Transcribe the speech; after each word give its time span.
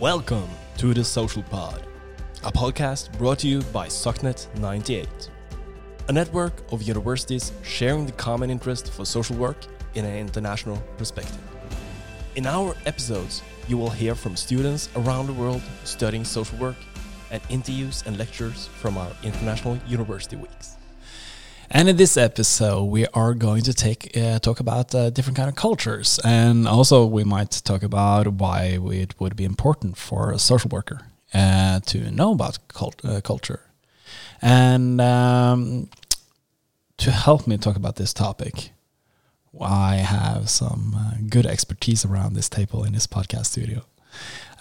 Welcome 0.00 0.50
to 0.76 0.92
the 0.92 1.02
Social 1.02 1.42
Pod, 1.44 1.82
a 2.44 2.52
podcast 2.52 3.16
brought 3.16 3.38
to 3.38 3.48
you 3.48 3.62
by 3.72 3.88
SOCNET 3.88 4.46
98, 4.58 5.08
a 6.08 6.12
network 6.12 6.52
of 6.70 6.82
universities 6.82 7.50
sharing 7.62 8.04
the 8.04 8.12
common 8.12 8.50
interest 8.50 8.92
for 8.92 9.06
social 9.06 9.36
work 9.36 9.56
in 9.94 10.04
an 10.04 10.14
international 10.18 10.76
perspective. 10.98 11.40
In 12.34 12.46
our 12.46 12.74
episodes, 12.84 13.42
you 13.68 13.78
will 13.78 13.88
hear 13.88 14.14
from 14.14 14.36
students 14.36 14.90
around 14.96 15.28
the 15.28 15.32
world 15.32 15.62
studying 15.84 16.26
social 16.26 16.58
work 16.58 16.76
and 17.30 17.40
interviews 17.48 18.04
and 18.04 18.18
lectures 18.18 18.66
from 18.66 18.98
our 18.98 19.10
international 19.22 19.78
university 19.88 20.36
weeks. 20.36 20.76
And 21.70 21.88
in 21.88 21.96
this 21.96 22.16
episode, 22.16 22.84
we 22.84 23.06
are 23.08 23.34
going 23.34 23.62
to 23.62 23.74
take 23.74 24.16
uh, 24.16 24.38
talk 24.38 24.60
about 24.60 24.94
uh, 24.94 25.10
different 25.10 25.36
kind 25.36 25.48
of 25.48 25.56
cultures, 25.56 26.20
and 26.24 26.68
also 26.68 27.04
we 27.04 27.24
might 27.24 27.50
talk 27.64 27.82
about 27.82 28.28
why 28.28 28.78
it 28.92 29.20
would 29.20 29.34
be 29.34 29.44
important 29.44 29.96
for 29.96 30.30
a 30.30 30.38
social 30.38 30.68
worker 30.68 31.00
uh, 31.34 31.80
to 31.80 32.10
know 32.12 32.32
about 32.32 32.58
cult 32.68 33.04
uh, 33.04 33.20
culture. 33.20 33.60
And 34.40 35.00
um, 35.00 35.88
to 36.98 37.10
help 37.10 37.48
me 37.48 37.58
talk 37.58 37.76
about 37.76 37.96
this 37.96 38.12
topic, 38.12 38.70
I 39.60 39.96
have 39.96 40.48
some 40.48 40.94
uh, 40.96 41.14
good 41.28 41.46
expertise 41.46 42.04
around 42.04 42.34
this 42.34 42.48
table 42.48 42.84
in 42.84 42.92
this 42.92 43.08
podcast 43.08 43.46
studio. 43.46 43.84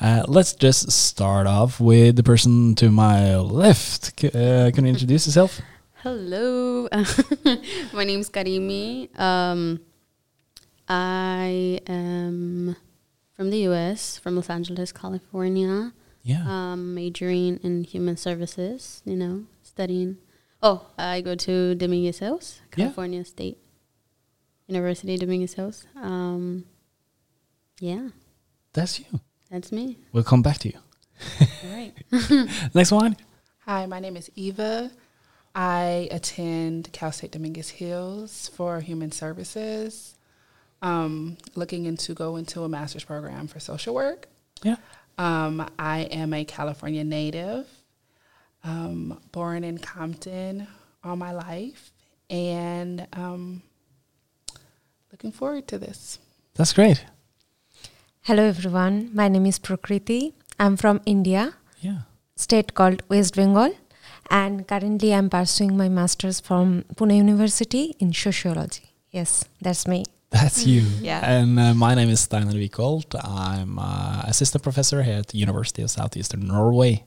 Uh, 0.01 0.23
let's 0.27 0.53
just 0.53 0.91
start 0.91 1.45
off 1.45 1.79
with 1.79 2.15
the 2.15 2.23
person 2.23 2.75
to 2.75 2.89
my 2.89 3.37
left. 3.37 4.19
C 4.19 4.29
can 4.29 4.85
you 4.85 4.91
introduce 4.91 5.27
yourself? 5.27 5.61
Hello, 6.05 6.87
my 7.91 8.03
name's 8.03 8.29
Karimi. 8.29 9.09
Um, 9.19 9.79
I 10.87 11.81
am 11.87 12.75
from 13.33 13.49
the 13.49 13.57
U.S., 13.73 14.19
from 14.19 14.35
Los 14.35 14.51
Angeles, 14.51 14.91
California. 14.91 15.93
Yeah. 16.21 16.45
Um, 16.47 16.93
majoring 16.93 17.57
in 17.63 17.85
human 17.85 18.17
services. 18.17 19.01
You 19.03 19.15
know, 19.15 19.45
studying. 19.63 20.17
Oh, 20.61 20.85
I 20.95 21.21
go 21.21 21.33
to 21.33 21.73
Dominguez 21.73 22.19
Hills, 22.19 22.61
California 22.69 23.21
yeah. 23.21 23.23
State 23.23 23.57
University, 24.67 25.17
Dominguez 25.17 25.55
Hills. 25.55 25.87
Um, 25.95 26.65
yeah. 27.79 28.09
That's 28.73 28.99
you. 28.99 29.21
That's 29.49 29.71
me. 29.71 29.97
We'll 30.11 30.23
come 30.23 30.43
back 30.43 30.59
to 30.59 30.69
you. 30.69 30.77
All 31.41 31.71
right. 31.73 31.93
Next 32.75 32.91
one. 32.91 33.17
Hi, 33.65 33.87
my 33.87 33.99
name 33.99 34.17
is 34.17 34.29
Iva. 34.35 34.91
I 35.55 36.09
attend 36.11 36.91
Cal 36.91 37.13
State 37.13 37.31
Dominguez 37.31 37.69
Hills 37.69 38.51
for 38.53 38.81
Human 38.81 39.11
Services, 39.11 40.15
um, 40.81 41.37
looking 41.55 41.85
into 41.85 42.13
go 42.13 42.35
into 42.35 42.63
a 42.63 42.69
master's 42.69 43.05
program 43.05 43.47
for 43.47 43.61
social 43.61 43.95
work. 43.95 44.27
Yeah. 44.63 44.75
Um, 45.17 45.65
I 45.79 46.01
am 46.11 46.33
a 46.33 46.43
California 46.43 47.05
native, 47.05 47.67
um, 48.65 49.17
born 49.31 49.63
in 49.63 49.77
Compton 49.77 50.67
all 51.05 51.15
my 51.15 51.31
life, 51.31 51.93
and 52.29 53.07
um, 53.13 53.61
looking 55.11 55.31
forward 55.31 55.69
to 55.69 55.77
this. 55.77 56.19
That's 56.55 56.73
great. 56.73 57.05
Hello, 58.23 58.43
everyone. 58.43 59.11
My 59.13 59.29
name 59.29 59.45
is 59.45 59.59
Prakriti. 59.59 60.33
I'm 60.59 60.75
from 60.75 60.99
India. 61.05 61.53
Yeah. 61.79 61.99
State 62.35 62.73
called 62.73 63.03
West 63.07 63.35
Bengal 63.35 63.73
and 64.29 64.67
currently 64.67 65.13
I'm 65.13 65.29
pursuing 65.29 65.77
my 65.77 65.89
master's 65.89 66.39
from 66.39 66.83
Pune 66.95 67.17
University 67.17 67.95
in 67.99 68.13
sociology. 68.13 68.91
Yes, 69.11 69.45
that's 69.61 69.87
me. 69.87 70.03
That's 70.29 70.65
you. 70.65 70.81
yeah. 71.01 71.21
And 71.23 71.59
uh, 71.59 71.73
my 71.73 71.95
name 71.95 72.09
is 72.09 72.21
Steinar 72.21 72.53
Vikholt. 72.53 73.15
I'm 73.23 73.79
uh, 73.79 74.23
assistant 74.25 74.63
professor 74.63 75.03
here 75.03 75.19
at 75.19 75.27
the 75.27 75.37
University 75.37 75.81
of 75.81 75.89
Southeastern 75.89 76.47
Norway. 76.47 77.05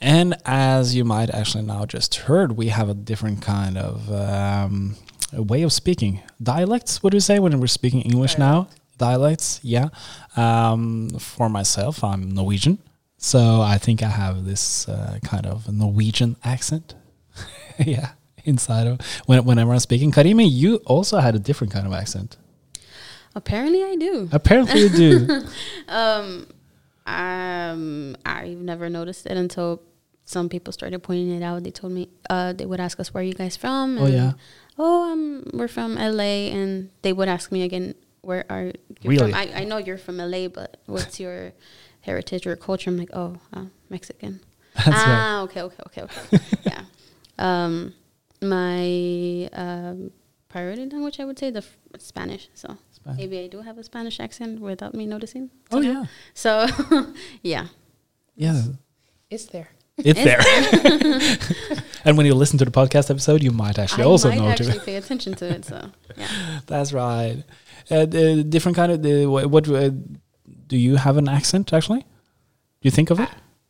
And 0.00 0.34
as 0.44 0.96
you 0.96 1.04
might 1.04 1.30
actually 1.30 1.64
now 1.64 1.86
just 1.86 2.14
heard, 2.26 2.52
we 2.52 2.68
have 2.68 2.88
a 2.88 2.94
different 2.94 3.42
kind 3.42 3.78
of 3.78 4.10
um, 4.10 4.96
way 5.32 5.62
of 5.62 5.72
speaking. 5.72 6.22
Dialects, 6.42 7.02
what 7.02 7.10
do 7.10 7.16
you 7.16 7.20
say 7.20 7.38
when 7.38 7.58
we're 7.60 7.66
speaking 7.68 8.02
English 8.02 8.36
now? 8.38 8.68
Dialects, 8.98 9.60
yeah. 9.62 9.88
Um, 10.36 11.10
for 11.18 11.48
myself, 11.48 12.02
I'm 12.02 12.30
Norwegian. 12.30 12.78
So 13.22 13.60
I 13.60 13.78
think 13.78 14.02
I 14.02 14.08
have 14.08 14.44
this 14.44 14.88
uh, 14.88 15.20
kind 15.22 15.46
of 15.46 15.72
Norwegian 15.72 16.34
accent. 16.42 16.96
yeah, 17.78 18.10
inside 18.44 18.88
of 18.88 19.00
when, 19.26 19.44
whenever 19.44 19.72
I'm 19.72 19.78
speaking. 19.78 20.10
Karimi, 20.10 20.50
you 20.50 20.76
also 20.86 21.18
had 21.18 21.36
a 21.36 21.38
different 21.38 21.72
kind 21.72 21.86
of 21.86 21.92
accent. 21.92 22.36
Apparently, 23.36 23.84
I 23.84 23.94
do. 23.94 24.28
Apparently, 24.32 24.80
you 24.80 24.88
do. 24.88 25.42
um, 25.88 26.48
um, 27.06 28.16
I've 28.26 28.58
never 28.58 28.90
noticed 28.90 29.26
it 29.26 29.36
until 29.36 29.80
some 30.24 30.48
people 30.48 30.72
started 30.72 31.00
pointing 31.04 31.30
it 31.30 31.44
out. 31.44 31.62
They 31.62 31.70
told 31.70 31.92
me 31.92 32.08
uh, 32.28 32.54
they 32.54 32.66
would 32.66 32.80
ask 32.80 32.98
us, 32.98 33.14
"Where 33.14 33.22
are 33.22 33.24
you 33.24 33.34
guys 33.34 33.56
from?" 33.56 33.98
oh 33.98 34.06
yeah. 34.06 34.32
Oh, 34.76 35.12
um, 35.12 35.44
we're 35.52 35.68
from 35.68 35.94
LA, 35.94 36.50
and 36.50 36.90
they 37.02 37.12
would 37.12 37.28
ask 37.28 37.52
me 37.52 37.62
again, 37.62 37.94
"Where 38.22 38.44
are 38.50 38.64
you 38.64 38.74
really? 39.04 39.30
from?" 39.30 39.34
I, 39.34 39.62
I 39.62 39.64
know 39.64 39.78
you're 39.78 39.96
from 39.96 40.18
LA, 40.18 40.48
but 40.48 40.78
what's 40.86 41.20
your 41.20 41.52
heritage 42.02 42.46
or 42.46 42.54
culture. 42.56 42.90
I'm 42.90 42.98
like, 42.98 43.10
oh, 43.12 43.38
uh, 43.52 43.64
Mexican. 43.88 44.40
That's 44.74 44.88
ah, 44.90 45.36
right. 45.38 45.42
okay, 45.44 45.62
okay, 45.62 45.82
okay, 45.86 46.02
okay. 46.02 46.44
yeah. 46.64 46.82
Um, 47.38 47.94
my 48.40 49.48
um, 49.52 50.10
priority 50.48 50.86
language, 50.86 51.18
I 51.18 51.24
would 51.24 51.38
say, 51.38 51.50
the 51.50 51.58
f- 51.58 51.76
Spanish. 51.98 52.48
So 52.54 52.76
Spanish. 52.90 53.18
maybe 53.18 53.38
I 53.40 53.48
do 53.48 53.62
have 53.62 53.78
a 53.78 53.84
Spanish 53.84 54.20
accent 54.20 54.60
without 54.60 54.94
me 54.94 55.06
noticing. 55.06 55.50
Oh 55.70 55.80
yeah. 55.80 56.04
So 56.34 56.66
yeah. 57.42 57.66
Yeah. 58.36 58.62
It's 59.30 59.46
there. 59.46 59.70
It's 59.98 60.22
there. 60.22 60.40
and 62.04 62.16
when 62.16 62.26
you 62.26 62.34
listen 62.34 62.58
to 62.58 62.64
the 62.64 62.70
podcast 62.70 63.10
episode, 63.10 63.42
you 63.42 63.50
might 63.50 63.78
actually 63.78 64.04
I 64.04 64.06
also 64.06 64.28
might 64.28 64.38
know 64.38 64.48
actually 64.48 64.78
to 64.78 64.80
pay 64.80 64.96
attention 64.96 65.34
to 65.36 65.46
it. 65.46 65.64
So 65.64 65.90
yeah. 66.16 66.28
That's 66.66 66.92
right. 66.92 67.42
Uh, 67.90 68.06
the 68.06 68.44
different 68.44 68.76
kind 68.76 68.92
of 68.92 69.02
the 69.02 69.26
what, 69.26 69.46
what 69.46 69.68
uh, 69.68 69.90
do 70.72 70.78
you 70.88 70.94
have 71.06 71.16
an 71.22 71.28
accent 71.38 71.66
actually? 71.78 72.00
Do 72.80 72.84
you 72.88 72.94
think 72.98 73.10
of 73.14 73.18
it? 73.24 73.28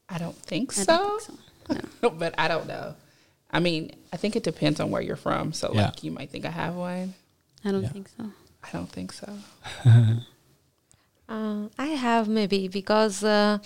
I, 0.08 0.14
I 0.14 0.18
don't 0.22 0.36
think 0.50 0.66
I 0.78 0.82
so. 0.86 0.96
don't 0.96 1.22
think 1.22 1.38
so. 1.80 1.88
No. 2.02 2.10
but 2.22 2.32
I 2.44 2.46
don't 2.52 2.66
know. 2.74 2.86
I 3.50 3.58
mean, 3.66 3.82
I 4.14 4.16
think 4.20 4.32
it 4.40 4.44
depends 4.50 4.78
on 4.82 4.86
where 4.92 5.02
you're 5.06 5.22
from. 5.28 5.52
So, 5.60 5.66
Yeah. 5.74 5.86
like, 5.86 6.04
you 6.04 6.10
might 6.18 6.30
think 6.32 6.44
I 6.52 6.54
have 6.62 6.74
one. 6.90 7.08
I 7.64 7.70
don't 7.72 7.82
Yeah. 7.86 7.94
think 7.96 8.08
so. 8.16 8.22
I 8.66 8.68
don't 8.76 8.90
think 8.96 9.10
so. 9.20 9.28
Uh, 11.28 11.68
I 11.78 11.86
have 12.06 12.28
maybe 12.28 12.68
because 12.68 13.24
uh, 13.24 13.56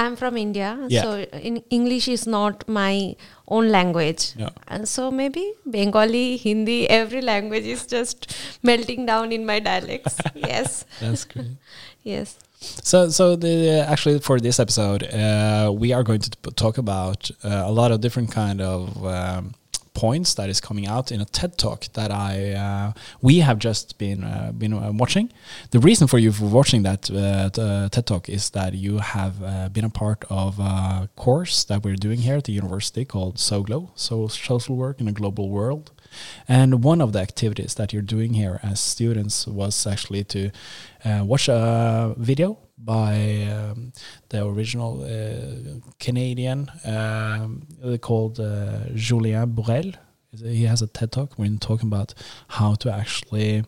I'm 0.00 0.14
from 0.20 0.36
India, 0.36 0.68
Yeah. 0.88 1.02
so 1.02 1.10
in 1.48 1.56
English 1.78 2.06
is 2.16 2.26
not 2.34 2.68
my 2.68 3.16
own 3.48 3.70
language. 3.76 4.24
No. 4.42 4.50
And 4.68 4.86
so 4.86 5.10
maybe 5.10 5.44
Bengali, 5.66 6.36
Hindi, 6.36 6.88
every 6.88 7.22
language 7.22 7.64
is 7.74 7.86
just 7.86 8.28
melting 8.62 9.06
down 9.06 9.32
in 9.32 9.44
my 9.52 9.58
dialects. 9.58 10.18
yes, 10.36 10.84
That's 11.00 11.24
great. 11.24 11.56
yes. 12.04 12.38
So, 12.60 13.08
so 13.10 13.36
the 13.36 13.70
actually 13.88 14.18
for 14.18 14.40
this 14.40 14.58
episode, 14.58 15.04
uh, 15.04 15.72
we 15.72 15.92
are 15.92 16.02
going 16.02 16.20
to 16.20 16.30
talk 16.56 16.78
about 16.78 17.30
uh, 17.44 17.62
a 17.66 17.70
lot 17.70 17.92
of 17.92 18.00
different 18.00 18.32
kind 18.32 18.60
of 18.60 19.06
um, 19.06 19.54
points 19.98 20.34
that 20.34 20.48
is 20.48 20.60
coming 20.60 20.86
out 20.86 21.10
in 21.10 21.20
a 21.20 21.24
TED 21.24 21.58
talk 21.58 21.80
that 21.94 22.10
I 22.10 22.52
uh, 22.52 22.92
we 23.20 23.40
have 23.40 23.58
just 23.58 23.98
been 23.98 24.22
uh, 24.22 24.52
been 24.52 24.72
uh, 24.72 24.92
watching. 24.92 25.32
The 25.70 25.80
reason 25.80 26.06
for 26.06 26.18
you 26.18 26.30
for 26.32 26.46
watching 26.46 26.82
that 26.82 27.10
uh, 27.10 27.16
uh, 27.60 27.88
TED 27.88 28.06
talk 28.06 28.28
is 28.28 28.50
that 28.50 28.74
you 28.74 28.98
have 28.98 29.34
uh, 29.42 29.68
been 29.68 29.84
a 29.84 29.90
part 29.90 30.24
of 30.30 30.58
a 30.58 31.08
course 31.16 31.64
that 31.64 31.84
we're 31.84 32.00
doing 32.06 32.20
here 32.26 32.36
at 32.36 32.44
the 32.44 32.52
university 32.52 33.04
called 33.04 33.38
SOGLO, 33.38 33.90
so 33.94 34.28
Social 34.28 34.76
Work 34.76 35.00
in 35.00 35.08
a 35.08 35.12
Global 35.12 35.48
World. 35.48 35.90
And 36.46 36.82
one 36.84 37.00
of 37.00 37.12
the 37.12 37.20
activities 37.20 37.74
that 37.74 37.92
you're 37.92 38.02
doing 38.02 38.34
here 38.34 38.60
as 38.62 38.80
students 38.80 39.46
was 39.46 39.86
actually 39.86 40.24
to 40.24 40.50
uh, 41.04 41.22
watch 41.24 41.48
a 41.48 42.14
video 42.16 42.58
by 42.76 43.46
um, 43.52 43.92
the 44.28 44.44
original 44.46 45.02
uh, 45.02 45.80
Canadian 45.98 46.70
um, 46.84 47.66
called 48.00 48.40
uh, 48.40 48.88
Julien 48.94 49.52
Bourrelle. 49.52 49.96
He 50.32 50.64
has 50.64 50.82
a 50.82 50.86
TED 50.86 51.12
talk 51.12 51.38
when 51.38 51.58
talking 51.58 51.88
about 51.88 52.14
how 52.48 52.74
to 52.76 52.92
actually 52.92 53.64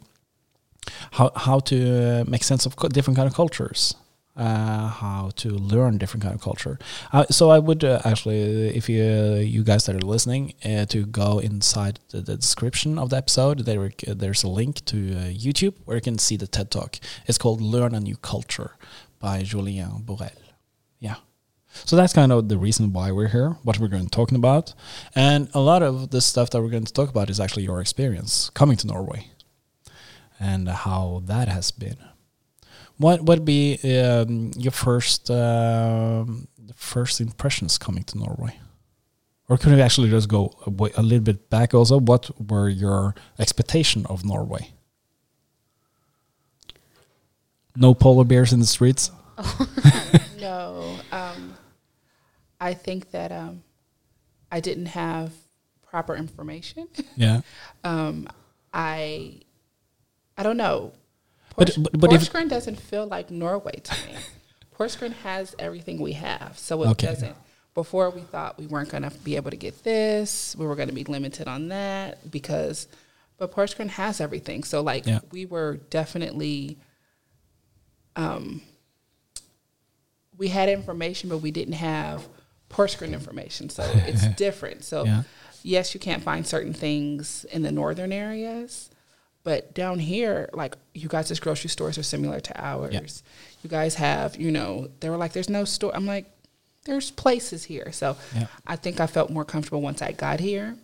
how 1.13 1.31
how 1.35 1.61
to 1.61 2.21
uh, 2.21 2.25
make 2.27 2.45
sense 2.45 2.67
of 2.67 2.77
different 2.93 3.17
kind 3.17 3.27
of 3.27 3.35
cultures 3.35 3.95
uh, 4.37 4.89
how 4.89 5.31
to 5.37 5.51
learn 5.51 5.99
different 5.99 6.23
kind 6.23 6.35
of 6.35 6.41
culture. 6.41 6.79
Uh, 7.13 7.25
so 7.31 7.51
I 7.51 7.59
would 7.59 7.85
uh, 7.85 8.01
actually, 8.05 8.69
if 8.77 8.89
you 8.89 9.35
you 9.35 9.63
guys 9.65 9.87
that 9.87 9.97
are 9.97 10.07
listening, 10.07 10.55
uh, 10.65 10.87
to 10.87 11.07
go 11.07 11.39
inside 11.39 12.01
the, 12.11 12.21
the 12.21 12.37
description 12.37 12.99
of 12.99 13.11
the 13.11 13.17
episode, 13.17 13.61
there 13.61 13.91
there's 14.07 14.43
a 14.43 14.49
link 14.49 14.85
to 14.87 14.97
uh, 14.97 15.21
YouTube 15.31 15.75
where 15.85 15.97
you 15.97 16.01
can 16.01 16.19
see 16.19 16.37
the 16.37 16.47
TED 16.47 16.71
Talk. 16.71 16.99
It's 17.27 17.39
called 17.39 17.61
"Learn 17.61 17.95
a 17.95 18.01
New 18.01 18.17
Culture" 18.17 18.77
by 19.19 19.43
Julien 19.43 20.03
Bourrelle. 20.05 20.31
Yeah. 20.99 21.17
So 21.73 21.97
that's 21.97 22.13
kind 22.13 22.33
of 22.33 22.49
the 22.49 22.59
reason 22.59 22.93
why 22.93 23.13
we're 23.13 23.29
here, 23.29 23.51
what 23.63 23.79
we're 23.79 23.89
going 23.89 24.05
to 24.05 24.11
talking 24.11 24.37
about. 24.37 24.75
And 25.15 25.49
a 25.55 25.61
lot 25.61 25.83
of 25.83 26.11
the 26.11 26.21
stuff 26.21 26.51
that 26.51 26.61
we're 26.61 26.71
going 26.71 26.85
to 26.85 26.93
talk 26.93 27.11
about 27.11 27.31
is 27.31 27.39
actually 27.39 27.63
your 27.63 27.81
experience 27.81 28.51
coming 28.51 28.77
to 28.79 28.87
Norway 28.87 29.29
and 30.41 30.69
how 30.69 31.23
that 31.27 31.49
has 31.49 31.71
been. 31.71 31.99
What 33.01 33.23
would 33.25 33.47
be 33.47 33.79
um, 33.99 34.51
your 34.59 34.73
first 34.73 35.29
the 35.29 36.27
first 36.77 37.19
impressions 37.19 37.79
coming 37.79 38.05
to 38.05 38.19
Norway? 38.19 38.61
Or 39.49 39.57
could 39.57 39.73
we 39.73 39.81
actually 39.81 40.11
just 40.11 40.29
go 40.29 40.53
a, 40.67 41.01
a 41.01 41.03
little 41.03 41.25
bit 41.25 41.49
back 41.49 41.73
also? 41.73 41.99
What 41.99 42.31
were 42.39 42.69
your 42.69 43.15
expectation 43.39 44.05
of 44.05 44.23
Norway? 44.23 44.75
No 47.75 47.95
polar 47.95 48.25
bears 48.25 48.53
in 48.53 48.61
the 48.61 48.67
streets. 48.67 49.11
no, 50.39 50.95
um, 51.11 51.55
I 52.61 52.75
think 52.75 53.13
that 53.13 53.33
um, 53.33 53.63
I 54.53 54.61
didn't 54.61 54.87
have 54.87 55.33
proper 55.89 56.15
information. 56.15 56.87
Yeah. 57.17 57.41
um, 57.83 58.29
I, 58.75 59.41
I 60.37 60.43
don't 60.43 60.59
know. 60.59 60.93
But- 61.61 61.77
but- 61.93 62.01
but 62.01 62.13
if- 62.13 62.23
Porsgrunn 62.33 62.49
doesn't 62.49 62.77
feel 62.81 63.07
like 63.07 63.31
Norway 63.31 63.81
to 63.85 64.07
me. 64.07 64.15
Porsgrunn 64.77 65.13
has 65.23 65.55
everything 65.59 66.01
we 66.01 66.15
have, 66.15 66.59
so 66.59 66.83
it 66.83 66.89
Okay. 66.89 67.07
doesn't. 67.07 67.37
Before 67.75 68.11
we 68.11 68.23
thought 68.23 68.59
we 68.59 68.67
weren't 68.67 68.89
going 68.89 69.05
to 69.05 69.11
be 69.11 69.37
able 69.37 69.51
to 69.51 69.57
get 69.57 69.85
this, 69.85 70.57
we 70.57 70.67
were 70.67 70.75
going 70.75 70.89
to 70.89 70.95
be 70.95 71.05
limited 71.05 71.47
on 71.47 71.69
that 71.69 72.31
because, 72.31 72.89
but 73.39 73.53
Porsgrunn 73.53 73.91
has 73.91 74.21
everything. 74.21 74.65
So 74.65 74.81
like 74.83 75.07
Yeah. 75.07 75.21
we 75.31 75.47
were 75.47 75.77
definitely, 75.91 76.79
um, 78.17 78.63
we 80.37 80.49
had 80.49 80.69
information, 80.69 81.29
but 81.29 81.39
we 81.39 81.51
didn't 81.51 81.75
have 81.75 82.27
Porsgrunn 82.71 83.13
information. 83.13 83.69
So 83.69 83.83
it's 84.07 84.27
different. 84.37 84.85
So 84.85 85.05
Yeah. 85.05 85.23
yes, 85.63 85.95
you 85.95 86.01
can't 86.01 86.23
find 86.23 86.47
certain 86.47 86.73
things 86.73 87.45
in 87.53 87.63
the 87.63 87.71
northern 87.73 88.13
areas, 88.13 88.91
but 89.43 89.75
down 89.75 89.99
here, 89.99 90.49
like 90.53 90.77
you 90.95 91.09
guys' 91.09 91.39
grocery 91.41 91.71
stores 91.71 91.97
are 91.99 92.03
similar 92.03 92.41
to 92.41 92.61
ours. 92.61 93.23
You 93.63 93.71
guys 93.71 93.95
have, 93.97 94.37
you 94.37 94.51
know, 94.51 94.89
they 95.01 95.11
were 95.11 95.17
like, 95.17 95.33
"There's 95.33 95.49
no 95.49 95.65
store." 95.65 95.95
I'm 95.95 96.07
like, 96.07 96.27
"There's 96.85 97.11
places 97.11 97.65
here." 97.65 97.93
So. 97.93 98.17
I 98.67 98.77
think 98.77 99.01
I 99.01 99.07
felt 99.07 99.31
more 99.31 99.45
comfortable 99.45 99.81
once 99.83 100.03
I 100.03 100.13
got 100.13 100.41
here 100.41 100.77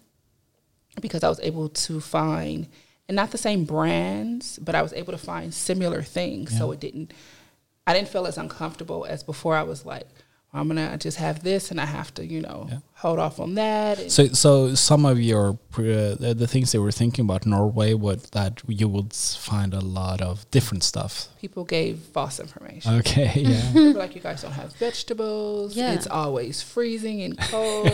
because 1.00 1.23
I 1.23 1.29
was 1.29 1.41
able 1.41 1.69
to 1.69 2.00
find, 2.00 2.67
and 3.08 3.17
not 3.17 3.31
the 3.31 3.38
same 3.38 3.64
brands, 3.64 4.59
but 4.59 4.75
I 4.75 4.82
was 4.82 4.93
able 4.93 5.12
to 5.12 5.19
find 5.19 5.52
similar 5.55 6.02
things. 6.02 6.56
So 6.56 6.73
it 6.73 6.81
didn't, 6.81 7.12
I 7.87 7.93
didn't 7.94 8.09
feel 8.09 8.26
as 8.26 8.38
uncomfortable 8.38 9.05
as 9.05 9.23
before. 9.23 9.56
I 9.56 9.62
was 9.62 9.85
like, 9.87 10.06
I'm 10.54 10.69
gonna 10.69 10.96
just 10.96 11.19
have 11.19 11.43
this, 11.43 11.70
and 11.70 11.78
I 11.81 11.84
have 11.84 12.14
to, 12.14 12.25
you 12.25 12.40
know, 12.40 12.66
Yeah. 12.70 12.78
hold 12.94 13.19
off 13.19 13.38
on 13.40 13.54
that. 13.56 14.10
So, 14.10 14.28
so 14.28 14.75
some 14.75 15.04
of 15.04 15.20
your 15.20 15.58
uh, 15.76 16.14
the, 16.19 16.34
the 16.34 16.46
things 16.46 16.72
they 16.72 16.78
were 16.78 16.93
thinking 16.93 17.26
about 17.26 17.44
Norway 17.44 17.93
was 17.93 18.22
that 18.31 18.62
you 18.66 18.88
would 18.88 19.12
find 19.12 19.75
a 19.75 19.81
lot 19.81 20.22
of 20.22 20.50
different 20.50 20.82
stuff. 20.82 21.28
people 21.38 21.64
gave 21.64 21.98
false 22.14 22.40
information. 22.40 22.94
Okay, 23.00 23.32
yeah, 23.37 23.70
They 23.75 23.93
were 23.93 23.98
like, 23.98 24.14
you 24.14 24.22
guys 24.22 24.40
don't 24.43 24.52
have 24.52 24.72
vegetables. 24.76 25.76
Yeah. 25.76 25.93
It's 25.93 26.06
always 26.06 26.62
freezing 26.62 27.20
and 27.22 27.38
cold 27.38 27.88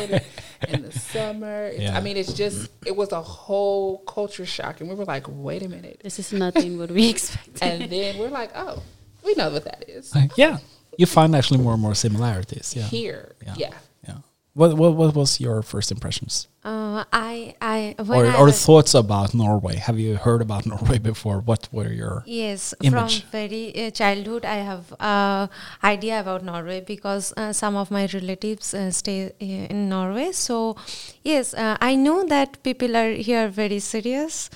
in 0.69 0.83
the 0.87 0.93
summer. 0.93 1.65
It's, 1.67 1.83
Yeah. 1.83 1.99
I 1.99 2.01
mean, 2.01 2.17
it's 2.17 2.33
just, 2.33 2.71
it 2.87 2.95
was 2.95 3.11
a 3.11 3.21
whole 3.23 3.99
culture 4.07 4.47
shock. 4.47 4.81
And 4.81 4.89
we 4.89 4.95
were 4.95 5.05
like, 5.05 5.27
wait 5.29 5.63
a 5.65 5.69
minute. 5.69 6.01
This 6.05 6.19
is 6.21 6.33
nothing 6.33 6.79
what 6.79 6.91
we 6.93 7.09
expected. 7.15 7.63
And 7.63 7.91
then 7.91 8.19
we're 8.19 8.29
like, 8.31 8.53
oh, 8.55 8.83
we 9.25 9.35
know 9.35 9.51
what 9.51 9.65
that 9.65 9.85
is. 9.89 10.15
yeah. 10.37 10.59
You 10.99 11.07
find 11.07 11.35
actually 11.35 11.59
more 11.59 11.73
and 11.73 11.83
more 11.83 11.95
similarities. 11.95 12.75
Yeah, 12.77 12.85
Here. 12.85 13.35
Yeah. 13.45 13.55
Yeah. 13.57 13.75
yeah. 14.07 14.17
What 14.55 14.77
what 14.77 14.95
what 14.95 15.15
was 15.15 15.41
your 15.41 15.63
first 15.63 15.91
impressions 15.91 16.49
Uh, 16.65 17.03
I, 17.13 17.57
I, 17.61 17.97
or 17.99 18.25
I 18.25 18.37
or 18.39 18.53
thoughts 18.53 18.95
about 18.95 19.35
Norway? 19.35 19.75
Have 19.77 19.99
you 19.99 20.15
heard 20.15 20.41
about 20.41 20.65
Norway 20.73 20.99
before? 20.99 21.41
What 21.41 21.69
were 21.73 21.91
your 21.91 22.23
Yes, 22.25 22.73
image. 22.81 23.23
from 23.23 23.31
very 23.33 23.87
uh, 23.87 23.91
childhood, 23.91 24.45
I 24.45 24.57
have 24.57 24.93
uh, 25.01 25.49
idea 25.83 26.21
about 26.21 26.45
Norway 26.45 26.81
because 26.81 27.33
uh, 27.37 27.53
some 27.53 27.75
of 27.75 27.91
my 27.91 28.09
relatives 28.15 28.75
uh, 28.75 28.93
stay 28.93 29.27
uh, 29.27 29.33
in 29.41 29.89
Norway. 29.89 30.31
So, 30.31 30.77
yes, 31.25 31.53
uh, 31.53 31.79
I 31.81 31.97
know 31.97 32.25
that 32.29 32.63
people 32.63 32.97
are 32.97 33.11
here 33.11 33.49
very 33.49 33.81
serious. 33.81 34.49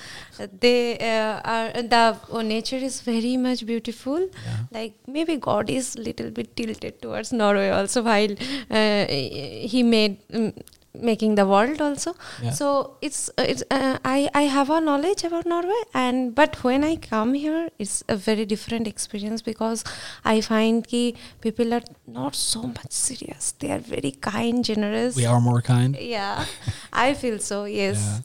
They 0.61 0.97
uh, 0.99 1.41
are 1.43 1.71
the 1.73 2.17
uh, 2.31 2.41
nature 2.41 2.77
is 2.77 3.01
very 3.01 3.35
much 3.35 3.65
beautiful. 3.65 4.19
Yeah. 4.19 4.57
Like 4.71 4.93
maybe 5.07 5.35
God 5.35 5.69
is 5.69 5.97
little 5.97 6.31
bit 6.31 6.55
tilted 6.55 7.01
towards 7.01 7.33
Norway 7.33 7.69
also 7.69 8.01
while 8.01 8.31
uh, 8.71 9.05
He 9.07 9.83
made. 9.83 10.19
Um, 10.33 10.53
making 11.01 11.35
the 11.35 11.45
world 11.45 11.81
also 11.81 12.13
Yeah. 12.43 12.51
so 12.51 12.97
it's 13.01 13.29
uh, 13.37 13.45
it's 13.53 13.63
uh, 13.71 13.97
i 14.03 14.29
i 14.33 14.43
have 14.55 14.69
a 14.69 14.79
knowledge 14.81 15.23
about 15.23 15.45
norway 15.45 15.81
and 15.93 16.33
but 16.35 16.63
when 16.63 16.83
i 16.83 16.95
come 16.95 17.33
here 17.33 17.69
it's 17.79 18.03
a 18.07 18.15
very 18.15 18.45
different 18.45 18.87
experience 18.87 19.41
because 19.41 19.83
i 20.25 20.41
find 20.41 20.87
ki 20.87 21.03
people 21.41 21.73
are 21.79 21.83
not 22.19 22.35
so 22.35 22.61
much 22.63 22.91
serious 22.91 23.51
they 23.59 23.71
are 23.77 23.83
very 23.95 24.11
kind 24.31 24.63
generous 24.71 25.15
we 25.15 25.25
are 25.25 25.41
more 25.41 25.61
kind? 25.61 25.95
yeah 25.99 26.45
i 27.07 27.13
feel 27.13 27.39
so 27.39 27.63
yes 27.65 27.97
Yeah. 28.07 28.19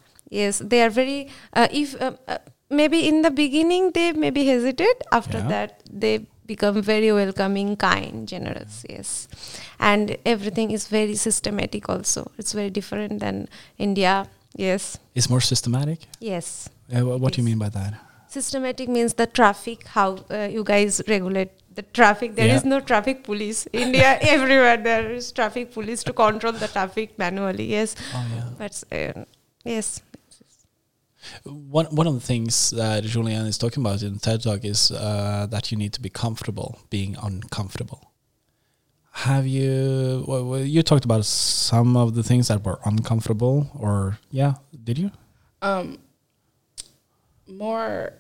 yes 0.45 0.59
they 0.75 0.83
are 0.83 0.91
very 0.91 1.21
uh, 1.53 1.69
if 1.71 1.95
uh, 2.01 2.13
uh, 2.29 2.39
maybe 2.71 3.07
in 3.09 3.23
the 3.23 3.31
beginning 3.31 3.91
they 3.97 4.13
maybe 4.13 4.45
hesitate 4.47 5.03
after 5.13 5.39
Yeah. 5.39 5.49
that 5.55 5.83
they 6.05 6.15
become 6.47 6.83
very 6.83 7.13
welcoming 7.13 7.77
kind 7.77 8.29
generous 8.29 8.85
yes. 8.89 9.29
And 9.79 10.17
everything 10.27 10.71
is 10.71 10.89
very 10.89 11.15
systematic 11.15 11.89
also. 11.89 12.31
It's 12.39 12.53
very 12.53 12.71
different 12.71 13.21
than 13.21 13.49
india 13.79 14.27
yes. 14.57 14.99
It's 15.15 15.29
more 15.31 15.41
systematic. 15.41 16.01
yes. 16.21 16.69
Uh, 16.95 17.05
wha- 17.07 17.17
what 17.17 17.33
do 17.35 17.41
you 17.41 17.45
mean 17.51 17.59
by 17.59 17.69
that? 17.71 17.95
systematic 18.29 18.89
means 18.89 19.13
the 19.15 19.27
traffic 19.27 19.87
how 19.89 20.17
uh, 20.31 20.49
you 20.51 20.65
guys 20.65 21.03
regulate 21.07 21.51
the 21.75 21.83
traffic. 21.99 22.35
There 22.35 22.47
is 22.57 22.63
Yeah. 22.65 22.71
no 22.71 22.81
traffic 22.81 23.25
police. 23.25 23.67
India 23.73 24.19
everywhere 24.35 24.79
there 24.79 25.11
is 25.13 25.33
traffic 25.33 25.73
police 25.75 26.03
to 26.05 26.13
control 26.15 26.53
the 26.55 26.69
traffic 26.69 27.19
manually 27.19 27.67
yes. 27.77 27.95
Oh 28.15 28.27
yeah. 28.37 28.49
but 28.59 28.75
uh, 28.91 29.25
yes 29.65 30.01
One 31.45 31.87
one 31.87 32.07
of 32.07 32.15
the 32.15 32.21
things 32.21 32.71
that 32.71 33.05
Julien 33.05 33.47
is 33.47 33.59
talking 33.59 33.83
about 33.83 34.03
in 34.03 34.19
TED 34.19 34.43
Talk 34.43 34.65
is 34.65 34.91
uh, 34.91 35.47
that 35.51 35.71
you 35.71 35.79
need 35.79 35.93
to 35.95 36.01
be 36.01 36.09
comfortable 36.09 36.79
being 36.91 37.17
uncomfortable. 37.23 38.13
Have 39.13 39.47
you 39.47 40.25
well, 40.27 40.59
you 40.59 40.83
talked 40.83 41.05
about 41.05 41.25
some 41.27 41.97
of 41.97 42.15
the 42.15 42.23
things 42.23 42.49
that 42.49 42.65
were 42.65 42.81
uncomfortable, 42.85 43.71
or 43.75 44.19
yeah, 44.31 44.55
did 44.83 44.99
you? 44.99 45.11
Um, 45.61 45.99
more 47.47 48.15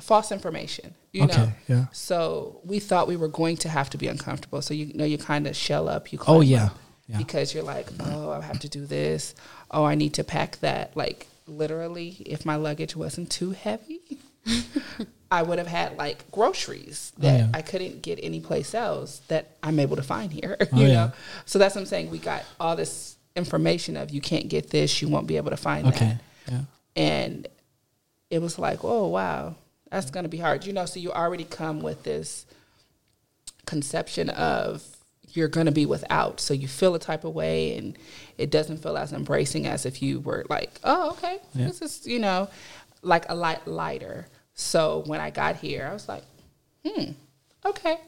false 0.00 0.32
information, 0.32 0.94
you 1.12 1.26
know. 1.26 1.52
yeah. 1.68 1.86
So 1.92 2.60
we 2.64 2.78
thought 2.78 3.06
we 3.08 3.16
were 3.16 3.28
going 3.28 3.56
to 3.58 3.68
have 3.68 3.90
to 3.90 3.98
be 3.98 4.08
uncomfortable. 4.08 4.62
So 4.62 4.74
you 4.74 4.92
know, 4.94 5.04
you 5.04 5.18
kind 5.18 5.46
of 5.46 5.54
shell 5.54 5.88
up. 5.88 6.12
You 6.12 6.18
Oh 6.26 6.40
yeah, 6.40 6.70
yeah. 7.08 7.18
because 7.18 7.54
you're 7.54 7.62
like, 7.62 7.88
oh, 8.00 8.30
I 8.30 8.40
have 8.40 8.60
to 8.60 8.68
do 8.68 8.86
this. 8.86 9.34
Oh, 9.70 9.84
I 9.84 9.94
need 9.94 10.14
to 10.14 10.24
pack 10.24 10.58
that. 10.60 10.96
Like 10.96 11.26
literally, 11.46 12.16
if 12.26 12.44
my 12.44 12.56
luggage 12.56 12.96
wasn't 12.96 13.30
too 13.30 13.50
heavy, 13.52 14.00
I 15.30 15.42
would 15.42 15.58
have 15.58 15.66
had 15.68 15.96
like 15.96 16.28
groceries 16.32 17.12
Oh, 17.18 17.22
that 17.22 17.38
yeah. 17.38 17.48
I 17.54 17.62
couldn't 17.62 18.02
get 18.02 18.18
anyplace 18.22 18.74
else 18.74 19.20
that 19.28 19.56
I'm 19.62 19.78
able 19.78 19.96
to 19.96 20.02
find 20.02 20.32
here. 20.32 20.56
Oh, 20.72 20.76
you 20.80 20.86
yeah. 20.88 20.94
know, 20.94 21.12
so 21.44 21.58
that's 21.58 21.74
what 21.74 21.82
I'm 21.82 21.86
saying. 21.86 22.10
We 22.10 22.18
got 22.18 22.44
all 22.58 22.74
this 22.76 23.16
information 23.36 23.96
of 23.96 24.10
you 24.10 24.20
can't 24.20 24.48
get 24.48 24.70
this, 24.70 25.00
you 25.00 25.08
won't 25.08 25.26
be 25.28 25.36
able 25.36 25.50
to 25.50 25.56
find 25.56 25.86
that 25.86 25.94
Okay, 25.94 26.16
yeah, 26.50 26.60
and 26.96 27.46
it 28.28 28.40
was 28.42 28.58
like, 28.58 28.80
oh 28.82 29.06
wow, 29.06 29.54
that's 29.90 30.10
gonna 30.10 30.28
be 30.28 30.38
hard. 30.38 30.64
You 30.66 30.72
know, 30.72 30.84
so 30.86 30.98
you 30.98 31.12
already 31.12 31.44
come 31.44 31.80
with 31.80 32.02
this 32.02 32.44
conception 33.66 34.30
of 34.30 34.82
you're 35.36 35.48
gonna 35.48 35.72
be 35.72 35.86
without, 35.86 36.40
so 36.40 36.54
you 36.54 36.68
feel 36.68 36.94
a 36.94 36.98
type 36.98 37.24
of 37.24 37.34
way, 37.34 37.76
and 37.76 37.96
it 38.38 38.50
doesn't 38.50 38.78
feel 38.78 38.96
as 38.96 39.12
embracing 39.12 39.66
as 39.66 39.86
if 39.86 40.02
you 40.02 40.20
were 40.20 40.44
like, 40.48 40.78
oh 40.84 41.10
okay, 41.12 41.38
Yeah. 41.54 41.66
this 41.66 41.82
is 41.82 42.06
you 42.06 42.18
know, 42.18 42.48
like 43.02 43.24
a 43.28 43.34
light 43.34 43.66
lighter. 43.66 44.26
So 44.54 45.02
when 45.06 45.20
I 45.20 45.30
got 45.30 45.56
here, 45.56 45.86
I 45.88 45.92
was 45.92 46.08
like, 46.08 46.24
hmm, 46.86 47.12
okay, 47.64 47.98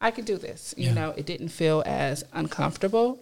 I 0.00 0.10
can 0.10 0.24
do 0.24 0.36
this. 0.38 0.74
You 0.76 0.86
Yeah. 0.86 0.94
know, 0.94 1.14
it 1.16 1.26
didn't 1.26 1.50
feel 1.50 1.82
as 1.86 2.24
uncomfortable, 2.32 3.18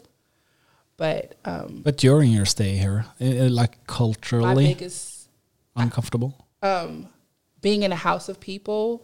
but 0.96 1.34
um, 1.44 1.80
but 1.84 1.96
during 1.96 2.30
your 2.32 2.46
stay 2.46 2.76
here, 2.76 3.06
uh, 3.20 3.24
uh, 3.24 3.48
like 3.50 3.72
my 3.78 3.84
culturally 3.86 4.66
biggest 4.74 5.28
uncomfortable. 5.76 6.34
um, 6.62 7.08
being 7.60 7.82
in 7.82 7.92
a 7.92 7.96
house 7.96 8.28
of 8.28 8.40
people 8.40 9.02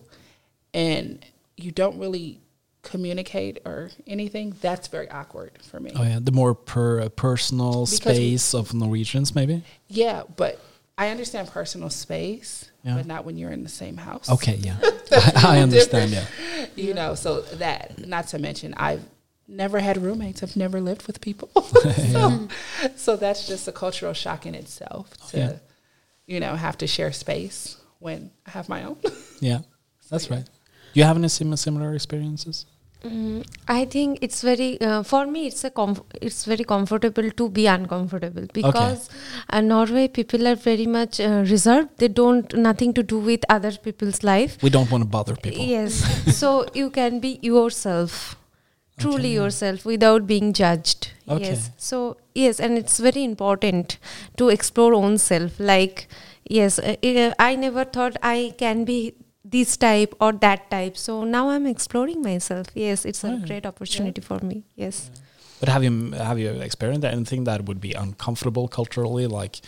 and 0.72 1.24
you 1.56 1.70
don't 1.70 1.98
really 1.98 2.40
communicate 2.84 3.58
or 3.64 3.90
anything, 4.06 4.54
that's 4.60 4.86
very 4.88 5.10
awkward 5.10 5.52
for 5.62 5.80
me. 5.80 5.90
Oh 5.96 6.02
yeah, 6.02 6.18
the 6.22 6.32
more 6.32 6.54
per 6.54 7.00
uh, 7.00 7.08
personal 7.08 7.86
Because 7.86 7.90
we- 8.18 8.36
space 8.36 8.54
of 8.54 8.72
Norwegians, 8.74 9.34
maybe. 9.34 9.62
Yeah, 9.88 10.22
but 10.36 10.60
I 10.96 11.08
understand 11.08 11.48
personal 11.48 11.90
space, 11.90 12.70
Yeah. 12.84 12.96
but 12.96 13.06
not 13.06 13.24
when 13.24 13.36
you're 13.36 13.50
in 13.50 13.62
the 13.64 13.68
same 13.68 13.96
house. 13.96 14.30
Okay, 14.30 14.56
yeah, 14.56 14.76
I, 14.80 15.32
I 15.56 15.58
understand. 15.60 16.12
Yeah, 16.12 16.26
You 16.76 16.94
know, 16.94 17.14
so 17.16 17.40
that, 17.58 18.06
not 18.06 18.28
to 18.28 18.38
mention, 18.38 18.74
I've 18.76 19.02
never 19.48 19.80
had 19.80 19.96
roommates, 20.00 20.42
I've 20.44 20.56
never 20.56 20.80
lived 20.80 21.06
with 21.08 21.20
people. 21.20 21.50
so, 22.12 22.48
so 22.96 23.16
that's 23.16 23.46
just 23.48 23.66
a 23.66 23.72
cultural 23.72 24.12
shock 24.12 24.46
in 24.46 24.54
itself 24.54 25.10
to, 25.30 25.38
Yeah. 25.38 25.52
you 26.26 26.38
know, 26.40 26.54
have 26.54 26.78
to 26.78 26.86
share 26.86 27.12
space 27.12 27.76
when 27.98 28.30
I 28.46 28.50
have 28.50 28.68
my 28.68 28.84
own. 28.84 28.96
yeah. 29.40 29.60
That's 30.10 30.30
right. 30.30 30.44
Do 30.44 31.00
you 31.00 31.04
have 31.04 31.16
any 31.16 31.28
sim- 31.28 31.56
similar 31.56 31.94
experiences? 31.94 32.66
Mm, 33.04 33.44
I 33.68 33.84
think 33.84 34.18
it's 34.22 34.40
very 34.40 34.80
uh, 34.80 35.02
for 35.02 35.26
me. 35.26 35.46
It's 35.46 35.62
a 35.64 35.70
comf- 35.70 36.04
it's 36.22 36.44
very 36.46 36.64
comfortable 36.64 37.30
to 37.30 37.48
be 37.50 37.66
uncomfortable 37.66 38.46
because 38.52 39.10
uh, 39.50 39.60
Norway 39.60 40.08
people 40.08 40.48
are 40.48 40.54
very 40.54 40.86
much 40.86 41.20
uh, 41.20 41.44
reserved. 41.50 41.90
They 41.98 42.08
don't 42.08 42.54
nothing 42.54 42.94
to 42.94 43.02
do 43.02 43.18
with 43.18 43.44
other 43.50 43.72
people's 43.72 44.22
life. 44.24 44.56
We 44.62 44.70
don't 44.70 44.90
want 44.90 45.04
to 45.04 45.08
bother 45.08 45.36
people. 45.36 45.62
Yes, 45.62 46.00
so 46.38 46.66
you 46.72 46.88
can 46.88 47.20
be 47.20 47.38
yourself, 47.42 48.36
truly 48.98 49.18
Okay. 49.18 49.34
yourself, 49.34 49.84
without 49.84 50.26
being 50.26 50.54
judged. 50.54 51.10
Okay. 51.28 51.50
Yes. 51.50 51.70
So 51.76 52.16
yes, 52.34 52.58
and 52.58 52.78
it's 52.78 52.98
very 52.98 53.22
important 53.24 53.98
to 54.38 54.48
explore 54.48 54.94
own 54.94 55.18
self. 55.18 55.60
Like 55.60 56.08
yes, 56.48 56.78
uh, 56.78 57.34
I 57.38 57.54
never 57.56 57.84
thought 57.84 58.16
I 58.22 58.54
can 58.56 58.84
be 58.84 59.14
this 59.44 59.76
type 59.76 60.14
or 60.20 60.32
that 60.32 60.70
type. 60.70 60.96
So 60.96 61.24
now 61.24 61.50
I'm 61.50 61.66
exploring 61.66 62.22
myself. 62.22 62.68
Yes, 62.74 63.04
it's 63.04 63.22
a 63.24 63.28
oh, 63.28 63.30
Right. 63.32 63.46
great 63.46 63.66
opportunity 63.66 64.20
for 64.20 64.40
me. 64.40 64.64
Yes. 64.74 65.10
But 65.60 65.68
have 65.68 65.84
you 65.84 66.12
have 66.12 66.38
you 66.38 66.50
experienced 66.50 67.04
anything 67.04 67.44
that 67.44 67.66
would 67.66 67.80
be 67.80 67.92
uncomfortable 67.92 68.68
culturally? 68.68 69.26
Like 69.26 69.60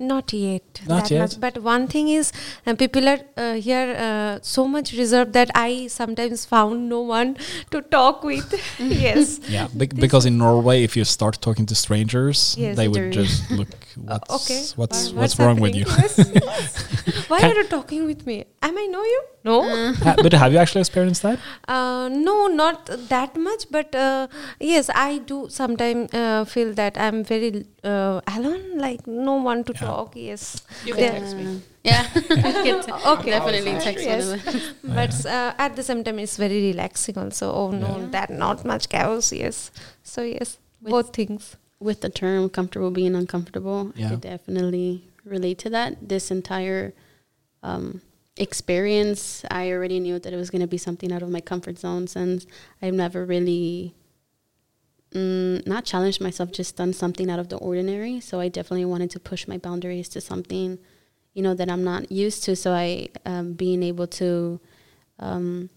Not 0.00 0.32
yet. 0.32 0.80
Not 0.88 1.02
that 1.02 1.10
yet? 1.10 1.20
much. 1.20 1.40
But 1.40 1.62
one 1.62 1.86
thing 1.86 2.08
is, 2.08 2.32
uh, 2.66 2.74
people 2.74 3.06
are 3.06 3.18
uh, 3.36 3.54
here 3.54 3.94
uh, 3.98 4.38
so 4.42 4.66
much 4.66 4.92
reserved 4.94 5.34
that 5.34 5.50
I 5.54 5.88
sometimes 5.88 6.46
found 6.46 6.88
no 6.88 7.00
one 7.02 7.36
to 7.70 7.82
talk 7.82 8.24
with. 8.24 8.54
yes. 8.78 9.40
yeah, 9.46 9.68
bec- 9.74 9.94
because 9.94 10.24
in 10.24 10.38
Norway, 10.38 10.82
if 10.84 10.96
you 10.96 11.04
start 11.04 11.40
talking 11.42 11.66
to 11.66 11.74
strangers, 11.74 12.54
Yes, 12.58 12.76
they 12.76 12.84
they 12.84 12.88
would 12.88 13.12
just 13.12 13.50
look. 13.50 13.68
Uh, 14.08 14.18
What's 14.28 14.50
okay. 14.50 14.60
what's 14.76 15.10
wha- 15.12 15.20
what's, 15.20 15.38
wrong 15.38 15.60
with 15.60 15.74
you? 15.74 15.84
Yes, 15.86 16.18
yes. 16.18 17.28
Why 17.28 17.40
are 17.40 17.54
you 17.54 17.64
talking 17.64 18.06
with 18.06 18.26
me? 18.26 18.44
Am 18.62 18.76
I 18.78 18.86
know 18.86 19.02
you? 19.02 19.22
No. 19.44 19.56
Ha- 20.04 20.16
but 20.22 20.32
have 20.32 20.52
you 20.52 20.58
actually 20.58 20.80
experienced 20.82 21.22
that? 21.22 21.38
Uh, 21.66 22.08
no, 22.12 22.46
not 22.46 22.86
that 23.08 23.36
much, 23.36 23.64
but 23.70 23.94
uh, 23.94 24.28
yes, 24.60 24.90
I 24.94 25.18
do 25.18 25.46
sometimes 25.48 26.12
uh, 26.12 26.44
feel 26.44 26.72
that 26.74 26.98
I'm 26.98 27.24
very 27.24 27.64
uh, 27.82 28.20
alone, 28.26 28.78
like 28.78 29.06
no 29.06 29.34
one 29.50 29.64
to 29.64 29.72
Yeah. 29.72 29.80
talk. 29.80 29.89
Okay, 30.06 30.20
yes, 30.26 30.62
You 30.84 30.94
can 30.94 31.12
text 31.12 31.36
me. 31.36 31.60
Yeah, 31.84 32.06
I 32.14 32.52
can 32.64 32.82
t- 32.84 32.92
Okay. 32.92 33.30
definitely 33.30 33.72
text 33.80 34.04
Yes. 34.04 34.72
but 34.84 35.14
uh, 35.26 35.54
at 35.58 35.76
the 35.76 35.82
same 35.82 36.04
time, 36.04 36.18
it's 36.18 36.36
very 36.36 36.60
relaxing. 36.70 37.16
Also, 37.18 37.52
oh 37.52 37.70
no, 37.70 38.06
that 38.10 38.30
not 38.30 38.64
much 38.64 38.88
chaos. 38.88 39.32
Yes, 39.32 39.70
so 40.02 40.22
yes, 40.22 40.58
With- 40.82 40.90
both 40.92 41.14
things. 41.14 41.56
with 41.80 42.00
the 42.02 42.10
term 42.10 42.48
comfortable 42.50 42.90
being 42.90 43.14
uncomfortable, 43.14 43.92
I 43.98 44.08
could 44.10 44.20
definitely 44.20 45.04
relate 45.24 45.58
to 45.64 45.70
that. 45.70 45.96
This 46.08 46.30
entire 46.30 46.92
um, 47.62 48.02
experience, 48.36 49.44
I 49.50 49.70
already 49.72 50.00
knew 50.00 50.18
that 50.18 50.32
it 50.32 50.36
was 50.36 50.50
going 50.50 50.60
to 50.62 50.66
be 50.68 50.78
something 50.78 51.10
out 51.12 51.22
of 51.22 51.30
my 51.30 51.40
comfort 51.40 51.78
zone 51.78 52.06
since 52.06 52.46
I've 52.82 52.94
never 52.94 53.24
really 53.24 53.94
mm, 55.14 55.66
not 55.66 55.84
challenged 55.84 56.20
myself, 56.20 56.52
just 56.52 56.76
done 56.76 56.92
something 56.92 57.30
out 57.30 57.38
of 57.38 57.48
the 57.48 57.56
ordinary. 57.56 58.20
So 58.20 58.40
I 58.40 58.48
definitely 58.48 58.84
wanted 58.84 59.10
to 59.10 59.20
push 59.20 59.46
my 59.48 59.58
boundaries 59.58 60.08
to 60.10 60.20
something, 60.20 60.78
you 61.34 61.42
know, 61.42 61.54
that 61.54 61.70
I'm 61.70 61.84
not 61.84 62.10
used 62.10 62.44
to. 62.44 62.56
So 62.56 62.72
I, 62.72 63.08
um, 63.26 63.54
being 63.54 63.82
able 63.82 64.06
to 64.06 64.60
um, 65.18 65.70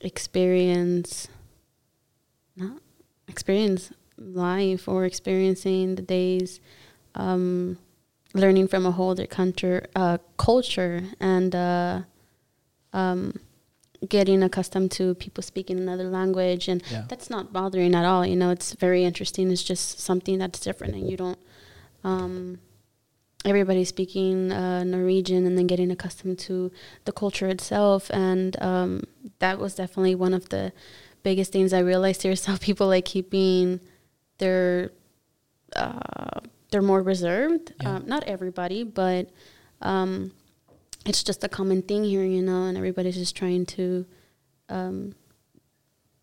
experience, 0.00 1.28
not 2.56 2.80
experience 3.28 3.92
life 4.16 4.88
or 4.88 5.04
experiencing 5.04 5.94
the 5.94 6.02
days, 6.02 6.60
um, 7.14 7.78
learning 8.34 8.68
from 8.68 8.86
a 8.86 8.90
whole 8.90 9.10
other 9.10 9.26
country, 9.26 9.80
uh, 9.96 10.18
culture, 10.36 11.02
and 11.20 11.54
uh, 11.54 12.02
um, 12.92 13.38
getting 14.08 14.42
accustomed 14.42 14.90
to 14.92 15.14
people 15.16 15.42
speaking 15.42 15.78
another 15.78 16.04
language, 16.04 16.68
and 16.68 16.82
Yeah. 16.90 17.04
that's 17.08 17.28
not 17.30 17.52
bothering 17.52 17.94
at 17.94 18.04
all. 18.04 18.24
You 18.26 18.36
know, 18.36 18.50
it's 18.50 18.72
very 18.74 19.04
interesting. 19.04 19.50
It's 19.50 19.62
just 19.62 19.98
something 20.00 20.38
that's 20.38 20.60
different, 20.60 20.94
and 20.94 21.10
you 21.10 21.16
don't. 21.16 21.38
Um, 22.04 22.58
everybody's 23.44 23.88
speaking 23.88 24.52
uh, 24.52 24.84
Norwegian, 24.84 25.46
and 25.46 25.56
then 25.58 25.66
getting 25.66 25.90
accustomed 25.90 26.38
to 26.40 26.70
the 27.06 27.12
culture 27.12 27.48
itself, 27.48 28.10
and 28.12 28.60
um, 28.62 29.02
that 29.40 29.58
was 29.58 29.74
definitely 29.74 30.14
one 30.14 30.34
of 30.34 30.48
the 30.50 30.72
biggest 31.24 31.50
things 31.52 31.72
I 31.72 31.80
realized 31.80 32.22
here. 32.22 32.36
Some 32.36 32.58
people 32.58 32.86
like 32.86 33.04
keeping 33.04 33.80
their 34.38 34.92
uh, 35.76 36.40
they're 36.70 36.82
more 36.82 37.02
reserved. 37.02 37.72
Yeah. 37.80 37.96
Um, 37.96 38.06
not 38.06 38.24
everybody, 38.24 38.84
but 38.84 39.30
um, 39.82 40.32
it's 41.08 41.22
just 41.24 41.42
a 41.42 41.48
common 41.48 41.82
thing 41.82 42.04
here, 42.04 42.24
you 42.24 42.42
know, 42.42 42.64
and 42.64 42.76
everybody's 42.76 43.16
just 43.16 43.34
trying 43.34 43.64
to, 43.66 44.06
um, 44.68 45.14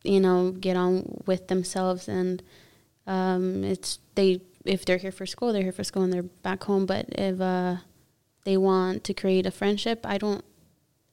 you 0.04 0.20
know, 0.20 0.52
get 0.52 0.78
on 0.78 1.24
with 1.26 1.48
themselves. 1.48 2.08
And 2.08 2.44
um, 3.08 3.64
it's 3.64 4.00
they 4.16 4.42
if 4.64 4.86
they're 4.86 4.98
here 4.98 5.12
for 5.12 5.26
school, 5.26 5.52
they're 5.52 5.64
here 5.64 5.72
for 5.72 5.84
school 5.84 6.04
and 6.04 6.14
they're 6.14 6.24
back 6.24 6.64
home. 6.64 6.86
But 6.86 7.08
if 7.10 7.42
uh, 7.42 7.78
they 8.44 8.58
want 8.58 9.04
to 9.06 9.14
create 9.14 9.46
a 9.46 9.52
friendship, 9.52 10.06
I 10.06 10.18
don't. 10.18 10.44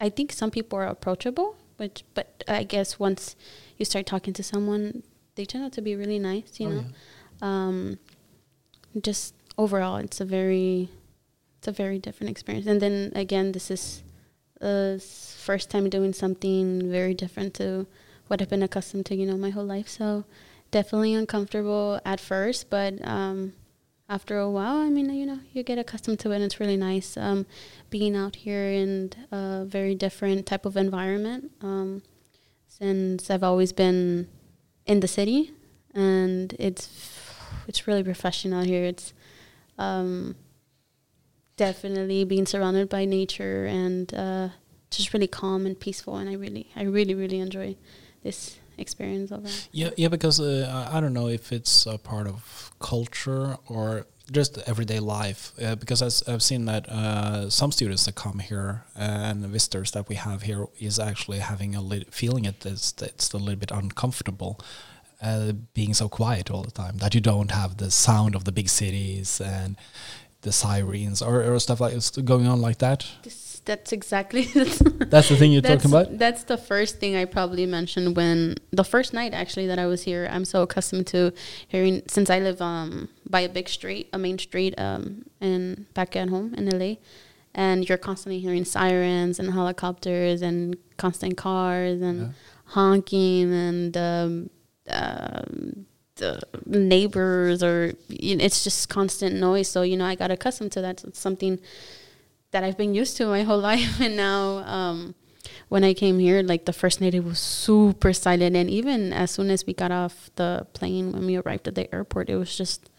I 0.00 0.09
think 0.11 0.33
some 0.33 0.50
people 0.50 0.79
are 0.79 0.87
approachable, 0.87 1.57
which 1.76 2.05
but 2.14 2.45
I 2.49 2.64
guess 2.64 2.99
once 2.99 3.37
you 3.79 3.85
start 3.85 4.05
talking 4.07 4.35
to 4.35 4.43
someone, 4.43 5.02
they 5.37 5.45
turn 5.45 5.62
out 5.62 5.73
to 5.73 5.83
be 5.83 5.95
really 5.97 6.19
nice, 6.19 6.59
you 6.61 6.67
Oh, 6.67 6.71
know. 6.71 6.85
yeah. 6.85 6.88
Um, 7.41 7.99
just 9.00 9.35
overall, 9.57 9.97
it's 9.97 10.21
a 10.21 10.25
very, 10.25 10.91
it's 11.62 11.69
a 11.69 11.73
very 11.73 12.00
different 12.00 12.28
experience. 12.28 12.66
And 12.66 12.83
then 12.83 13.12
again, 13.14 13.52
this 13.52 13.71
is 13.71 14.02
the 14.61 15.00
first 15.38 15.71
time 15.71 15.88
doing 15.88 16.12
something 16.12 16.90
very 16.90 17.14
different 17.14 17.54
to 17.54 17.87
what 18.26 18.42
I've 18.42 18.49
been 18.49 18.64
accustomed 18.64 19.07
to, 19.07 19.14
you 19.14 19.26
know, 19.26 19.37
my 19.37 19.50
whole 19.50 19.64
life. 19.64 19.87
So 19.87 20.25
definitely 20.73 21.14
uncomfortable 21.14 22.00
at 22.04 22.19
first, 22.19 22.69
but 22.69 22.95
um, 23.07 23.52
after 24.09 24.38
a 24.38 24.50
while, 24.50 24.78
I 24.78 24.88
mean, 24.88 25.09
you 25.14 25.25
know, 25.25 25.38
you 25.52 25.62
get 25.62 25.78
accustomed 25.78 26.19
to 26.21 26.33
it, 26.33 26.37
and 26.37 26.45
it's 26.45 26.59
really 26.59 26.76
nice 26.76 27.16
um, 27.16 27.47
being 27.90 28.16
out 28.16 28.35
here 28.35 28.66
in 28.66 29.12
a 29.31 29.64
very 29.64 29.95
different 29.95 30.47
type 30.47 30.66
of 30.66 30.76
environment. 30.76 31.52
Um, 31.62 32.02
since 32.66 33.31
I've 33.31 33.45
always 33.45 33.73
been 33.73 34.26
in 34.85 34.99
the 34.99 35.07
city, 35.07 35.52
and 35.95 36.57
it's 36.59 36.88
it's 37.69 37.87
really 37.87 38.02
refreshing 38.02 38.52
out 38.52 38.66
here. 38.66 38.85
It's 38.85 39.14
um, 39.78 40.35
definitely 41.69 42.25
being 42.25 42.47
surrounded 42.52 42.88
by 42.88 43.04
nature 43.04 43.66
and 43.66 44.12
uh, 44.14 44.49
just 44.90 45.09
really 45.14 45.28
calm 45.28 45.64
and 45.69 45.78
peaceful. 45.87 46.16
And 46.16 46.28
I 46.28 46.35
really, 46.35 46.66
I 46.75 46.83
really, 46.83 47.14
really 47.14 47.38
enjoy 47.38 47.76
this 48.25 48.59
experience 48.78 49.31
overall. 49.31 49.62
Yeah, 49.71 49.90
yeah, 49.97 50.11
because 50.16 50.40
uh, 50.40 50.90
I 50.95 51.00
don't 51.00 51.14
know 51.21 51.28
if 51.28 51.52
it's 51.52 51.87
a 51.87 51.99
part 51.99 52.26
of 52.26 52.73
culture 52.81 53.59
or 53.69 54.07
just 54.38 54.59
everyday 54.73 54.99
life. 54.99 55.52
Uh, 55.64 55.76
because 55.76 56.00
I've, 56.07 56.16
I've 56.33 56.42
seen 56.42 56.64
that 56.64 56.88
uh, 56.88 57.49
some 57.50 57.71
students 57.71 58.07
that 58.07 58.16
come 58.16 58.38
here 58.40 58.85
and 58.97 59.45
the 59.45 59.49
visitors 59.49 59.90
that 59.92 60.09
we 60.09 60.16
have 60.16 60.42
here 60.42 60.66
is 60.81 60.99
actually 60.99 61.38
having 61.38 61.71
a 61.76 61.83
feeling 62.11 62.45
it 62.45 62.66
is 62.66 62.95
it's 63.00 63.33
a 63.33 63.38
little 63.38 63.62
bit 63.64 63.71
uncomfortable. 63.71 64.59
Uh, 65.23 65.52
being 65.73 65.95
so 65.95 66.09
quiet 66.09 66.50
all 66.50 66.64
the 66.64 66.73
time 66.73 66.97
that 66.99 67.14
you 67.14 67.21
don't 67.21 67.52
have 67.52 67.76
the 67.76 67.92
sound 67.92 68.35
of 68.35 68.42
the 68.42 68.50
big 68.50 68.69
cities 68.69 69.40
and 69.40 69.76
the 70.43 70.53
sirens 70.53 71.23
or, 71.23 71.43
or 71.43 71.59
stuff 71.59 71.81
like 71.81 71.95
it's 71.95 72.11
going 72.11 72.47
on 72.47 72.61
like 72.61 72.79
that. 72.79 73.07
This, 73.23 73.61
that's 73.65 73.93
exactly 73.93 74.43
That's 75.13 75.29
the 75.29 75.37
thing 75.37 75.53
you're 75.53 75.63
that's, 75.63 75.85
talking 75.85 75.97
about. 75.97 76.19
That's 76.19 76.43
the 76.45 76.57
first 76.57 76.99
thing 76.99 77.15
I 77.15 77.27
probably 77.27 77.65
mentioned 77.65 78.17
when 78.17 78.57
the 78.73 78.83
first 78.83 79.13
night 79.15 79.33
actually 79.33 79.69
that 79.69 79.79
I 79.79 79.87
was 79.87 80.03
here. 80.03 80.29
I'm 80.31 80.45
so 80.45 80.63
accustomed 80.63 81.07
to 81.09 81.33
hearing 81.69 82.03
since 82.09 82.29
I 82.29 82.41
live 82.41 82.61
um 82.61 83.09
by 83.29 83.41
a 83.41 83.49
big 83.49 83.69
street, 83.69 84.09
a 84.13 84.19
main 84.19 84.39
street 84.39 84.75
um 84.79 85.25
in 85.41 85.87
back 85.95 86.17
at 86.17 86.29
home 86.29 86.55
in 86.55 86.69
LA, 86.77 86.97
and 87.55 87.89
you're 87.89 87.99
constantly 87.99 88.41
hearing 88.41 88.65
sirens 88.65 89.39
and 89.39 89.53
helicopters 89.53 90.43
and 90.43 90.77
constant 90.97 91.37
cars 91.37 92.01
and 92.01 92.21
Yeah. 92.21 92.29
honking 92.65 93.53
and 93.53 93.97
um, 93.97 94.51
um, 94.91 95.87
the 96.16 96.40
neighbors 96.66 97.62
or 97.62 97.95
you 98.09 98.37
know, 98.37 98.45
it's 98.45 98.64
just 98.64 98.88
constant 98.88 99.37
noise. 99.37 99.69
So 99.69 99.83
you 99.83 99.97
know 99.97 100.07
I 100.07 100.14
got 100.14 100.31
accustomed 100.31 100.73
to 100.73 100.81
that. 100.83 101.04
It's 101.04 101.21
something 101.21 101.59
that 102.50 102.64
I've 102.64 102.76
been 102.76 102.95
used 102.95 103.16
to 103.19 103.26
my 103.26 103.42
whole 103.49 103.59
life, 103.59 104.00
and 104.00 104.16
now 104.16 104.59
um, 104.59 105.14
when 105.69 105.85
I 105.85 105.95
came 105.95 106.19
here, 106.19 106.42
like 106.42 106.64
the 106.64 106.73
first 106.73 107.00
night, 107.00 107.14
it 107.14 107.25
was 107.25 107.38
super 107.38 108.12
silent, 108.12 108.57
and 108.57 108.69
even 108.71 109.12
as 109.12 109.31
soon 109.31 109.50
as 109.50 109.66
we 109.66 109.73
got 109.73 109.90
off 109.90 110.31
the 110.37 110.66
plane 110.73 111.12
when 111.12 111.26
we 111.26 111.37
arrived 111.37 111.69
at 111.69 111.75
the 111.75 111.92
airport, 111.95 112.28
it 112.28 112.37
was 112.37 112.57
just 112.57 112.90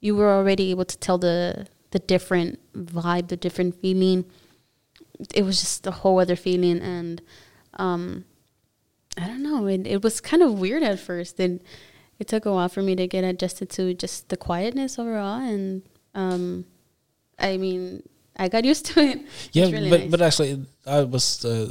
you 0.00 0.14
were 0.14 0.30
already 0.30 0.70
able 0.70 0.84
to 0.84 0.98
tell 0.98 1.18
the 1.18 1.66
the 1.90 1.98
different 1.98 2.58
vibe, 2.74 3.28
the 3.28 3.36
different 3.36 3.80
feeling. 3.80 4.24
It 5.34 5.44
was 5.44 5.60
just 5.60 5.86
a 5.86 5.90
whole 5.90 6.20
other 6.20 6.36
feeling, 6.36 6.80
and 6.80 7.22
um, 7.74 8.24
I 9.16 9.26
don't 9.26 9.42
know. 9.42 9.66
It 9.66 9.86
it 9.86 10.02
was 10.02 10.20
kind 10.20 10.42
of 10.42 10.58
weird 10.58 10.82
at 10.82 10.98
first, 10.98 11.40
and 11.40 11.60
it 12.18 12.28
took 12.28 12.46
a 12.46 12.52
while 12.52 12.68
for 12.68 12.82
me 12.82 12.94
to 12.96 13.06
get 13.06 13.24
adjusted 13.24 13.70
to 13.70 13.94
just 13.94 14.28
the 14.28 14.36
quietness 14.36 14.98
overall. 14.98 15.40
And 15.40 15.82
um, 16.14 16.64
I 17.38 17.56
mean, 17.56 18.02
I 18.36 18.48
got 18.48 18.64
used 18.72 18.86
to 18.86 19.00
it. 19.00 19.20
Yeah, 19.52 19.66
really 19.70 19.90
but 19.90 20.00
nice. 20.00 20.10
but 20.10 20.22
actually, 20.22 20.66
I 20.86 21.02
was 21.04 21.44
uh, 21.44 21.68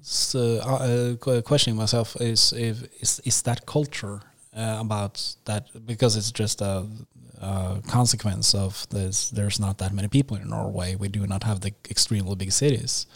s- 0.00 0.34
uh, 0.34 1.16
uh, 1.26 1.42
questioning 1.42 1.76
myself: 1.76 2.16
is 2.20 2.52
if 2.52 2.82
is 3.02 3.20
is 3.24 3.42
that 3.42 3.66
culture 3.66 4.20
uh, 4.56 4.76
about 4.80 5.36
that 5.44 5.68
because 5.86 6.16
it's 6.16 6.32
just 6.32 6.60
a, 6.60 6.86
a 7.40 7.80
consequence 7.88 8.54
of 8.54 8.86
this? 8.90 9.30
There's 9.30 9.58
not 9.60 9.78
that 9.78 9.92
many 9.92 10.08
people 10.08 10.36
in 10.36 10.48
Norway. 10.48 10.96
We 10.96 11.08
do 11.08 11.26
not 11.26 11.44
have 11.44 11.60
the 11.60 11.72
extremely 11.90 12.34
big 12.36 12.52
cities. 12.52 13.06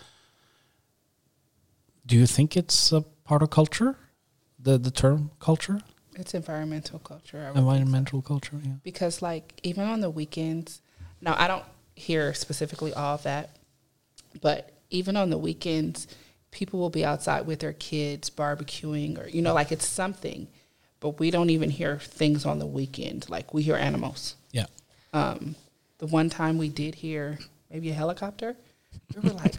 Do 2.07 2.17
you 2.17 2.26
think 2.26 2.57
it's 2.57 2.93
a 2.93 3.03
part 3.25 3.43
of 3.43 3.50
culture? 3.50 3.97
The 4.59 4.79
the 4.79 4.91
term 4.91 5.31
culture, 5.38 5.81
It's 6.17 6.35
environmental 6.35 6.99
culture. 6.99 7.39
Would 7.47 7.55
so. 7.55 7.61
environmental 7.61 8.23
culture. 8.23 8.59
Yeah. 8.63 8.73
because 8.83 9.23
like 9.23 9.59
even 9.63 9.85
on 9.85 10.01
the 10.01 10.11
weekends 10.11 10.81
now 11.21 11.35
i 11.39 11.47
don't 11.49 11.65
hear 11.95 12.35
specifically 12.35 12.93
all 12.93 13.15
of 13.15 13.23
that 13.23 13.57
but 14.41 14.73
even 14.91 15.17
on 15.17 15.31
the 15.31 15.39
weekends 15.39 16.07
people 16.51 16.79
will 16.81 16.91
be 16.91 17.05
outside 17.05 17.47
with 17.47 17.61
their 17.61 17.73
kids 17.73 18.31
barbecuing 18.31 19.19
or 19.23 19.29
you 19.29 19.41
know 19.43 19.55
like 19.55 19.71
it's 19.73 19.87
something 19.87 20.47
but 21.01 21.19
we 21.21 21.31
don't 21.31 21.51
even 21.51 21.71
hear 21.71 21.99
things 21.99 22.45
on 22.47 22.59
the 22.59 22.67
weekend 22.67 23.29
like 23.31 23.53
we 23.55 23.63
hear 23.63 23.77
animals 23.77 24.35
Yeah. 24.53 24.67
um, 25.13 25.55
the 25.99 26.07
one 26.07 26.29
time 26.31 26.59
we 26.59 26.69
did 26.69 26.95
hear 26.97 27.39
maybe 27.71 27.91
a 27.91 27.95
helicopter 27.95 28.57
we 29.15 29.29
were 29.29 29.35
like 29.37 29.55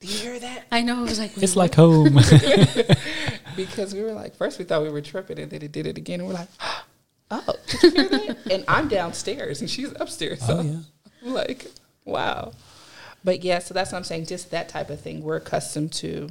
do 0.00 0.06
you 0.08 0.18
hear 0.18 0.38
that 0.38 0.64
I 0.72 0.82
know. 0.82 0.98
I 0.98 1.02
was 1.02 1.18
like, 1.18 1.32
It's 1.36 1.56
like 1.56 1.74
home. 1.74 2.14
because 3.56 3.94
we 3.94 4.02
were 4.02 4.12
like, 4.12 4.36
first 4.36 4.58
we 4.58 4.64
thought 4.64 4.82
we 4.82 4.90
were 4.90 5.00
tripping, 5.02 5.38
and 5.38 5.50
then 5.50 5.62
it 5.62 5.72
did 5.72 5.86
it 5.86 5.98
again, 5.98 6.20
and 6.20 6.28
we're 6.28 6.34
like, 6.34 6.48
oh, 7.30 7.54
did 7.66 7.82
you 7.82 7.90
hear 7.90 8.08
that? 8.08 8.36
and 8.50 8.64
I'm 8.68 8.88
downstairs, 8.88 9.60
and 9.60 9.68
she's 9.70 9.92
upstairs. 10.00 10.40
So 10.40 10.58
Oh, 10.58 10.62
yeah. 10.62 10.78
I'm 11.24 11.34
like, 11.34 11.66
wow. 12.04 12.52
But 13.22 13.44
yeah, 13.44 13.58
so 13.58 13.74
that's 13.74 13.92
what 13.92 13.98
I'm 13.98 14.04
saying. 14.04 14.26
Just 14.26 14.50
that 14.52 14.68
type 14.70 14.88
of 14.90 15.00
thing 15.00 15.22
we're 15.22 15.36
accustomed 15.36 15.92
to, 15.94 16.30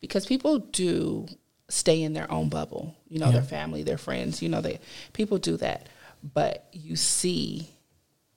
because 0.00 0.26
people 0.26 0.58
do 0.58 1.26
stay 1.68 2.02
in 2.02 2.12
their 2.12 2.30
own 2.30 2.48
bubble. 2.50 2.94
You 3.08 3.18
know, 3.18 3.26
Yeah. 3.26 3.32
their 3.32 3.42
family, 3.42 3.82
their 3.82 3.96
friends. 3.98 4.42
You 4.42 4.50
know, 4.50 4.60
they 4.60 4.78
people 5.14 5.38
do 5.38 5.56
that, 5.56 5.88
but 6.22 6.66
you 6.72 6.96
see 6.96 7.70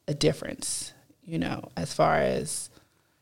a 0.08 0.14
difference. 0.14 0.94
You 1.26 1.38
know, 1.38 1.70
as 1.76 1.94
far 1.94 2.16
as 2.16 2.70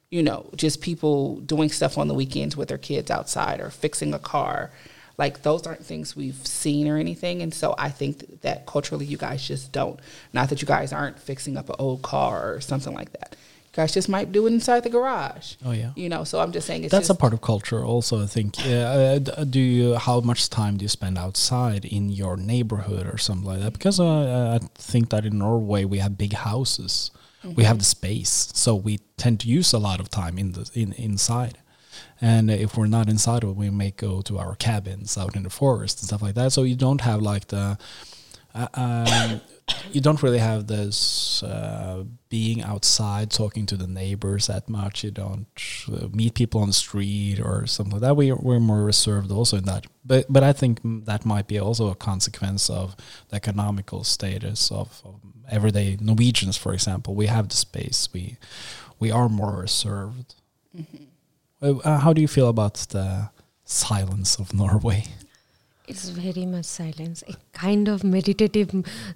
you 0.10 0.24
know, 0.24 0.50
just 0.56 0.82
people 0.82 1.38
doing 1.42 1.70
stuff 1.70 1.98
on 1.98 2.08
the 2.08 2.14
weekends 2.14 2.56
with 2.56 2.70
their 2.70 2.78
kids 2.78 3.12
outside 3.12 3.60
or 3.60 3.70
fixing 3.70 4.14
a 4.14 4.20
car. 4.20 4.72
Like 5.18 5.42
those 5.42 5.66
aren't 5.66 5.84
things 5.84 6.16
we've 6.16 6.46
seen 6.46 6.88
or 6.88 6.98
anything. 6.98 7.42
And 7.42 7.54
so 7.54 7.74
I 7.78 7.90
think 7.90 8.42
that 8.42 8.66
culturally 8.68 9.06
you 9.06 9.18
guys 9.18 9.46
just 9.46 9.72
don't. 9.72 10.00
Not 10.32 10.50
that 10.50 10.62
you 10.62 10.68
guys 10.68 10.94
aren't 10.94 11.20
fixing 11.20 11.58
up 11.58 11.70
an 11.70 11.76
old 11.80 12.04
car 12.04 12.54
or 12.54 12.62
something 12.62 12.94
like 12.94 13.12
that. 13.14 13.36
You 13.66 13.84
guys 13.84 13.94
just 13.94 14.10
might 14.10 14.32
do 14.32 14.46
it 14.46 14.54
inside 14.54 14.84
the 14.84 14.90
garage. 14.90 15.56
Oh, 15.66 15.72
yeah. 15.72 15.92
You 15.96 16.08
know, 16.08 16.24
so 16.24 16.40
I'm 16.40 16.52
just 16.52 16.68
saying 16.68 16.84
it's 16.84 16.92
That's 16.92 17.08
just, 17.08 17.18
a 17.18 17.20
part 17.20 17.34
of 17.34 17.42
culture, 17.42 17.84
also. 17.84 18.24
I 18.24 18.28
think. 18.28 18.64
Yeah, 18.66 19.18
uh, 19.36 19.44
do 19.44 19.60
you? 19.60 19.96
How 19.96 20.20
much 20.20 20.50
time 20.50 20.78
do 20.78 20.84
you 20.84 20.90
spend 20.90 21.18
outside 21.18 21.84
in 21.84 22.10
your 22.10 22.38
neighborhood 22.38 23.08
or 23.08 23.18
something 23.18 23.46
like 23.46 23.60
that? 23.60 23.74
Because 23.74 24.00
uh, 24.00 24.60
I 24.62 24.66
think 24.76 25.10
that 25.10 25.26
in 25.26 25.40
Norway 25.40 25.84
we 25.84 25.98
have 26.00 26.18
big 26.18 26.34
houses, 26.34 27.12
we 27.44 27.64
have 27.64 27.80
the 27.80 27.86
space, 27.86 28.52
so 28.54 28.76
we 28.76 29.00
tend 29.18 29.40
to 29.42 29.48
use 29.48 29.74
a 29.74 29.80
lot 29.80 30.00
of 30.00 30.10
time 30.10 30.38
in 30.38 30.54
the 30.54 30.70
in 30.74 30.94
inside. 30.94 31.60
And 32.20 32.50
if 32.50 32.78
we're 32.78 32.88
not 32.88 33.10
inside, 33.10 33.44
we 33.44 33.70
may 33.70 33.92
go 33.92 34.22
to 34.24 34.38
our 34.40 34.56
cabins 34.56 35.18
out 35.18 35.36
in 35.36 35.44
the 35.44 35.50
forest 35.50 36.00
and 36.00 36.08
stuff 36.08 36.22
like 36.22 36.36
that. 36.36 36.52
So 36.52 36.64
you 36.64 36.76
don't 36.76 37.02
have 37.02 37.22
like 37.22 37.48
the 37.48 37.78
uh, 38.58 38.68
um, 38.74 39.42
you 39.92 40.02
don't 40.02 40.22
really 40.24 40.40
have 40.40 40.68
this 40.68 41.44
uh, 41.44 42.04
being 42.30 42.64
outside 42.64 43.30
talking 43.32 43.66
to 43.68 43.78
the 43.78 43.88
neighbors 43.88 44.48
that 44.48 44.68
much. 44.70 45.04
You 45.04 45.12
don't 45.12 45.48
uh, 45.92 46.08
meet 46.12 46.34
people 46.34 46.62
on 46.62 46.68
the 46.68 46.74
street 46.74 47.40
or 47.40 47.68
something 47.68 47.94
like 47.94 48.02
that. 48.02 48.16
We 48.16 48.32
we're 48.32 48.60
more 48.60 48.84
reserved 48.84 49.32
also 49.32 49.58
in 49.58 49.66
that. 49.66 49.86
But 50.06 50.26
but 50.30 50.44
I 50.44 50.54
think 50.54 50.80
that 51.06 51.26
might 51.26 51.48
be 51.48 51.60
also 51.60 51.90
a 51.90 51.96
consequence 51.96 52.70
of 52.70 52.96
the 53.30 53.36
economical 53.36 54.04
status 54.04 54.72
of, 54.72 55.02
of 55.06 55.20
everyday 55.50 55.98
Norwegians, 56.00 56.58
for 56.58 56.74
example. 56.74 57.14
We 57.16 57.28
have 57.28 57.48
the 57.50 57.56
space. 57.56 58.10
We 58.14 58.38
we 59.00 59.12
are 59.12 59.30
more 59.30 59.62
reserved. 59.62 60.36
Uh, 61.62 61.78
uh, 61.84 61.98
how 62.00 62.14
do 62.14 62.22
you 62.22 62.28
feel 62.28 62.50
about 62.50 62.76
the 62.90 63.30
silence 63.66 64.40
of 64.40 64.54
Norway? 64.54 65.04
It's 65.88 66.10
very 66.10 66.46
much 66.46 66.66
silence, 66.66 67.24
a 67.30 67.34
kind 67.54 67.88
of 67.88 68.04
meditative 68.04 68.70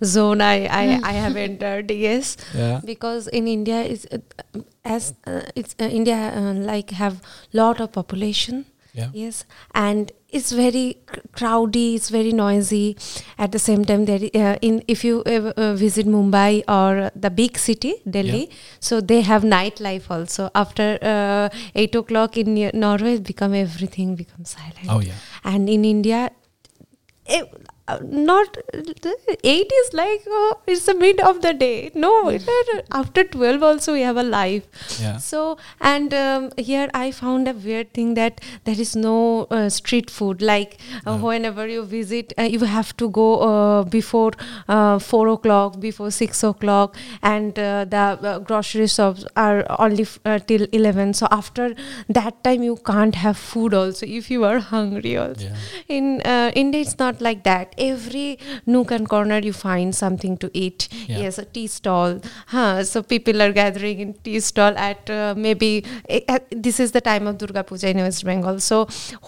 zone. 0.03 0.41
I 0.41 0.65
I, 0.65 0.99
I 1.03 1.11
have 1.13 1.35
entered. 1.49 1.91
Yes, 1.91 2.37
Yeah. 2.55 2.79
because 2.85 3.27
in 3.27 3.47
India 3.47 3.81
is 3.81 4.07
uh, 4.11 4.17
as 4.85 5.13
uh, 5.27 5.41
it's 5.55 5.75
uh, 5.79 5.83
India 5.85 6.15
uh, 6.15 6.53
like 6.53 6.91
have 6.91 7.21
lot 7.53 7.79
of 7.81 7.91
population. 7.91 8.65
Yeah. 8.93 9.09
Yes, 9.13 9.45
and 9.73 10.11
it's 10.31 10.51
very 10.51 10.97
crowdy. 11.33 11.95
It's 11.95 12.09
very 12.09 12.31
noisy. 12.31 12.97
At 13.37 13.51
the 13.51 13.59
same 13.59 13.83
time, 13.85 14.05
there 14.05 14.19
uh, 14.33 14.57
in 14.61 14.83
if 14.87 15.03
you 15.03 15.21
uh, 15.23 15.73
visit 15.73 16.07
Mumbai 16.07 16.63
or 16.67 17.11
the 17.15 17.29
big 17.29 17.57
city 17.57 17.95
Delhi, 18.09 18.49
so 18.79 19.01
they 19.01 19.21
have 19.21 19.43
nightlife 19.43 20.09
also. 20.09 20.49
After 20.55 20.97
uh, 21.01 21.49
eight 21.75 21.95
o'clock 21.95 22.37
in 22.37 22.71
Norway, 22.73 23.17
become 23.19 23.53
everything 23.53 24.15
becomes 24.15 24.51
silent 24.51 24.87
Oh 24.89 24.99
yeah. 24.99 25.13
and 25.43 25.69
in 25.69 25.83
India, 25.85 26.31
uh, 27.29 27.43
not 28.01 28.57
eight 29.43 29.71
is 29.81 29.93
like 29.93 30.21
oh, 30.27 30.59
it's 30.67 30.85
the 30.85 30.93
mid 30.93 31.19
of 31.19 31.41
the 31.41 31.53
day. 31.53 31.91
No, 31.95 32.11
after 32.91 33.23
twelve 33.23 33.63
also 33.63 33.93
we 33.93 34.01
have 34.01 34.17
a 34.17 34.23
life. 34.23 34.63
Yeah. 34.99 35.17
So 35.17 35.57
and 35.79 36.13
um, 36.13 36.51
here 36.57 36.89
I 36.93 37.11
found 37.11 37.47
a 37.47 37.53
weird 37.53 37.93
thing 37.93 38.13
that 38.15 38.41
there 38.65 38.79
is 38.79 38.95
no 38.95 39.47
uh, 39.51 39.69
street 39.69 40.09
food. 40.09 40.41
Like 40.41 40.77
uh, 41.05 41.17
No. 41.17 41.25
whenever 41.25 41.67
you 41.67 41.83
visit, 41.83 42.33
uh, 42.37 42.43
you 42.43 42.59
have 42.59 42.95
to 42.97 43.09
go 43.09 43.27
uh, 43.39 43.83
before 43.83 44.31
uh, 44.67 44.99
four 44.99 45.27
o'clock, 45.29 45.79
before 45.79 46.11
six 46.11 46.43
o'clock, 46.43 46.95
and 47.21 47.57
uh, 47.57 47.85
the 47.85 47.97
uh, 47.97 48.39
grocery 48.39 48.87
shops 48.87 49.25
are 49.35 49.65
only 49.79 50.03
f- 50.03 50.19
uh, 50.25 50.39
till 50.39 50.67
eleven. 50.71 51.13
So 51.13 51.27
after 51.31 51.73
that 52.09 52.43
time, 52.43 52.63
you 52.63 52.75
can't 52.85 53.15
have 53.15 53.37
food 53.37 53.73
also 53.73 54.05
if 54.05 54.29
you 54.31 54.43
are 54.45 54.59
hungry 54.59 55.17
also 55.17 55.45
Yeah. 55.45 55.55
in 55.87 56.21
uh, 56.21 56.51
India 56.55 56.81
it's 56.81 56.97
not 56.99 57.21
like 57.21 57.43
that 57.43 57.73
every 57.85 58.39
nook 58.65 58.91
and 58.97 59.07
corner 59.13 59.39
you 59.47 59.53
find 59.53 59.95
something 60.03 60.35
to 60.43 60.49
eat 60.63 60.87
Yeah. 61.09 61.19
yes 61.23 61.37
a 61.43 61.45
tea 61.45 61.67
stall 61.75 62.19
huh, 62.53 62.83
so 62.91 63.01
people 63.13 63.41
are 63.45 63.51
gathering 63.59 63.99
in 64.05 64.13
tea 64.27 64.39
stall 64.49 64.77
at 64.87 65.09
uh, 65.09 65.33
maybe 65.45 65.69
eh, 66.09 66.21
at, 66.35 66.47
this 66.67 66.79
is 66.79 66.91
the 66.97 67.01
time 67.01 67.27
of 67.31 67.37
Durga 67.43 67.63
Puja 67.63 67.89
in 67.93 67.97
West 67.97 68.23
Bengal 68.29 68.59
so 68.59 68.79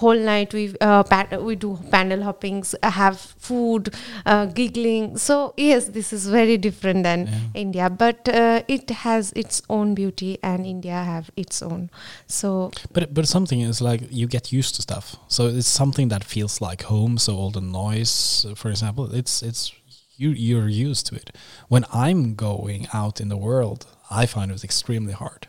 whole 0.02 0.22
night 0.32 0.54
we 0.54 0.64
uh, 0.82 1.04
pa- 1.04 1.38
we 1.50 1.56
do 1.66 1.72
pandal 1.92 2.24
hoppings 2.30 2.76
uh, 2.82 2.92
have 2.92 3.18
food 3.50 3.94
uh, 4.26 4.46
giggling 4.60 5.18
so 5.18 5.54
yes 5.58 5.86
this 6.00 6.14
is 6.14 6.28
very 6.40 6.58
different 6.58 7.04
than 7.10 7.28
Yeah. 7.28 7.62
India 7.66 7.90
but 7.90 8.28
uh, 8.30 8.62
it 8.68 8.90
has 9.06 9.32
its 9.44 9.62
own 9.70 9.94
beauty 9.96 10.32
and 10.44 10.66
India 10.66 11.00
have 11.14 11.30
its 11.46 11.62
own 11.72 11.90
so 12.28 12.72
But 12.94 13.14
but 13.14 13.28
something 13.28 13.62
is 13.62 13.82
like 13.82 14.02
you 14.12 14.28
get 14.28 14.52
used 14.52 14.76
to 14.76 14.82
stuff, 14.82 15.16
so 15.28 15.48
it's 15.48 15.68
something 15.68 16.10
that 16.10 16.24
feels 16.24 16.60
like 16.62 16.84
home. 16.84 17.18
So 17.18 17.36
all 17.36 17.52
the 17.52 17.62
noise, 17.62 18.43
for 18.56 18.70
example, 18.70 19.14
it's 19.14 19.42
it's 19.42 19.72
you 20.16 20.30
you're 20.30 20.70
used 20.70 21.08
to 21.08 21.16
it. 21.16 21.36
When 21.68 21.86
I'm 21.94 22.36
going 22.36 22.88
out 22.94 23.20
in 23.20 23.30
the 23.30 23.38
world, 23.38 23.86
I 24.10 24.26
find 24.26 24.52
it 24.52 24.64
extremely 24.64 25.14
hard 25.14 25.48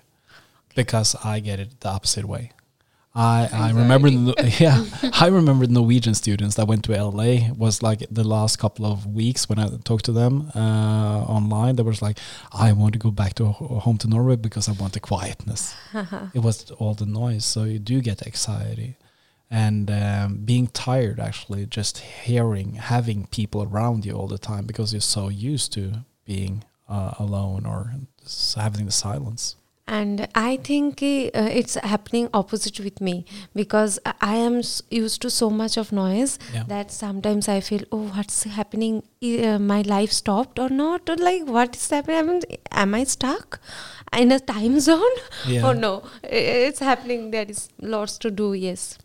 because 0.75 1.15
I 1.25 1.41
get 1.41 1.61
it 1.61 1.81
the 1.81 1.89
opposite 1.89 2.25
way. 2.25 2.53
I, 3.17 3.49
I 3.53 3.71
remember 3.71 4.11
the, 4.11 4.57
yeah 4.59 4.85
I 5.21 5.29
remember 5.29 5.67
the 5.67 5.73
Norwegian 5.73 6.15
students 6.15 6.57
that 6.57 6.67
went 6.67 6.85
to 6.87 7.01
LA 7.01 7.53
was 7.57 7.81
like 7.81 8.05
the 8.11 8.25
last 8.25 8.59
couple 8.59 8.85
of 8.87 9.07
weeks 9.07 9.49
when 9.49 9.59
I 9.59 9.69
talked 9.85 10.07
to 10.07 10.13
them 10.13 10.51
uh, 10.55 11.23
online 11.29 11.77
they 11.77 11.85
was 11.85 12.03
like 12.03 12.19
I 12.51 12.73
want 12.73 12.93
to 12.95 12.99
go 12.99 13.13
back 13.13 13.35
to 13.35 13.47
home 13.47 13.99
to 13.99 14.09
Norway 14.09 14.35
because 14.35 14.69
I 14.69 14.73
want 14.73 14.95
the 14.95 15.01
quietness 15.01 15.77
it 16.35 16.41
was 16.41 16.73
all 16.73 16.95
the 16.95 17.07
noise 17.07 17.45
so 17.45 17.63
you 17.63 17.79
do 17.79 18.01
get 18.01 18.27
anxiety 18.27 18.97
and 19.51 19.91
um, 19.91 20.37
being 20.45 20.67
tired 20.69 21.21
actually 21.21 21.67
just 21.67 21.99
hearing 21.99 22.75
having 22.75 23.27
people 23.27 23.63
around 23.63 24.05
you 24.07 24.13
all 24.13 24.27
the 24.29 24.39
time 24.39 24.65
because 24.67 24.93
you're 24.93 25.01
so 25.01 25.29
used 25.29 25.73
to 25.73 26.05
being 26.25 26.65
uh, 26.89 27.13
alone 27.19 27.67
or 27.67 27.93
having 28.57 28.87
the 28.87 28.93
silence. 28.93 29.57
And 29.87 30.29
i 30.35 30.57
think 30.57 31.03
uh, 31.03 31.59
it's 31.61 31.75
happening 31.75 32.31
opposite 32.33 32.81
with 32.81 33.03
me 33.03 33.27
because 33.55 33.99
i 34.23 34.37
am 34.37 34.63
used 34.91 35.21
to 35.23 35.29
so 35.29 35.51
much 35.51 35.77
of 35.77 35.93
noise 35.93 36.39
Yeah. 36.55 36.65
that 36.69 36.91
sometimes 36.91 37.49
i 37.49 37.61
feel 37.61 37.83
oh 37.93 38.07
what's 38.17 38.45
happening? 38.45 39.03
Uh, 39.23 39.59
my 39.59 39.83
life 39.83 40.11
stopped 40.11 40.59
or 40.59 40.71
not? 40.71 41.11
Or 41.11 41.17
like 41.17 41.45
what 41.47 41.77
is 41.77 41.91
happening? 41.91 42.41
Am 42.73 42.95
i 42.95 43.05
stuck 43.05 43.61
in 44.23 44.33
a 44.33 44.41
time 44.41 44.81
zone? 44.91 45.17
Yeah. 45.47 45.69
oh 45.69 45.73
no 45.73 46.03
it's 46.23 46.79
happening 46.79 47.31
there 47.31 47.45
is 47.47 47.69
lots 47.79 48.17
to 48.19 48.31
do 48.31 48.55
yes 48.55 48.97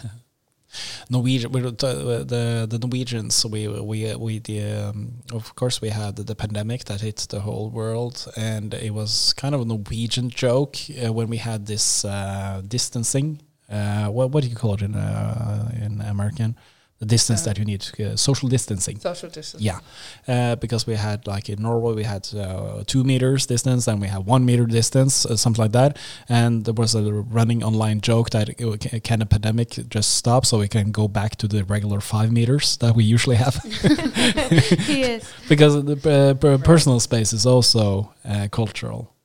Norwegian, 1.10 1.52
we, 1.52 1.60
the, 1.60 2.24
the 2.26 2.66
the 2.68 2.78
Norwegians, 2.78 3.44
we 3.46 3.68
we 3.68 4.14
we 4.14 4.38
the 4.38 4.62
um, 4.62 5.22
of 5.32 5.54
course 5.54 5.80
we 5.80 5.88
had 5.88 6.16
the, 6.16 6.34
pandemic 6.34 6.84
that 6.84 7.00
hit 7.00 7.26
the 7.30 7.40
whole 7.40 7.70
world, 7.70 8.28
and 8.36 8.74
it 8.74 8.92
was 8.92 9.32
kind 9.34 9.54
of 9.54 9.60
a 9.60 9.64
Norwegian 9.64 10.30
joke 10.30 10.76
uh, 11.02 11.12
when 11.12 11.28
we 11.28 11.38
had 11.38 11.66
this 11.66 12.04
uh, 12.04 12.62
distancing. 12.66 13.40
Uh, 13.70 14.06
what 14.08 14.30
what 14.30 14.42
do 14.42 14.48
you 14.48 14.56
call 14.56 14.74
it 14.74 14.82
in 14.82 14.94
uh, 14.94 15.70
in 15.80 16.00
American? 16.00 16.56
The 16.98 17.06
distance 17.06 17.42
uh, 17.42 17.44
that 17.46 17.58
you 17.58 17.64
need 17.64 17.84
uh, 18.00 18.16
social 18.16 18.48
distancing. 18.48 18.98
Social 18.98 19.28
distance 19.28 19.62
yeah. 19.62 19.80
Uh, 20.26 20.56
because 20.56 20.86
we 20.86 20.94
had 20.94 21.26
like 21.26 21.48
in 21.50 21.60
norway 21.62 21.94
we 21.94 22.04
had 22.04 22.26
uh, 22.34 22.82
two 22.86 23.04
meters 23.04 23.46
distance 23.46 23.86
and 23.86 24.00
we 24.00 24.08
had 24.08 24.24
one 24.24 24.46
meter 24.46 24.64
distance 24.64 25.26
uh, 25.26 25.36
something 25.36 25.62
like 25.62 25.72
that. 25.72 25.98
And 26.28 26.64
there 26.64 26.74
was 26.74 26.94
a 26.94 27.02
running 27.12 27.62
online 27.62 28.00
joke 28.00 28.30
that 28.30 28.48
it, 28.48 29.02
can 29.04 29.20
a 29.20 29.26
pandemic 29.26 29.70
just 29.88 30.16
stop 30.16 30.46
so 30.46 30.58
we 30.58 30.68
can 30.68 30.90
go 30.90 31.06
back 31.06 31.36
to 31.36 31.48
the 31.48 31.64
regular 31.64 32.00
five 32.00 32.32
meters 32.32 32.78
that 32.78 32.94
we 32.96 33.04
usually 33.04 33.36
have? 33.36 33.56
Yes 34.86 35.32
because 35.48 35.84
the 35.84 36.38
uh, 36.42 36.58
personal 36.64 37.00
space 37.00 37.32
is 37.32 37.44
also 37.44 38.12
cultural 38.50 39.15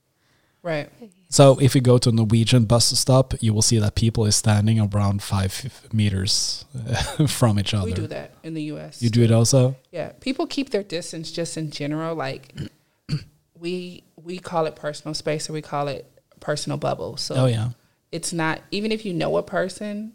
right 0.64 0.90
so 1.32 1.58
if 1.62 1.76
you 1.76 1.82
go 1.82 1.98
to 1.98 2.10
a 2.10 2.12
Norwegian 2.12 2.66
bus 2.66 2.88
stop, 3.00 3.34
you 3.40 3.54
will 3.54 3.62
see 3.62 3.80
that 3.80 3.96
people 3.96 4.26
is 4.26 4.36
standing 4.36 4.82
around 4.82 5.24
five 5.24 5.88
meters 5.94 6.66
from 7.28 7.58
each 7.58 7.74
other. 7.74 7.86
We 7.86 7.94
do 7.94 8.08
that 8.08 8.34
in 8.44 8.54
the 8.54 8.64
U.S. 8.64 9.02
You 9.02 9.10
do 9.10 9.24
it 9.24 9.32
also. 9.32 9.78
Yeah, 9.92 10.12
people 10.20 10.46
keep 10.46 10.72
their 10.72 10.84
distance 10.84 11.32
just 11.32 11.56
in 11.56 11.72
general. 11.72 12.16
Like 12.16 12.54
we 13.58 14.04
we 14.18 14.40
call 14.40 14.66
it 14.66 14.76
personal 14.76 15.14
space, 15.14 15.50
or 15.50 15.54
we 15.54 15.62
call 15.62 15.88
it 15.88 16.06
personal 16.42 16.78
bubble. 16.78 17.16
So 17.16 17.36
oh 17.36 17.46
yeah, 17.46 17.70
it's 18.12 18.34
not 18.34 18.60
even 18.72 18.92
if 18.92 19.06
you 19.06 19.14
know 19.14 19.38
a 19.38 19.44
person, 19.44 20.12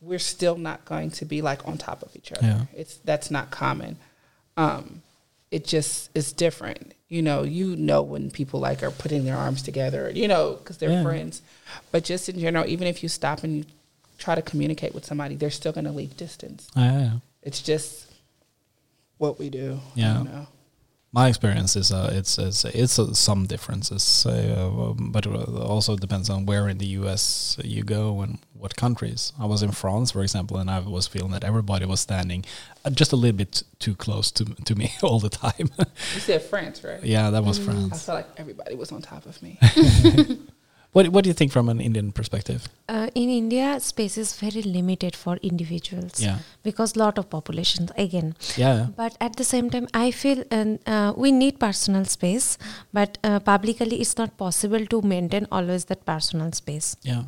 we're 0.00 0.18
still 0.18 0.56
not 0.56 0.86
going 0.86 1.10
to 1.10 1.26
be 1.26 1.42
like 1.42 1.68
on 1.68 1.76
top 1.76 2.02
of 2.02 2.16
each 2.16 2.32
other. 2.32 2.46
Yeah. 2.46 2.60
It's 2.74 2.96
that's 3.04 3.30
not 3.30 3.50
common. 3.50 3.98
Um, 4.56 5.02
it 5.50 5.66
just 5.66 6.08
is 6.14 6.32
different 6.32 6.94
you 7.08 7.22
know, 7.22 7.42
you 7.42 7.76
know 7.76 8.02
when 8.02 8.30
people 8.30 8.60
like 8.60 8.82
are 8.82 8.90
putting 8.90 9.24
their 9.24 9.36
arms 9.36 9.62
together, 9.62 10.10
you 10.10 10.28
know, 10.28 10.54
because 10.54 10.78
they're 10.78 10.90
yeah. 10.90 11.02
friends. 11.02 11.42
But 11.92 12.04
just 12.04 12.28
in 12.28 12.38
general, 12.38 12.66
even 12.66 12.86
if 12.88 13.02
you 13.02 13.08
stop 13.08 13.44
and 13.44 13.58
you 13.58 13.64
try 14.18 14.34
to 14.34 14.42
communicate 14.42 14.94
with 14.94 15.04
somebody, 15.04 15.36
they're 15.36 15.50
still 15.50 15.72
going 15.72 15.84
to 15.84 15.92
leave 15.92 16.16
distance. 16.16 16.68
Oh, 16.76 16.82
yeah. 16.82 17.10
It's 17.42 17.62
just 17.62 18.10
what 19.18 19.38
we 19.38 19.50
do. 19.50 19.80
Yeah. 19.94 20.46
You 21.16 21.22
know? 21.22 21.24
my 21.24 21.28
experience 21.28 21.76
is 21.76 21.92
uh, 21.92 22.10
it's 22.12 22.38
it's 22.38 22.64
it's 22.64 22.98
uh, 22.98 23.14
some 23.14 23.46
differences, 23.46 24.26
uh, 24.26 24.92
but 24.98 25.26
also 25.26 25.96
depends 25.96 26.30
on 26.30 26.46
where 26.46 26.68
in 26.68 26.78
the 26.78 26.86
U.S. 27.00 27.56
you 27.64 27.82
go 27.82 28.20
and 28.22 28.38
what 28.58 28.76
countries. 28.76 29.32
I 29.38 29.46
was 29.46 29.62
in 29.62 29.72
France, 29.72 30.12
for 30.12 30.22
example, 30.22 30.58
and 30.58 30.70
I 30.70 30.80
was 30.80 31.06
feeling 31.06 31.32
that 31.32 31.44
everybody 31.44 31.86
was 31.86 32.00
standing 32.00 32.44
uh, 32.84 32.90
just 32.90 33.12
a 33.12 33.16
little 33.16 33.36
bit 33.36 33.62
too 33.78 33.94
close 33.94 34.30
to 34.32 34.44
to 34.44 34.74
me 34.74 34.92
all 35.02 35.20
the 35.20 35.30
time. 35.30 35.70
you 36.14 36.20
said 36.20 36.42
France, 36.42 36.84
right? 36.84 37.02
Yeah, 37.02 37.30
that 37.30 37.44
was 37.44 37.58
mm. 37.58 37.64
France. 37.64 37.92
I 37.92 37.96
felt 37.96 38.16
like 38.16 38.28
everybody 38.36 38.74
was 38.74 38.92
on 38.92 39.02
top 39.02 39.26
of 39.26 39.42
me. 39.42 39.58
What 40.96 41.08
What 41.08 41.24
do 41.24 41.28
you 41.28 41.34
think 41.34 41.52
from 41.52 41.68
an 41.68 41.78
Indian 41.78 42.10
perspective? 42.10 42.68
Uh, 42.88 43.08
in 43.14 43.28
India, 43.28 43.78
space 43.80 44.16
is 44.16 44.32
very 44.34 44.62
limited 44.62 45.14
for 45.14 45.36
individuals. 45.42 46.22
Yeah. 46.26 46.38
Because 46.62 46.96
lot 46.96 47.18
of 47.18 47.28
populations 47.28 47.92
again. 47.98 48.34
Yeah. 48.56 48.86
But 48.96 49.18
at 49.20 49.36
the 49.36 49.44
same 49.44 49.68
time, 49.68 49.88
I 49.92 50.10
feel 50.10 50.44
uh, 50.50 51.12
we 51.14 51.32
need 51.32 51.60
personal 51.60 52.06
space, 52.06 52.56
but 52.94 53.18
uh, 53.22 53.40
publicly 53.40 54.00
it's 54.00 54.16
not 54.16 54.38
possible 54.38 54.86
to 54.86 55.02
maintain 55.02 55.46
always 55.52 55.84
that 55.92 56.06
personal 56.06 56.52
space. 56.52 56.96
Yeah 57.02 57.24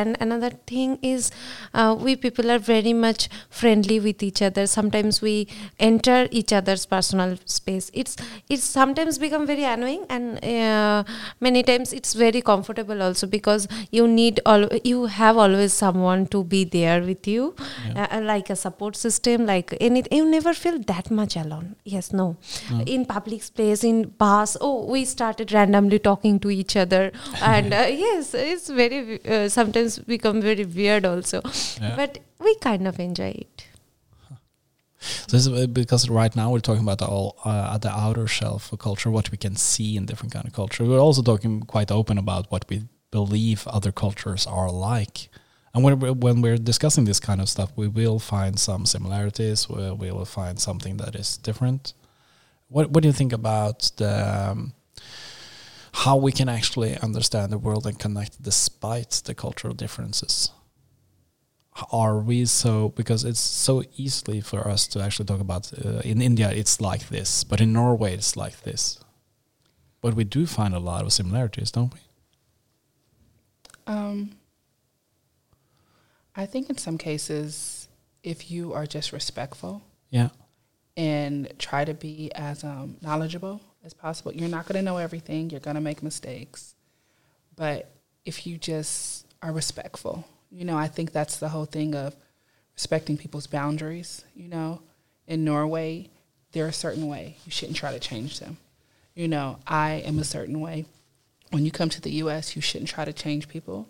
and 0.00 0.16
another 0.20 0.50
thing 0.72 0.98
is 1.02 1.30
uh, 1.72 1.96
we 2.06 2.16
people 2.16 2.50
are 2.54 2.58
very 2.58 2.92
much 2.92 3.28
friendly 3.48 3.98
with 4.06 4.22
each 4.28 4.42
other. 4.42 4.66
Sometimes 4.66 5.20
we 5.22 5.36
enter 5.78 6.18
each 6.30 6.52
other's 6.52 6.84
personal 6.94 7.36
space. 7.56 7.90
It's 8.02 8.16
it's 8.48 8.64
sometimes 8.64 9.18
become 9.18 9.46
very 9.46 9.64
annoying 9.64 10.04
and 10.10 10.44
uh, 10.44 11.04
many 11.40 11.62
times 11.62 11.92
it's 11.92 12.14
very 12.14 12.42
comfortable 12.50 13.02
also 13.02 13.26
because 13.26 13.68
you 13.90 14.08
need 14.08 14.40
all 14.44 14.66
you 14.92 15.06
have 15.20 15.38
always 15.44 15.72
someone 15.84 16.26
to 16.34 16.42
be 16.54 16.64
there 16.64 17.00
with 17.10 17.28
you 17.34 17.54
yeah. 17.86 18.08
uh, 18.10 18.20
like 18.32 18.50
a 18.50 18.56
support 18.56 18.96
system 18.96 19.46
like 19.52 19.76
anything 19.80 20.18
you 20.18 20.28
never 20.36 20.54
feel 20.54 20.78
that 20.92 21.10
much 21.20 21.36
alone. 21.36 21.76
Yes 21.84 22.12
no. 22.12 22.36
In 22.86 23.06
public 23.06 23.42
space 23.42 23.84
in 23.84 24.02
bus 24.24 24.56
oh 24.60 24.84
we 24.96 25.04
started 25.04 25.52
randomly 25.52 25.98
talking 26.10 26.40
to 26.40 26.50
each 26.50 26.76
other. 26.76 27.12
And 27.40 27.72
uh, 27.72 27.86
yes 28.04 28.34
it's 28.34 28.68
very 28.68 29.24
uh, 29.24 29.48
sometimes 29.84 30.06
become 30.06 30.40
very 30.40 30.64
weird 30.64 31.04
also 31.04 31.40
yeah. 31.80 31.94
but 31.96 32.18
we 32.38 32.54
kind 32.56 32.86
of 32.86 32.98
enjoy 32.98 33.30
it 33.30 33.66
so 35.04 35.36
this 35.36 35.46
is 35.46 35.66
because 35.66 36.08
right 36.08 36.34
now 36.34 36.50
we're 36.50 36.60
talking 36.60 36.82
about 36.82 36.98
the 36.98 37.06
all 37.06 37.36
uh, 37.44 37.72
at 37.74 37.82
the 37.82 37.90
outer 37.90 38.26
shelf 38.26 38.72
of 38.72 38.78
culture, 38.78 39.10
what 39.10 39.30
we 39.30 39.36
can 39.36 39.54
see 39.54 39.98
in 39.98 40.06
different 40.06 40.32
kind 40.32 40.46
of 40.46 40.54
culture. 40.54 40.82
We're 40.82 40.98
also 40.98 41.22
talking 41.22 41.60
quite 41.60 41.90
open 41.90 42.16
about 42.16 42.50
what 42.50 42.64
we 42.70 42.84
believe 43.10 43.66
other 43.66 43.92
cultures 43.92 44.46
are 44.46 44.70
like. 44.70 45.28
And 45.74 45.84
when 45.84 45.98
we're, 45.98 46.12
when 46.12 46.40
we're 46.40 46.56
discussing 46.56 47.04
this 47.04 47.20
kind 47.20 47.40
of 47.42 47.50
stuff, 47.50 47.70
we 47.76 47.86
will 47.86 48.18
find 48.18 48.58
some 48.58 48.86
similarities. 48.86 49.68
We, 49.68 49.90
we 49.90 50.10
will 50.10 50.24
find 50.24 50.58
something 50.58 50.96
that 50.96 51.14
is 51.14 51.36
different. 51.36 51.92
What 52.68 52.90
What 52.90 53.02
do 53.02 53.08
you 53.08 53.12
think 53.12 53.34
about 53.34 53.90
the 53.96 54.52
um, 54.52 54.72
how 55.94 56.16
we 56.16 56.32
can 56.32 56.48
actually 56.48 56.98
understand 56.98 57.52
the 57.52 57.58
world 57.58 57.86
and 57.86 57.96
connect 57.96 58.42
despite 58.42 59.22
the 59.26 59.34
cultural 59.34 59.72
differences. 59.74 60.50
Are 61.92 62.18
we 62.18 62.46
so 62.46 62.88
because 62.88 63.24
it's 63.24 63.38
so 63.38 63.84
easily 63.96 64.40
for 64.40 64.66
us 64.68 64.88
to 64.88 65.00
actually 65.00 65.26
talk 65.26 65.40
about 65.40 65.72
uh, 65.72 66.00
in 66.04 66.20
India 66.20 66.50
it's 66.50 66.80
like 66.80 67.08
this 67.08 67.44
but 67.44 67.60
in 67.60 67.72
Norway 67.72 68.14
it's 68.14 68.36
like 68.36 68.62
this. 68.62 68.98
But 70.00 70.14
we 70.14 70.24
do 70.24 70.46
find 70.46 70.74
a 70.74 70.80
lot 70.80 71.04
of 71.04 71.12
similarities 71.12 71.70
don't 71.70 71.94
we? 71.94 72.00
Um 73.86 74.32
I 76.34 76.46
think 76.46 76.70
in 76.70 76.78
some 76.78 76.98
cases 76.98 77.88
if 78.24 78.50
you 78.50 78.72
are 78.72 78.86
just 78.86 79.12
respectful 79.12 79.82
yeah. 80.10 80.30
and 80.96 81.52
try 81.58 81.84
to 81.84 81.94
be 81.94 82.32
as 82.34 82.64
um, 82.64 82.96
knowledgeable 83.00 83.60
as 83.84 83.94
possible. 83.94 84.32
You're 84.32 84.48
not 84.48 84.66
going 84.66 84.76
to 84.76 84.82
know 84.82 84.96
everything, 84.96 85.50
you're 85.50 85.60
going 85.60 85.76
to 85.76 85.80
make 85.80 86.02
mistakes. 86.02 86.74
But 87.56 87.90
if 88.24 88.46
you 88.46 88.56
just 88.58 89.26
are 89.42 89.52
respectful, 89.52 90.26
you 90.50 90.64
know, 90.64 90.76
I 90.76 90.88
think 90.88 91.12
that's 91.12 91.36
the 91.36 91.50
whole 91.50 91.66
thing 91.66 91.94
of 91.94 92.16
respecting 92.74 93.16
people's 93.16 93.46
boundaries. 93.46 94.24
You 94.34 94.48
know, 94.48 94.82
in 95.26 95.44
Norway, 95.44 96.08
they're 96.52 96.66
a 96.66 96.72
certain 96.72 97.06
way. 97.08 97.36
You 97.44 97.52
shouldn't 97.52 97.76
try 97.76 97.92
to 97.92 98.00
change 98.00 98.40
them. 98.40 98.56
You 99.14 99.28
know, 99.28 99.58
I 99.66 100.02
am 100.06 100.18
a 100.18 100.24
certain 100.24 100.60
way. 100.60 100.86
When 101.50 101.64
you 101.64 101.70
come 101.70 101.88
to 101.90 102.00
the 102.00 102.10
US, 102.22 102.56
you 102.56 102.62
shouldn't 102.62 102.90
try 102.90 103.04
to 103.04 103.12
change 103.12 103.48
people. 103.48 103.88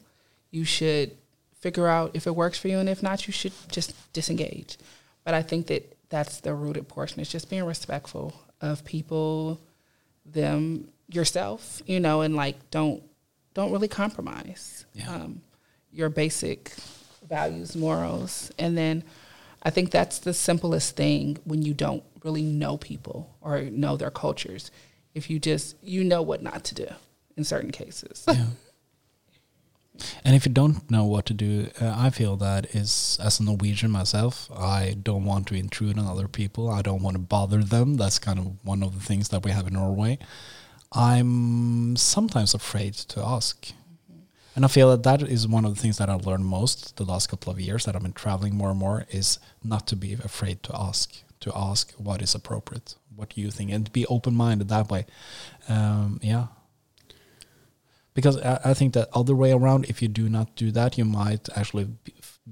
You 0.51 0.65
should 0.65 1.13
figure 1.61 1.89
out 1.89 2.11
if 2.15 2.27
it 2.27 2.37
works 2.37 2.59
for 2.59 2.69
you, 2.69 2.79
and 2.79 2.89
if 2.89 3.03
not, 3.03 3.27
you 3.27 3.33
should 3.33 3.53
just 3.71 3.95
disengage. 4.13 4.77
But 5.25 5.33
I 5.35 5.41
think 5.41 5.69
that 5.69 5.97
that's 6.11 6.41
the 6.41 6.53
rooted 6.55 6.89
portion. 6.89 7.21
It's 7.21 7.31
just 7.31 7.49
being 7.49 7.65
respectful 7.65 8.35
of 8.61 8.85
people, 8.85 9.61
them 10.25 10.89
yourself, 11.09 11.83
you 11.87 12.01
know, 12.01 12.23
and 12.23 12.35
like 12.37 12.71
don't 12.71 13.03
don't 13.55 13.73
really 13.73 13.89
compromise 13.89 14.85
yeah. 14.95 15.15
um, 15.15 15.41
your 15.93 16.09
basic 16.09 16.73
values, 17.29 17.77
morals, 17.77 18.51
and 18.59 18.77
then 18.77 19.05
I 19.63 19.71
think 19.71 19.91
that's 19.91 20.19
the 20.19 20.35
simplest 20.35 20.97
thing 20.97 21.39
when 21.45 21.63
you 21.63 21.73
don't 21.75 22.03
really 22.23 22.43
know 22.43 22.77
people 22.77 23.35
or 23.41 23.63
know 23.63 23.97
their 23.97 24.11
cultures. 24.11 24.71
If 25.15 25.31
you 25.31 25.39
just 25.39 25.77
you 25.83 26.05
know 26.05 26.23
what 26.23 26.43
not 26.43 26.65
to 26.65 26.75
do 26.75 26.89
in 27.37 27.45
certain 27.45 27.71
cases. 27.71 28.25
Yeah. 28.29 28.47
And 30.25 30.35
if 30.35 30.45
you 30.45 30.53
don't 30.53 30.91
know 30.91 31.05
what 31.05 31.27
to 31.27 31.35
do, 31.35 31.69
uh, 31.81 31.95
I 31.97 32.11
feel 32.11 32.37
that 32.37 32.75
is 32.75 33.19
as 33.23 33.39
a 33.39 33.45
Norwegian 33.45 33.91
myself, 33.91 34.51
I 34.51 34.97
don't 35.01 35.25
want 35.25 35.47
to 35.49 35.55
intrude 35.55 35.99
on 35.99 36.07
other 36.07 36.27
people. 36.27 36.69
I 36.69 36.83
don't 36.83 37.03
want 37.03 37.15
to 37.15 37.23
bother 37.23 37.63
them. 37.63 37.95
That's 37.95 38.19
kind 38.19 38.39
of 38.39 38.65
one 38.65 38.83
of 38.83 38.95
the 38.95 39.05
things 39.05 39.29
that 39.29 39.45
we 39.45 39.53
have 39.53 39.69
in 39.69 39.75
Norway. 39.75 40.19
I'm 40.93 41.97
sometimes 41.97 42.55
afraid 42.55 42.95
to 42.95 43.21
ask. 43.25 43.73
And 44.57 44.65
I 44.65 44.69
feel 44.69 44.91
that 44.91 45.03
that 45.05 45.23
is 45.23 45.49
one 45.49 45.65
of 45.65 45.75
the 45.75 45.81
things 45.81 45.99
that 45.99 46.09
I've 46.09 46.27
learned 46.27 46.47
most 46.47 46.97
the 46.97 47.05
last 47.05 47.29
couple 47.29 47.53
of 47.53 47.61
years 47.61 47.85
that 47.85 47.97
I've 47.97 48.03
been 48.03 48.13
traveling 48.13 48.55
more 48.55 48.71
and 48.71 48.79
more 48.79 49.07
is 49.11 49.39
not 49.63 49.87
to 49.89 49.97
be 49.97 50.15
afraid 50.15 50.63
to 50.65 50.77
ask, 50.77 51.23
to 51.41 51.53
ask 51.55 51.93
what 51.93 52.23
is 52.23 52.35
appropriate, 52.35 52.95
what 53.15 53.37
you 53.37 53.51
think, 53.51 53.73
and 53.73 53.93
be 53.93 54.07
open 54.07 54.35
minded 54.35 54.69
that 54.69 54.91
way. 54.91 55.07
Um, 55.69 56.21
yeah 56.23 56.47
because 58.15 58.41
I, 58.41 58.61
I, 58.65 58.75
think 58.75 58.95
that 58.95 59.09
other 59.13 59.35
way 59.35 59.53
around 59.53 59.87
if 59.89 60.01
you 60.01 60.09
do 60.09 60.29
not 60.29 60.55
do 60.57 60.71
that 60.73 60.97
you 60.97 61.05
might 61.05 61.49
actually 61.57 61.89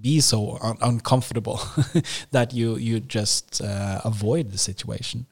be 0.00 0.20
so 0.20 0.58
un 0.62 0.76
uncomfortable 0.80 1.60
that 2.30 2.52
you 2.52 2.76
you 2.76 3.00
just 3.00 3.62
uh, 3.62 4.00
avoid 4.04 4.50
the 4.50 4.58
situation 4.58 5.26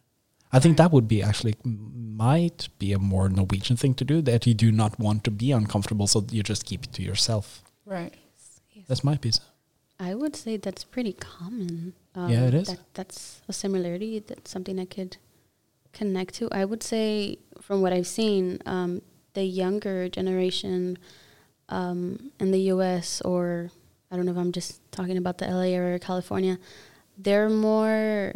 i 0.53 0.59
think 0.59 0.77
that 0.77 0.93
would 0.93 1.09
be 1.09 1.23
actually 1.23 1.55
might 1.65 2.69
be 2.79 2.93
a 2.93 2.99
more 2.99 3.29
norwegian 3.29 3.77
thing 3.77 3.95
to 3.95 4.05
do 4.05 4.21
that 4.23 4.47
you 4.47 4.55
do 4.55 4.71
not 4.71 4.99
want 4.99 5.25
to 5.25 5.31
be 5.31 5.53
uncomfortable 5.53 6.07
so 6.07 6.25
you 6.31 6.43
just 6.43 6.65
keep 6.65 6.85
it 6.85 6.93
to 6.93 7.03
yourself 7.03 7.63
right 7.87 8.15
yes. 8.73 8.87
that 8.87 9.05
might 9.05 9.21
be 9.21 9.33
I 10.01 10.15
would 10.15 10.35
say 10.35 10.57
that's 10.57 10.83
pretty 10.83 11.13
common. 11.13 11.93
Um, 12.15 12.31
Yeah, 12.31 12.47
it 12.47 12.55
is. 12.55 12.69
That, 12.69 12.81
that's 12.95 13.43
a 13.49 13.53
similarity. 13.53 14.21
That's 14.27 14.51
something 14.51 14.81
I 14.81 14.87
could 14.87 15.19
connect 15.93 16.35
to. 16.37 16.49
I 16.51 16.65
would 16.65 16.83
say, 16.83 17.39
from 17.61 17.83
what 17.83 17.93
I've 17.93 18.07
seen, 18.07 18.61
um, 18.65 19.03
the 19.35 19.45
younger 19.45 20.09
generation 20.09 20.99
um, 21.69 22.33
in 22.41 22.51
the 22.51 22.61
U.S. 22.63 23.21
or 23.23 23.71
I 24.11 24.17
don't 24.17 24.27
know 24.27 24.33
if 24.33 24.39
I'm 24.39 24.53
just 24.53 24.81
talking 24.91 25.17
about 25.17 25.39
the 25.39 25.47
LA 25.47 25.63
area 25.63 25.95
or 25.95 25.99
California, 25.99 26.59
they're 27.17 27.49
more. 27.51 28.33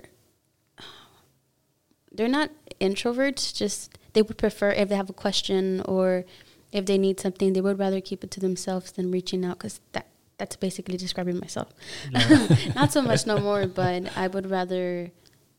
They're 2.12 2.28
not 2.28 2.50
introverts. 2.80 3.54
Just 3.54 3.98
they 4.12 4.22
would 4.22 4.38
prefer 4.38 4.70
if 4.70 4.88
they 4.88 4.96
have 4.96 5.10
a 5.10 5.14
question 5.14 5.80
or 5.82 6.24
if 6.70 6.86
they 6.86 6.98
need 6.98 7.18
something, 7.18 7.52
they 7.52 7.60
would 7.60 7.78
rather 7.78 8.00
keep 8.00 8.22
it 8.22 8.30
to 8.32 8.40
themselves 8.40 8.92
than 8.92 9.10
reaching 9.10 9.44
out 9.44 9.58
because 9.58 9.80
that 9.92 10.06
that's 10.38 10.56
basically 10.56 10.96
describing 10.96 11.38
myself. 11.38 11.72
Not 12.74 12.92
so 12.92 13.02
much 13.02 13.26
no 13.26 13.38
more, 13.38 13.66
but 13.66 14.16
I 14.16 14.28
would 14.28 14.50
rather 14.50 15.10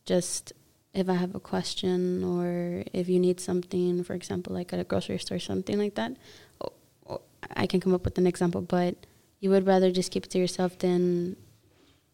just 0.04 0.52
if 0.96 1.08
I 1.08 1.14
have 1.14 1.34
a 1.34 1.40
question 1.40 2.24
or 2.24 2.82
if 2.92 3.08
you 3.08 3.18
need 3.20 3.38
something, 3.40 4.02
for 4.02 4.14
example, 4.14 4.54
like 4.54 4.72
at 4.72 4.80
a 4.80 4.84
grocery 4.84 5.18
store, 5.18 5.38
something 5.38 5.78
like 5.78 5.94
that. 5.96 6.12
Or, 6.60 6.72
or 7.04 7.20
I 7.54 7.66
can 7.66 7.80
come 7.80 7.94
up 7.94 8.04
with 8.04 8.16
an 8.18 8.26
example, 8.26 8.62
but 8.62 8.94
you 9.40 9.50
would 9.50 9.66
rather 9.66 9.90
just 9.92 10.10
keep 10.10 10.24
it 10.24 10.30
to 10.30 10.38
yourself 10.38 10.78
than 10.78 11.36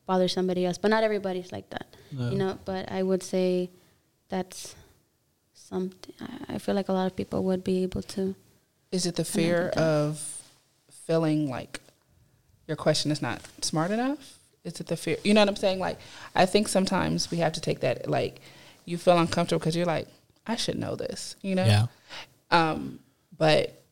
bother 0.05 0.27
somebody 0.29 0.67
else. 0.67 0.79
But 0.79 0.91
not 0.91 1.05
everybody's 1.05 1.53
like 1.53 1.71
that, 1.71 1.87
No. 2.11 2.31
you 2.31 2.39
know. 2.39 2.59
But 2.65 2.91
I 2.91 3.03
would 3.05 3.23
say 3.23 3.71
that's 4.29 4.75
something. 5.55 6.15
I 6.21 6.55
I 6.55 6.59
feel 6.59 6.75
like 6.75 6.89
a 6.89 6.93
lot 6.93 7.07
of 7.07 7.15
people 7.17 7.45
would 7.45 7.63
be 7.63 7.85
able 7.85 8.03
to. 8.17 8.35
Is 8.91 9.07
it 9.07 9.15
the 9.15 9.25
fear 9.25 9.69
of 9.77 10.21
feeling 11.07 11.49
like 11.49 11.81
your 12.67 12.77
question 12.77 13.11
is 13.13 13.23
not 13.23 13.41
smart 13.63 13.91
enough? 13.93 14.39
Is 14.65 14.81
it 14.81 14.87
the 14.89 14.97
fear? 14.97 15.17
You 15.25 15.35
know 15.35 15.41
what 15.41 15.49
I'm 15.49 15.57
saying? 15.57 15.79
Like, 15.79 15.99
I 16.35 16.47
think 16.47 16.69
sometimes 16.69 17.31
we 17.31 17.39
have 17.39 17.53
to 17.55 17.61
take 17.61 17.81
that, 17.81 18.09
like, 18.09 18.41
you 18.85 18.99
feel 18.99 19.19
uncomfortable 19.19 19.61
because 19.61 19.77
you're 19.77 19.87
like, 19.87 20.09
I 20.47 20.57
should 20.57 20.79
know 20.79 20.97
this, 20.97 21.37
you 21.43 21.55
know? 21.55 21.65
Yeah. 21.65 21.87
Um, 22.51 22.99
but 23.37 23.83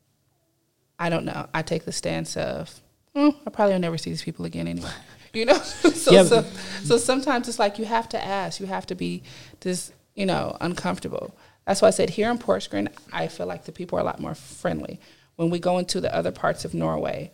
I 0.99 1.09
don't 1.09 1.25
know. 1.25 1.47
I 1.53 1.61
take 1.61 1.85
the 1.85 1.91
stance 1.91 2.37
of, 2.37 2.81
mm, 3.15 3.35
I 3.45 3.49
probably 3.49 3.73
will 3.73 3.79
never 3.79 3.97
see 3.97 4.09
these 4.09 4.23
people 4.23 4.45
again 4.45 4.67
anyway. 4.67 4.91
You 5.33 5.45
know? 5.45 5.53
so, 5.59 6.11
Yeah, 6.11 6.23
so, 6.23 6.43
so 6.83 6.97
sometimes 6.97 7.47
it's 7.47 7.57
like 7.57 7.79
you 7.79 7.85
have 7.85 8.09
to 8.09 8.21
ask, 8.21 8.59
you 8.59 8.65
have 8.65 8.85
to 8.87 8.95
be 8.95 9.23
this, 9.61 9.93
you 10.13 10.25
know, 10.25 10.57
uncomfortable. 10.59 11.33
That's 11.65 11.81
why 11.81 11.87
I 11.87 11.91
said 11.91 12.09
here 12.09 12.29
in 12.29 12.37
Porsgrunn, 12.37 12.89
I 13.13 13.29
feel 13.29 13.45
like 13.45 13.63
the 13.63 13.71
people 13.71 13.97
are 13.97 14.01
a 14.01 14.03
lot 14.03 14.19
more 14.19 14.35
friendly. 14.35 14.99
When 15.37 15.49
we 15.49 15.57
go 15.57 15.77
into 15.77 16.01
the 16.01 16.13
other 16.13 16.33
parts 16.33 16.65
of 16.65 16.73
Norway, 16.73 17.31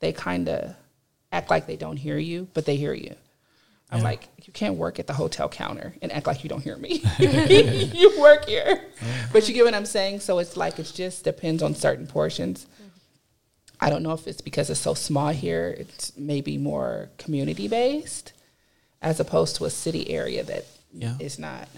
they 0.00 0.14
kind 0.14 0.48
of 0.48 0.76
act 1.30 1.50
like 1.50 1.66
they 1.66 1.76
don't 1.76 1.98
hear 1.98 2.16
you, 2.16 2.48
but 2.54 2.64
they 2.64 2.76
hear 2.76 2.94
you. 2.94 3.14
I'm 3.90 3.98
Yeah. 3.98 4.04
like, 4.04 4.28
you 4.44 4.52
can't 4.52 4.74
work 4.74 4.98
at 4.98 5.06
the 5.06 5.12
hotel 5.12 5.48
counter 5.48 5.94
and 6.02 6.10
act 6.12 6.26
like 6.26 6.42
you 6.42 6.48
don't 6.50 6.62
hear 6.62 6.76
me. 6.76 7.02
you 7.18 8.20
work 8.20 8.46
here. 8.46 8.80
But 9.32 9.48
you 9.48 9.54
get 9.54 9.64
what 9.64 9.74
I'm 9.74 9.86
saying? 9.86 10.20
So 10.20 10.38
it's 10.40 10.56
like 10.56 10.78
it 10.78 10.90
just 10.94 11.22
depends 11.24 11.62
on 11.62 11.74
certain 11.74 12.06
portions. 12.06 12.64
Mm-hmm. 12.64 12.82
I 13.80 13.90
don't 13.90 14.02
know 14.02 14.12
if 14.12 14.26
it's 14.26 14.40
because 14.40 14.70
it's 14.70 14.80
so 14.80 14.94
small 14.94 15.28
here, 15.28 15.74
it's 15.78 16.16
maybe 16.16 16.58
more 16.58 17.10
community 17.18 17.68
based 17.68 18.32
as 19.02 19.20
opposed 19.20 19.56
to 19.56 19.66
a 19.66 19.70
city 19.70 20.10
area 20.10 20.42
that 20.42 20.64
is 21.20 21.38
Yeah. 21.38 21.46
not. 21.50 21.68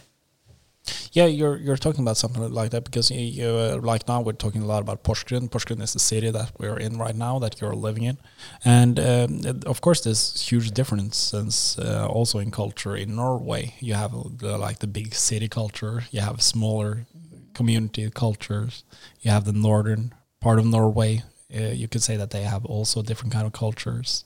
Yeah, 1.12 1.26
you're 1.26 1.56
you're 1.56 1.76
talking 1.76 2.02
about 2.02 2.16
something 2.16 2.42
like 2.52 2.70
that 2.70 2.84
because 2.84 3.10
you, 3.10 3.20
you 3.20 3.48
uh, 3.48 3.78
like 3.82 4.06
now 4.06 4.20
we're 4.20 4.32
talking 4.32 4.62
a 4.62 4.66
lot 4.66 4.82
about 4.82 5.02
Porsgrunn. 5.02 5.48
Porsgrunn 5.50 5.82
is 5.82 5.92
the 5.92 5.98
city 5.98 6.30
that 6.30 6.52
we're 6.58 6.78
in 6.78 6.98
right 6.98 7.16
now 7.16 7.38
that 7.38 7.60
you're 7.60 7.74
living 7.74 8.04
in, 8.04 8.18
and 8.64 9.00
um, 9.00 9.62
of 9.66 9.80
course 9.80 10.00
there's 10.02 10.48
huge 10.48 10.70
difference 10.72 11.16
since 11.16 11.78
uh, 11.78 12.06
also 12.08 12.38
in 12.38 12.50
culture. 12.50 12.96
In 12.96 13.16
Norway 13.16 13.74
you 13.80 13.94
have 13.94 14.12
the, 14.38 14.58
like 14.58 14.78
the 14.78 14.86
big 14.86 15.14
city 15.14 15.48
culture, 15.48 16.04
you 16.10 16.20
have 16.20 16.42
smaller 16.42 17.06
community 17.54 18.10
cultures, 18.10 18.84
you 19.20 19.30
have 19.30 19.44
the 19.44 19.52
northern 19.52 20.14
part 20.40 20.58
of 20.58 20.66
Norway. 20.66 21.22
Uh, 21.54 21.72
you 21.72 21.88
could 21.88 22.02
say 22.02 22.16
that 22.16 22.30
they 22.30 22.42
have 22.42 22.66
also 22.66 23.02
different 23.02 23.32
kind 23.32 23.46
of 23.46 23.52
cultures 23.52 24.24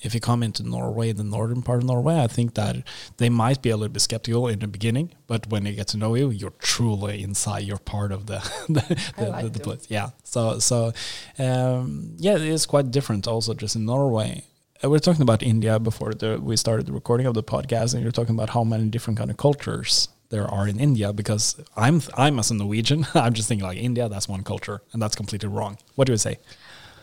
if 0.00 0.14
you 0.14 0.20
come 0.20 0.42
into 0.42 0.62
Norway, 0.62 1.12
the 1.12 1.24
northern 1.24 1.62
part 1.62 1.78
of 1.78 1.84
Norway, 1.84 2.18
I 2.18 2.26
think 2.26 2.54
that 2.54 2.76
they 3.18 3.28
might 3.28 3.62
be 3.62 3.70
a 3.70 3.76
little 3.76 3.92
bit 3.92 4.00
skeptical 4.00 4.48
in 4.48 4.58
the 4.58 4.66
beginning, 4.66 5.12
but 5.26 5.46
when 5.48 5.64
they 5.64 5.74
get 5.74 5.88
to 5.88 5.96
know 5.96 6.14
you, 6.14 6.30
you're 6.30 6.54
truly 6.58 7.22
inside. 7.22 7.60
You're 7.60 7.78
part 7.78 8.12
of 8.12 8.26
the 8.26 8.38
the, 8.68 9.12
the, 9.18 9.28
like 9.30 9.44
the, 9.44 9.50
the 9.50 9.60
place. 9.60 9.86
Yeah. 9.88 10.10
So 10.24 10.58
so 10.58 10.92
um, 11.38 12.14
yeah, 12.18 12.34
it 12.34 12.42
is 12.42 12.66
quite 12.66 12.90
different. 12.90 13.26
Also, 13.26 13.54
just 13.54 13.76
in 13.76 13.84
Norway. 13.84 14.44
Uh, 14.82 14.88
we 14.88 14.96
are 14.96 15.00
talking 15.00 15.22
about 15.22 15.42
India 15.42 15.78
before 15.78 16.14
the, 16.14 16.40
we 16.40 16.56
started 16.56 16.86
the 16.86 16.92
recording 16.92 17.26
of 17.26 17.34
the 17.34 17.42
podcast, 17.42 17.92
and 17.92 18.02
you're 18.02 18.12
talking 18.12 18.34
about 18.34 18.50
how 18.50 18.64
many 18.64 18.88
different 18.88 19.18
kind 19.18 19.30
of 19.30 19.36
cultures 19.36 20.08
there 20.30 20.46
are 20.46 20.66
in 20.66 20.80
India. 20.80 21.12
Because 21.12 21.60
I'm 21.76 22.00
I'm 22.14 22.38
as 22.38 22.50
a 22.50 22.54
Norwegian, 22.54 23.06
I'm 23.14 23.34
just 23.34 23.48
thinking 23.48 23.66
like 23.66 23.78
India, 23.78 24.08
that's 24.08 24.28
one 24.28 24.42
culture, 24.42 24.80
and 24.92 25.02
that's 25.02 25.14
completely 25.14 25.48
wrong. 25.48 25.76
What 25.96 26.06
do 26.06 26.12
you 26.12 26.18
say? 26.18 26.38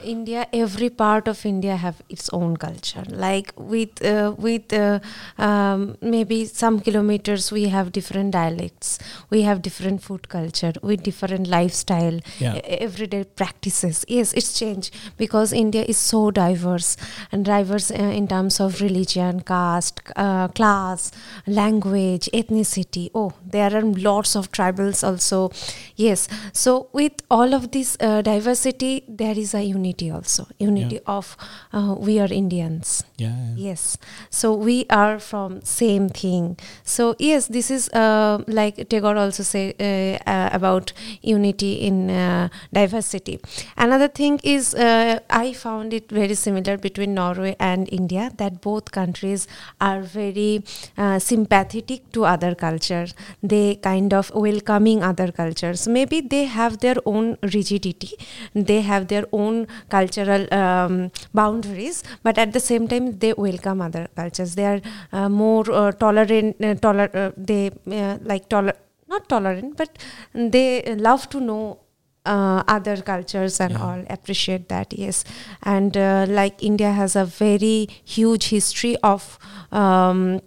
India, 0.04 0.48
every 0.54 0.90
part 0.90 1.28
of 1.28 1.46
India 1.46 1.76
have 1.76 2.02
its 2.10 2.30
own 2.32 2.56
culture. 2.58 3.04
Like 3.10 3.52
with 3.58 4.04
uh, 4.06 4.34
with 4.38 4.72
uh, 4.72 5.00
um, 5.38 5.98
maybe 6.02 6.46
some 6.46 6.80
kilometers, 6.80 7.52
we 7.52 7.70
have 7.70 7.92
different 7.92 8.32
dialects, 8.32 9.00
we 9.30 9.42
have 9.42 9.62
different 9.62 10.04
food 10.04 10.30
culture, 10.30 10.74
with 10.84 11.02
different 11.04 11.48
lifestyle, 11.48 12.20
Yeah. 12.40 12.60
everyday 12.64 13.24
practices. 13.24 14.06
Yes, 14.08 14.34
it's 14.34 14.58
changed 14.60 14.94
because 15.18 15.52
India 15.52 15.84
is 15.84 15.98
so 15.98 16.30
diverse 16.32 16.96
and 17.32 17.44
diverse 17.46 17.90
uh, 17.90 17.96
in 17.96 18.28
terms 18.28 18.60
of 18.60 18.82
religion, 18.82 19.40
caste, 19.42 20.02
uh, 20.16 20.48
class, 20.50 21.12
language, 21.48 22.30
ethnicity. 22.34 23.10
Oh, 23.16 23.34
there 23.46 23.76
are 23.76 23.82
lots 23.82 24.36
of 24.36 24.52
tribals 24.52 25.04
also. 25.04 25.50
Yes, 25.96 26.28
so 26.54 26.90
with 26.94 27.14
all 27.32 27.54
of 27.56 27.72
this 27.72 27.98
uh, 28.00 28.22
diversity, 28.22 29.04
there 29.08 29.38
is 29.38 29.54
a 29.56 29.64
unity 29.64 29.87
also. 30.12 30.48
Unity 30.60 31.00
of 31.06 31.38
uh, 31.74 31.96
we 31.98 32.20
are 32.20 32.32
Indians. 32.32 33.04
Yeah. 33.18 33.30
yeah. 33.30 33.54
Yes. 33.56 33.98
So 34.30 34.54
we 34.54 34.86
are 34.90 35.20
from 35.20 35.62
same 35.64 36.10
thing. 36.10 36.58
So 36.84 37.16
yes, 37.20 37.48
this 37.48 37.72
is 37.72 37.90
uh, 37.90 38.44
like 38.48 38.90
Tagore 38.90 39.18
also 39.18 39.44
say 39.44 39.74
uh, 39.80 40.30
uh, 40.30 40.50
about 40.54 40.94
unity 41.22 41.74
in 41.74 42.10
uh, 42.10 42.50
diversity. 42.74 43.40
Another 43.78 44.08
thing 44.08 44.40
is 44.44 44.74
uh, 44.76 45.20
I 45.30 45.54
found 45.54 45.94
it 45.94 46.10
very 46.12 46.36
similar 46.36 46.78
between 46.78 47.14
Norway 47.14 47.56
and 47.60 47.88
India 47.92 48.32
that 48.38 48.62
both 48.62 48.92
countries 48.92 49.48
are 49.82 50.02
very 50.02 50.64
uh, 50.98 51.20
sympathetic 51.20 52.12
to 52.12 52.26
other 52.26 52.56
culture. 52.56 53.08
They 53.42 53.76
kind 53.76 54.14
of 54.14 54.32
welcoming 54.34 55.04
other 55.04 55.32
cultures. 55.32 55.88
Maybe 55.88 56.22
they 56.22 56.46
have 56.46 56.80
their 56.80 56.96
own 57.06 57.38
rigidity. 57.42 58.14
They 58.54 58.82
have 58.82 59.08
their 59.08 59.26
own 59.32 59.68
cultural 59.90 60.48
um, 60.54 61.12
boundaries, 61.34 62.04
but 62.24 62.38
at 62.38 62.54
the 62.54 62.60
same 62.60 62.88
time 62.88 63.18
they 63.20 63.34
welcome 63.34 63.82
other 63.82 64.08
cultures. 64.16 64.56
They 64.56 64.66
are 64.66 64.82
uh, 65.12 65.30
more 65.30 65.66
uh, 65.72 65.92
tolerant. 65.92 66.56
Uh, 66.64 66.76
toler- 66.76 67.12
uh, 67.14 67.32
they 67.38 67.72
uh, 67.92 68.18
like 68.24 68.50
toler- 68.50 68.78
not 69.08 69.28
tolerant, 69.30 69.78
but 69.78 69.98
they 70.34 70.96
love 70.96 71.30
to 71.30 71.40
know 71.40 71.80
uh, 72.26 72.64
other 72.68 72.98
cultures 73.02 73.60
and 73.62 73.72
Yeah. 73.74 73.84
all 73.86 74.04
appreciate 74.10 74.68
that 74.70 74.92
yes 74.92 75.24
and 75.64 75.96
uh, 75.96 76.26
like 76.28 76.62
india 76.62 76.92
has 76.92 77.16
a 77.16 77.24
very 77.24 77.88
huge 78.04 78.50
history 78.50 78.98
of 79.02 79.40
um, 79.72 80.42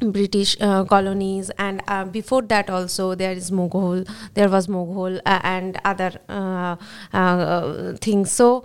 British 0.00 0.56
uh, 0.60 0.84
colonies, 0.84 1.50
and 1.58 1.82
uh, 1.88 2.04
before 2.04 2.42
that 2.42 2.70
also 2.70 3.14
there 3.14 3.32
is 3.32 3.50
Mughal. 3.50 4.08
There 4.34 4.48
was 4.48 4.66
Mughal 4.66 5.20
uh, 5.26 5.40
and 5.42 5.78
other 5.84 6.12
uh, 6.28 6.76
uh, 7.12 7.94
things. 8.00 8.32
So, 8.32 8.64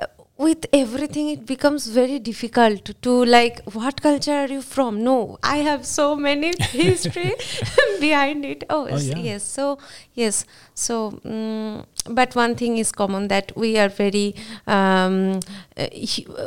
uh, 0.00 0.06
with 0.36 0.66
everything, 0.72 1.30
it 1.30 1.46
becomes 1.46 1.88
very 1.88 2.20
difficult 2.20 2.92
to 3.02 3.24
like, 3.24 3.60
what 3.72 4.00
culture 4.00 4.32
are 4.34 4.46
you 4.46 4.62
from? 4.62 5.02
No, 5.02 5.36
I 5.42 5.56
have 5.58 5.84
so 5.84 6.14
many 6.14 6.52
history 6.70 7.32
behind 8.00 8.44
it. 8.44 8.62
Oh, 8.70 8.86
Oh, 8.90 8.96
yes, 8.96 9.06
yeah. 9.06 9.18
yes. 9.18 9.42
So 9.42 9.78
yes. 10.14 10.44
So, 10.74 11.12
mm 11.24 11.84
but 12.10 12.34
one 12.34 12.54
thing 12.54 12.78
is 12.78 12.90
common 12.90 13.28
that 13.28 13.52
we 13.54 13.76
are 13.78 13.90
very, 13.90 14.34
um, 14.66 15.40
uh, 15.76 15.86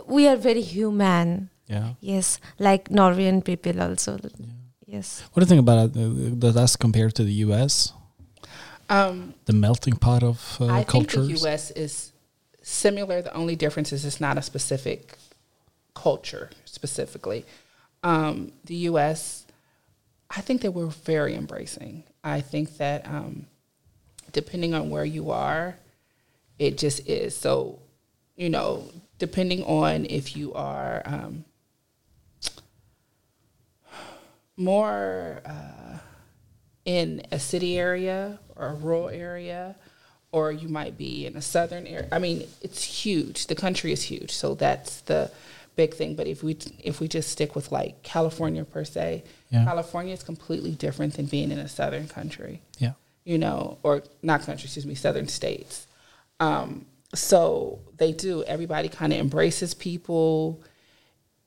we 0.08 0.28
are 0.28 0.36
very 0.36 0.62
human. 0.62 1.51
Yeah. 1.72 1.94
Yes, 2.02 2.40
like 2.60 2.92
Norwegian 2.92 3.42
people 3.42 3.82
also. 3.82 4.20
Yes. 4.86 5.24
What 5.32 5.40
do 5.40 5.46
you 5.46 5.50
think 5.50 5.60
about 5.68 5.80
it? 5.86 5.98
uh, 5.98 6.36
that 6.42 6.52
that's 6.54 6.76
compared 6.76 7.16
to 7.16 7.24
the 7.24 7.34
U.S., 7.48 7.94
Um, 8.90 9.34
the 9.46 9.54
melting 9.54 9.96
pot 9.96 10.22
of 10.22 10.58
uh, 10.60 10.66
I 10.66 10.84
think 10.84 10.88
cultures? 10.90 11.28
the 11.28 11.34
U.S. 11.48 11.72
is 11.72 12.12
similar. 12.62 13.22
The 13.22 13.34
only 13.34 13.56
difference 13.56 13.94
is 13.96 14.04
it's 14.04 14.20
not 14.20 14.38
a 14.38 14.42
specific 14.42 15.18
culture 15.94 16.50
specifically. 16.66 17.46
Um, 18.04 18.52
the 18.66 18.76
U.S. 18.92 19.46
I 20.38 20.42
think 20.42 20.62
that 20.62 20.72
we're 20.72 20.94
very 21.06 21.36
embracing. 21.36 22.04
I 22.24 22.42
think 22.42 22.78
that 22.78 23.06
um, 23.08 23.46
depending 24.34 24.74
on 24.74 24.90
where 24.90 25.06
you 25.06 25.32
are, 25.32 25.76
it 26.60 26.78
just 26.78 27.08
is. 27.08 27.36
So, 27.36 27.80
you 28.36 28.50
know, 28.50 28.84
depending 29.20 29.64
on 29.64 30.06
if 30.06 30.36
you 30.36 30.54
are 30.54 31.02
um, 31.06 31.46
more 34.58 35.42
uh, 35.46 35.98
in 36.86 37.24
a 37.32 37.40
city 37.40 37.78
area 37.78 38.40
or 38.56 38.68
a 38.68 38.74
rural 38.74 39.10
area, 39.10 39.76
or 40.32 40.52
you 40.52 40.68
might 40.70 40.98
be 40.98 41.26
in 41.26 41.36
a 41.36 41.42
southern 41.42 41.86
area. 41.88 42.08
I 42.12 42.20
mean, 42.20 42.48
it's 42.62 42.84
huge. 42.84 43.48
The 43.48 43.56
country 43.56 43.92
is 43.92 44.04
huge, 44.04 44.32
so 44.32 44.56
that's 44.56 45.02
the 45.02 45.32
big 45.76 45.94
thing. 45.94 46.16
But 46.16 46.28
if 46.28 46.44
we 46.44 46.58
if 46.84 47.00
we 47.00 47.08
just 47.08 47.30
stick 47.30 47.56
with 47.56 47.72
like 47.72 48.04
California 48.04 48.64
per 48.66 48.84
se, 48.86 49.24
Yeah. 49.50 49.66
California 49.66 50.14
is 50.14 50.24
completely 50.24 50.72
different 50.72 51.16
than 51.16 51.26
being 51.26 51.52
in 51.52 51.60
a 51.60 51.68
southern 51.68 52.08
country 52.08 52.62
Yeah. 52.80 52.94
you 53.26 53.38
know, 53.38 53.78
or 53.84 54.04
not 54.22 54.42
country, 54.42 54.66
excuse 54.66 54.86
me, 54.86 54.96
southern 54.96 55.28
states. 55.28 55.88
Um, 56.40 56.86
so 57.14 57.80
they 57.98 58.12
do. 58.14 58.44
Everybody 58.44 58.88
kind 58.90 59.12
of 59.14 59.20
embraces 59.20 59.74
people. 59.74 60.62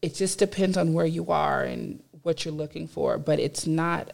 It 0.02 0.14
just 0.14 0.38
depends 0.38 0.76
on 0.76 0.92
where 0.92 1.06
you 1.06 1.26
are 1.30 1.62
and 1.64 2.02
what 2.24 2.44
you're 2.44 2.54
looking 2.62 2.86
for, 2.88 3.16
but 3.18 3.38
it's 3.38 3.66
not 3.66 4.12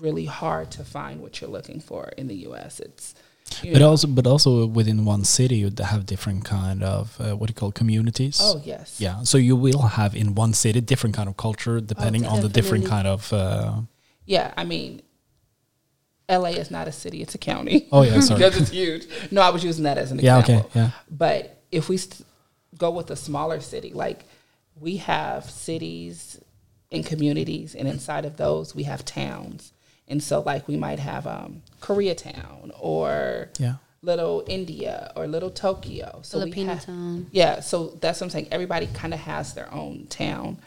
really 0.00 0.24
hard 0.24 0.70
to 0.70 0.82
find 0.84 1.20
what 1.20 1.32
you're 1.40 1.50
looking 1.50 1.80
for 1.80 2.02
in 2.16 2.26
the 2.28 2.36
U.S. 2.48 2.80
It's 2.80 3.14
you 3.62 3.72
But 3.72 3.80
know- 3.80 3.90
also, 3.90 4.06
but 4.06 4.26
also 4.26 4.64
within 4.66 5.04
one 5.04 5.24
city, 5.24 5.56
you 5.56 5.70
have 5.92 6.06
different 6.06 6.44
kind 6.44 6.82
of 6.84 7.20
uh, 7.20 7.36
what 7.36 7.48
do 7.48 7.50
you 7.50 7.54
call 7.62 7.72
communities. 7.72 8.38
oh 8.40 8.62
yes, 8.64 9.00
Yeah, 9.00 9.22
so 9.24 9.36
you 9.38 9.56
will 9.56 9.82
have 10.00 10.14
in 10.14 10.34
one 10.36 10.52
city 10.54 10.80
different 10.80 11.14
kind 11.16 11.28
of 11.28 11.36
culture 11.36 11.80
depending 11.80 12.24
on 12.26 12.40
the 12.40 12.48
different 12.48 12.86
kind 12.86 13.06
of. 13.08 13.32
Uh, 13.32 13.72
yeah. 14.24 14.54
I 14.56 14.64
mean, 14.64 15.02
L.A. 16.28 16.50
is 16.52 16.70
not 16.70 16.86
a 16.86 16.92
city; 16.92 17.22
it's 17.22 17.34
a 17.34 17.38
county. 17.38 17.88
oh 17.90 18.02
yeah, 18.02 18.20
sorry. 18.20 18.38
because 18.44 18.56
it's 18.60 18.70
huge. 18.70 19.04
No, 19.32 19.40
I 19.42 19.50
was 19.50 19.64
using 19.64 19.82
that 19.84 19.98
as 19.98 20.12
an 20.12 20.20
Yeah, 20.20 20.38
example. 20.38 20.70
okay, 20.70 20.78
yeah. 20.80 20.90
But 21.10 21.60
if 21.72 21.88
we 21.88 21.96
st- 21.96 22.24
go 22.78 22.90
with 22.92 23.10
a 23.10 23.16
smaller 23.16 23.58
city, 23.60 23.90
like 23.92 24.20
we 24.78 24.98
have 24.98 25.44
cities 25.50 26.38
and 26.92 27.04
communities, 27.06 27.74
and 27.74 27.86
inside 27.88 28.24
of 28.24 28.36
those 28.36 28.74
we 28.74 28.84
have 28.84 29.04
towns. 29.04 29.72
And 30.08 30.20
so, 30.22 30.40
like, 30.40 30.66
we 30.66 30.76
might 30.76 30.98
have 30.98 31.26
um, 31.26 31.62
Koreatown 31.80 32.72
or 32.80 33.50
Yeah. 33.58 33.74
Little 34.02 34.42
India 34.48 35.12
or 35.14 35.28
Little 35.28 35.50
Tokyo. 35.50 36.20
So 36.22 36.38
we 36.38 36.44
Filipino 36.50 36.74
have- 36.74 36.84
town. 36.86 37.26
Yeah, 37.30 37.60
so 37.60 37.96
that's 38.00 38.20
what 38.20 38.26
I'm 38.26 38.30
saying. 38.30 38.48
Everybody 38.50 38.88
kind 38.88 39.14
of 39.14 39.20
has 39.20 39.54
their 39.54 39.72
own 39.72 40.06
town, 40.08 40.58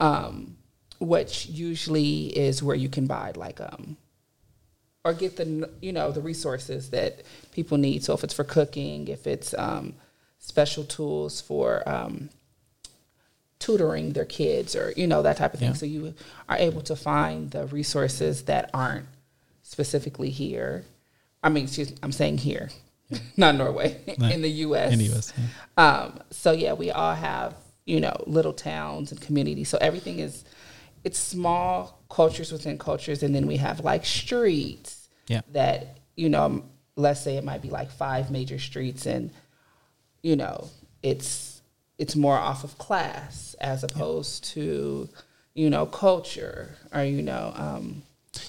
um, 0.00 0.56
which 0.98 1.46
usually 1.46 2.26
is 2.36 2.62
where 2.62 2.76
you 2.76 2.88
can 2.90 3.06
buy 3.06 3.32
like 3.36 3.60
um, 3.60 3.96
or 5.04 5.14
get 5.14 5.36
the 5.36 5.70
you 5.80 5.92
know 5.92 6.10
the 6.10 6.20
resources 6.20 6.90
that 6.90 7.22
people 7.52 7.78
need. 7.78 8.04
So 8.04 8.12
if 8.12 8.24
it's 8.24 8.34
for 8.34 8.44
cooking, 8.44 9.08
if 9.08 9.26
it's 9.26 9.54
um, 9.56 9.94
special 10.40 10.84
tools 10.84 11.40
for 11.40 11.88
um, 11.88 12.28
tutoring 13.64 14.12
their 14.12 14.24
kids, 14.26 14.76
or 14.76 14.92
you 14.96 15.06
know 15.06 15.22
that 15.22 15.36
type 15.38 15.54
of 15.54 15.60
thing. 15.60 15.70
Yeah. 15.70 15.74
So 15.82 15.86
you 15.86 16.14
are 16.48 16.56
able 16.58 16.82
to 16.82 16.94
find 16.96 17.50
the 17.50 17.66
resources 17.66 18.42
that 18.44 18.68
aren't 18.74 19.06
specifically 19.62 20.30
here. 20.30 20.84
I 21.42 21.48
mean, 21.48 21.64
excuse 21.64 21.90
me, 21.90 21.96
I'm 22.02 22.12
saying 22.12 22.38
here, 22.38 22.68
not 23.36 23.54
Norway, 23.54 24.00
No, 24.18 24.28
in 24.28 24.42
the 24.42 24.50
U.S. 24.66 24.92
in 24.92 24.98
the 24.98 25.06
US, 25.16 25.32
yeah. 25.36 25.46
Um, 25.84 26.20
so 26.30 26.52
yeah, 26.52 26.74
we 26.74 26.90
all 26.90 27.14
have 27.14 27.54
you 27.86 28.00
know 28.00 28.16
little 28.26 28.52
towns 28.52 29.12
and 29.12 29.20
communities. 29.20 29.68
So 29.70 29.78
everything 29.80 30.18
is 30.18 30.44
it's 31.04 31.18
small 31.18 32.02
cultures 32.10 32.52
within 32.52 32.76
cultures, 32.78 33.22
and 33.22 33.34
then 33.34 33.46
we 33.46 33.56
have 33.58 33.80
like 33.80 34.04
streets 34.04 35.08
Yeah. 35.28 35.40
that 35.52 35.98
you 36.16 36.28
know. 36.28 36.64
Let's 36.96 37.20
say 37.20 37.36
it 37.36 37.42
might 37.44 37.60
be 37.60 37.70
like 37.70 37.90
five 37.90 38.30
major 38.30 38.58
streets, 38.60 39.04
and 39.06 39.30
you 40.22 40.36
know 40.36 40.68
it's 41.02 41.53
it's 41.98 42.16
more 42.16 42.36
off 42.36 42.64
of 42.64 42.76
class 42.78 43.54
as 43.60 43.84
opposed 43.84 44.44
to 44.44 45.08
you 45.54 45.70
know 45.70 45.86
culture 45.86 46.76
or 46.92 47.04
you 47.04 47.22
know 47.22 47.52
um, 47.56 48.02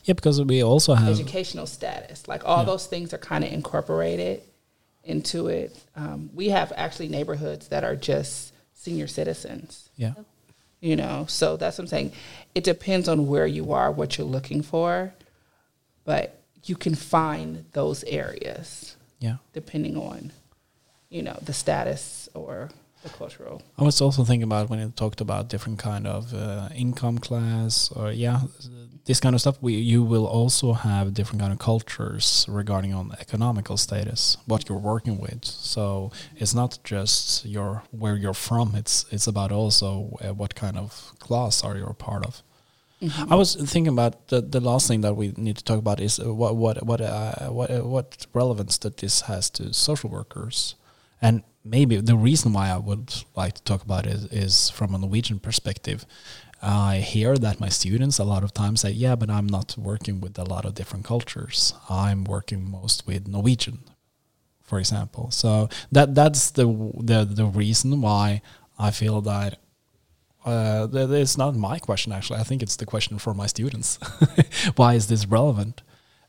Yeah, 0.05 0.13
because 0.13 0.41
we 0.43 0.63
also 0.63 0.93
have 0.95 1.07
educational 1.09 1.67
status. 1.67 2.27
Like 2.27 2.43
all 2.45 2.59
Yeah. 2.59 2.65
those 2.65 2.87
things 2.87 3.13
are 3.13 3.19
kind 3.19 3.43
of 3.43 3.51
incorporated 3.51 4.41
into 5.03 5.47
it. 5.47 5.77
Um, 5.95 6.29
we 6.33 6.49
have 6.49 6.73
actually 6.75 7.09
neighborhoods 7.09 7.67
that 7.67 7.83
are 7.83 7.95
just 7.95 8.51
senior 8.73 9.07
citizens, 9.07 9.89
yeah, 9.95 10.13
you 10.81 10.95
know. 10.95 11.25
So 11.27 11.57
that's 11.57 11.77
what 11.77 11.83
I'm 11.83 11.87
saying. 11.87 12.11
It 12.55 12.63
depends 12.63 13.07
on 13.07 13.27
where 13.27 13.45
you 13.47 13.71
are, 13.73 13.91
what 13.91 14.17
you're 14.17 14.25
looking 14.27 14.63
for, 14.63 15.13
but 16.03 16.41
you 16.63 16.75
can 16.75 16.95
find 16.95 17.65
those 17.73 18.03
areas 18.05 18.95
yeah. 19.19 19.37
depending 19.53 19.95
on, 19.97 20.31
you 21.09 21.21
know, 21.21 21.37
the 21.43 21.53
status 21.53 22.27
or 22.33 22.69
cultural. 23.09 23.61
I 23.77 23.83
was 23.83 24.01
also 24.01 24.23
thinking 24.23 24.43
about 24.43 24.69
when 24.69 24.79
you 24.79 24.91
talked 24.95 25.21
about 25.21 25.49
different 25.49 25.79
kind 25.79 26.07
of 26.07 26.33
uh, 26.33 26.69
income 26.75 27.17
class 27.19 27.91
or 27.91 28.11
yeah, 28.11 28.41
this 29.05 29.19
kind 29.19 29.35
of 29.35 29.41
stuff. 29.41 29.57
We 29.61 29.73
you 29.73 30.03
will 30.03 30.25
also 30.25 30.73
have 30.73 31.13
different 31.13 31.41
kind 31.41 31.53
of 31.53 31.59
cultures 31.59 32.45
regarding 32.49 32.93
on 32.93 33.11
economical 33.19 33.77
status, 33.77 34.37
what 34.45 34.67
you're 34.67 34.77
working 34.77 35.17
with. 35.19 35.45
So 35.45 36.11
it's 36.35 36.53
not 36.53 36.79
just 36.83 37.45
your 37.45 37.83
where 37.91 38.15
you're 38.15 38.33
from. 38.33 38.75
It's 38.75 39.05
it's 39.11 39.27
about 39.27 39.51
also 39.51 40.17
uh, 40.21 40.33
what 40.33 40.55
kind 40.55 40.77
of 40.77 41.13
class 41.19 41.63
are 41.63 41.77
you 41.77 41.85
a 41.85 41.93
part 41.93 42.25
of. 42.25 42.41
I 43.29 43.35
was 43.35 43.55
thinking 43.55 43.93
about 43.93 44.27
the 44.27 44.41
the 44.41 44.59
last 44.59 44.87
thing 44.87 45.01
that 45.01 45.15
we 45.15 45.33
need 45.37 45.57
to 45.57 45.63
talk 45.63 45.77
about 45.77 45.99
is 45.99 46.19
uh, 46.19 46.33
what 46.33 46.55
what 46.55 46.83
what 46.85 47.01
uh, 47.01 47.49
what 47.49 47.69
uh, 47.69 47.81
what 47.81 48.25
relevance 48.33 48.77
that 48.79 48.97
this 48.97 49.21
has 49.21 49.49
to 49.51 49.73
social 49.73 50.09
workers, 50.09 50.75
and 51.21 51.43
maybe 51.65 51.97
the 51.97 52.15
reason 52.15 52.53
why 52.53 52.69
I 52.69 52.77
would 52.77 53.13
like 53.35 53.55
to 53.55 53.63
talk 53.63 53.83
about 53.83 54.05
it 54.05 54.31
is 54.31 54.69
from 54.69 54.93
a 54.93 54.97
Norwegian 54.97 55.39
perspective. 55.39 56.05
I 56.61 56.97
hear 56.97 57.37
that 57.37 57.59
my 57.59 57.69
students 57.69 58.17
a 58.17 58.23
lot 58.23 58.43
of 58.43 58.53
times 58.53 58.81
say, 58.81 58.91
"Yeah, 58.91 59.15
but 59.15 59.29
I'm 59.29 59.47
not 59.47 59.77
working 59.77 60.21
with 60.21 60.37
a 60.39 60.45
lot 60.45 60.65
of 60.65 60.75
different 60.75 61.05
cultures. 61.05 61.73
I'm 61.89 62.23
working 62.23 62.69
most 62.69 63.05
with 63.07 63.27
Norwegian, 63.27 63.79
for 64.63 64.79
example." 64.79 65.31
So 65.31 65.69
that 65.91 66.15
that's 66.15 66.51
the 66.51 66.65
the 66.97 67.25
the 67.25 67.45
reason 67.45 68.01
why 68.01 68.41
I 68.79 68.91
feel 68.91 69.21
that 69.21 69.59
uh, 70.45 70.87
th- 70.87 71.09
it's 71.09 71.37
not 71.37 71.55
my 71.55 71.79
question 71.79 72.11
actually. 72.11 72.39
I 72.39 72.43
think 72.43 72.61
it's 72.61 72.75
the 72.75 72.85
question 72.85 73.17
for 73.17 73.33
my 73.33 73.47
students. 73.47 73.97
Why 74.75 74.93
is 74.93 75.07
this 75.07 75.25
relevant? 75.25 75.81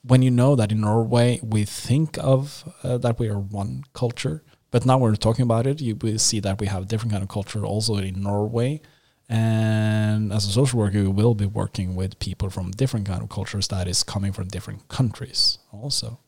When 0.03 0.23
you 0.23 0.31
know 0.31 0.57
that 0.57 0.73
in 0.73 0.81
Norway 0.81 1.41
we 1.43 1.65
think 1.65 2.17
of 2.19 2.65
uh, 2.83 2.97
that 2.99 3.19
we 3.19 3.29
are 3.29 3.39
one 3.39 3.85
culture, 3.93 4.43
but 4.77 4.85
now 4.85 4.99
we're 4.99 5.17
talking 5.17 5.45
about 5.45 5.67
it, 5.67 5.81
you 5.81 5.97
will 5.97 6.19
see 6.19 6.39
that 6.39 6.61
we 6.61 6.67
have 6.67 6.87
different 6.87 7.11
kind 7.11 7.23
of 7.23 7.31
culture 7.31 7.65
also 7.65 7.97
in 7.97 8.23
Norway. 8.23 8.83
And 9.27 10.31
as 10.31 10.47
a 10.47 10.53
social 10.53 10.79
worker, 10.81 10.99
you 10.99 11.11
will 11.11 11.35
be 11.35 11.47
working 11.47 11.95
with 11.95 12.19
people 12.19 12.51
from 12.51 12.73
different 12.73 13.07
kind 13.07 13.23
of 13.23 13.31
cultures 13.31 13.69
that 13.69 13.89
is 13.89 14.03
coming 14.03 14.33
from 14.33 14.49
different 14.49 14.87
countries 14.89 15.57
also. 15.73 16.19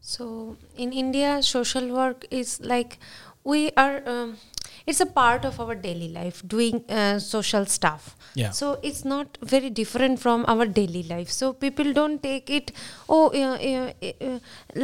So 0.00 0.56
in 0.74 0.90
India, 0.94 1.42
social 1.42 1.86
work 1.92 2.24
is 2.30 2.62
like 2.62 2.98
we 3.44 3.72
are. 3.76 4.00
Um, 4.06 4.38
it's 4.92 5.00
a 5.00 5.06
part 5.06 5.44
of 5.44 5.60
our 5.64 5.74
daily 5.74 6.08
life, 6.08 6.42
doing 6.54 6.82
uh, 6.88 7.18
social 7.18 7.66
stuff. 7.66 8.16
Yeah. 8.34 8.50
So 8.50 8.78
it's 8.82 9.04
not 9.04 9.38
very 9.42 9.70
different 9.70 10.20
from 10.24 10.44
our 10.48 10.66
daily 10.66 11.02
life. 11.12 11.30
So 11.30 11.52
people 11.52 11.92
don't 11.92 12.22
take 12.22 12.50
it. 12.58 12.72
Oh, 13.08 13.24
uh, 13.42 13.56
uh, 13.72 14.12
uh, 14.28 14.38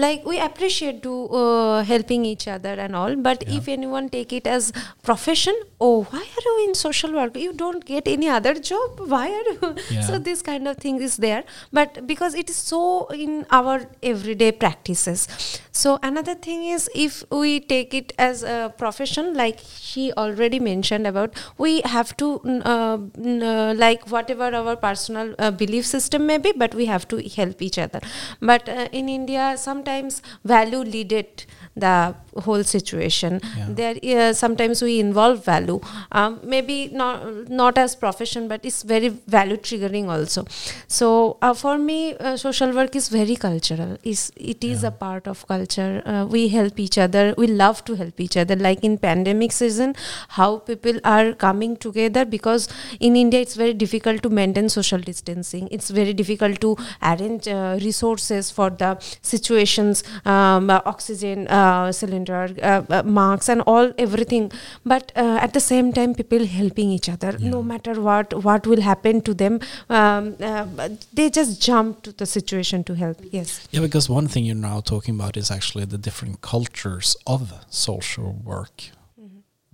like 0.05 0.25
we 0.33 0.39
appreciate 0.49 1.03
to 1.05 1.15
uh, 1.41 1.83
helping 1.85 2.25
each 2.25 2.47
other 2.57 2.75
and 2.87 2.95
all. 3.03 3.17
But 3.29 3.45
Yeah. 3.47 3.57
if 3.59 3.69
anyone 3.77 4.09
take 4.17 4.33
it 4.41 4.47
as 4.47 4.73
profession, 5.03 5.55
oh, 5.81 6.05
why 6.11 6.25
are 6.37 6.45
you 6.49 6.57
in 6.69 6.75
social 6.75 7.13
work? 7.21 7.37
You 7.37 7.53
don't 7.65 7.85
get 7.85 8.07
any 8.17 8.29
other 8.29 8.55
job. 8.73 9.01
Why 9.17 9.27
are 9.39 9.49
you? 9.55 9.75
Yeah. 9.91 10.03
So 10.03 10.19
this 10.19 10.43
kind 10.43 10.67
of 10.69 10.77
thing 10.79 11.01
is 11.03 11.17
there 11.19 11.45
but 11.73 12.07
because 12.07 12.35
it 12.35 12.51
is 12.51 12.57
so 12.57 13.07
in 13.25 13.47
our 13.51 13.75
everyday 14.03 14.51
practices 14.53 15.29
so 15.73 15.99
another 16.03 16.35
thing 16.35 16.65
is 16.77 16.89
if 16.95 17.23
we 17.31 17.61
take 17.61 17.95
it 17.95 18.13
as 18.19 18.43
a 18.43 18.73
profession 18.83 19.35
like 19.35 19.61
she 19.95 20.13
already 20.17 20.61
mentioned 20.61 21.07
about 21.07 21.35
we 21.59 21.81
have 21.83 22.17
to 22.17 22.29
uh, 22.65 22.99
uh, 23.43 23.75
like 23.77 24.07
whatever 24.11 24.55
our 24.55 24.77
personal 24.77 25.35
uh, 25.39 25.51
belief 25.51 25.87
system 25.87 26.27
may 26.27 26.39
be 26.39 26.53
but 26.57 26.75
we 26.75 26.87
have 26.87 27.07
to 27.09 27.23
help 27.37 27.63
each 27.63 27.79
other. 27.79 28.01
But 28.41 28.69
uh, 28.69 28.89
in 28.93 29.09
india 29.09 29.55
sometimes 29.57 30.23
value 30.45 30.83
leaded 30.95 31.45
the 31.77 32.15
whole 32.45 32.63
situation. 32.65 33.41
Yeah. 33.57 33.67
there 34.03 34.29
uh, 34.29 34.33
sometimes 34.33 34.83
we 34.83 35.01
involve 35.01 35.45
value. 35.45 35.81
Um, 36.13 36.41
maybe 36.45 36.89
not 36.93 37.49
not 37.49 37.79
as 37.79 37.95
profession 37.97 38.49
but 38.49 38.65
it's 38.65 38.83
very 38.83 39.09
value 39.27 39.57
triggering 39.57 40.09
also. 40.09 40.45
So 40.89 41.37
uh, 41.43 41.55
for 41.55 41.79
me 41.79 42.15
uh, 42.17 42.37
social 42.37 42.73
work 42.73 42.95
is 42.97 43.09
very 43.09 43.37
cultural. 43.37 43.97
Is 44.03 44.33
it 44.37 44.63
is 44.65 44.83
Yeah. 44.83 44.89
a 44.89 44.91
part 44.93 45.27
of 45.27 45.47
culture. 45.49 46.03
Uh, 46.05 46.27
we 46.37 46.49
help 46.49 46.79
each 46.79 46.99
other. 46.99 47.35
We 47.37 47.47
love 47.49 47.85
to 47.87 47.95
help 47.95 48.21
each 48.21 48.37
other. 48.37 48.57
Like 48.57 48.85
in 48.85 48.99
pandemic 48.99 49.53
season 49.53 49.95
how 50.29 50.59
people 50.59 51.01
are 51.05 51.33
coming 51.33 51.77
together 51.77 52.25
because 52.25 52.69
in 53.01 53.17
india 53.17 53.41
it's 53.41 53.55
very 53.65 53.75
difficult 53.85 54.23
to 54.23 54.31
maintain 54.31 54.69
social 54.69 54.99
distancing. 55.11 55.69
It's 55.71 55.91
very 55.91 56.13
difficult 56.23 56.61
to 56.61 56.77
arrange 57.03 57.49
uh, 57.49 57.79
resources 57.81 58.51
for 58.51 58.71
the 58.71 58.97
situations 59.23 60.03
um, 60.25 60.71
uh, 60.71 60.81
oxygen 60.87 61.47
uh, 61.67 61.91
cylinder 62.01 62.43
uh, 62.71 62.83
uh, 62.97 63.03
marks 63.21 63.49
and 63.55 63.61
all 63.73 63.87
everything 64.07 64.45
but 64.93 65.13
uh, 65.25 65.39
at 65.47 65.53
the 65.57 65.65
same 65.73 65.93
time 65.99 66.15
people 66.21 66.45
helping 66.61 66.89
each 66.97 67.09
other 67.15 67.33
Yeah. 67.39 67.51
no 67.57 67.61
matter 67.73 67.95
what 68.09 68.29
what 68.49 68.63
will 68.73 68.85
happen 68.91 69.21
to 69.29 69.35
them 69.43 69.55
um, 69.99 70.25
uh, 70.51 70.89
they 71.19 71.27
just 71.41 71.53
jump 71.69 72.03
to 72.07 72.13
the 72.23 72.27
situation 72.37 72.85
to 72.91 72.95
help 73.05 73.19
yes 73.39 73.51
Yeah, 73.75 73.83
because 73.89 74.07
one 74.19 74.29
thing 74.33 74.45
you're 74.49 74.67
now 74.73 74.81
talking 74.95 75.15
about 75.21 75.37
is 75.43 75.51
actually 75.59 75.87
the 75.95 75.99
different 76.09 76.37
cultures 76.55 77.09
of 77.27 77.41
social 77.71 78.31
work. 78.53 78.77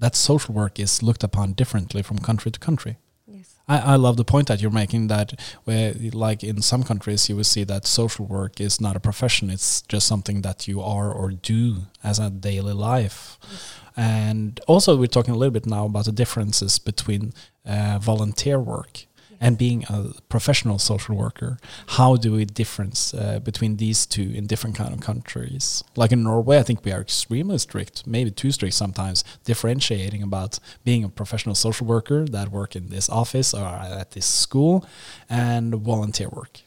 That 0.04 0.14
social 0.16 0.54
work 0.54 0.74
is 0.84 0.92
looked 1.02 1.24
upon 1.28 1.46
differently 1.60 2.02
from 2.02 2.18
country 2.28 2.50
to 2.56 2.60
country. 2.68 2.92
I, 3.70 3.92
I 3.92 3.96
love 3.96 4.16
the 4.16 4.24
point 4.24 4.48
that 4.48 4.60
you're 4.60 4.72
making 4.72 5.06
that 5.06 5.38
where 5.62 5.94
like 6.12 6.42
in 6.42 6.60
some 6.60 6.82
countries 6.82 7.28
you 7.28 7.36
will 7.36 7.44
see 7.44 7.62
that 7.64 7.86
social 7.86 8.26
work 8.26 8.60
is 8.60 8.80
not 8.80 8.96
a 8.96 9.00
profession. 9.00 9.48
It's 9.48 9.82
just 9.82 10.08
something 10.08 10.42
that 10.42 10.66
you 10.66 10.80
are 10.80 11.12
or 11.12 11.30
do 11.30 11.82
as 12.02 12.18
a 12.18 12.30
daily 12.30 12.72
life. 12.72 13.38
And 13.96 14.58
also 14.66 14.96
we're 14.96 15.06
talking 15.06 15.34
a 15.34 15.36
little 15.36 15.52
bit 15.52 15.66
now 15.66 15.86
about 15.86 16.06
the 16.06 16.12
differences 16.12 16.80
between 16.80 17.32
uh, 17.64 17.98
volunteer 18.00 18.58
work 18.58 19.06
and 19.40 19.56
being 19.56 19.84
a 19.88 20.12
professional 20.28 20.78
social 20.78 21.16
worker 21.16 21.58
how 21.98 22.16
do 22.16 22.32
we 22.32 22.44
difference 22.44 23.14
uh, 23.14 23.38
between 23.40 23.76
these 23.76 24.06
two 24.06 24.30
in 24.34 24.46
different 24.46 24.76
kind 24.76 24.92
of 24.92 25.00
countries? 25.00 25.82
Like 25.96 26.12
in 26.12 26.22
norway 26.22 26.58
i 26.58 26.62
think 26.62 26.84
we 26.84 26.92
are 26.92 27.00
extremely 27.00 27.58
strict 27.58 28.06
maybe 28.06 28.30
too 28.30 28.52
strict 28.52 28.74
sometimes 28.74 29.24
differentiating 29.44 30.22
about 30.22 30.58
being 30.84 31.04
a 31.04 31.08
professional 31.08 31.54
social 31.54 31.86
worker 31.86 32.24
that 32.26 32.50
work 32.50 32.76
in 32.76 32.88
this 32.90 33.08
office 33.08 33.54
or 33.54 33.66
at 33.66 34.10
this 34.12 34.26
school 34.26 34.84
and 35.28 35.74
volunteer 35.74 36.28
work. 36.28 36.60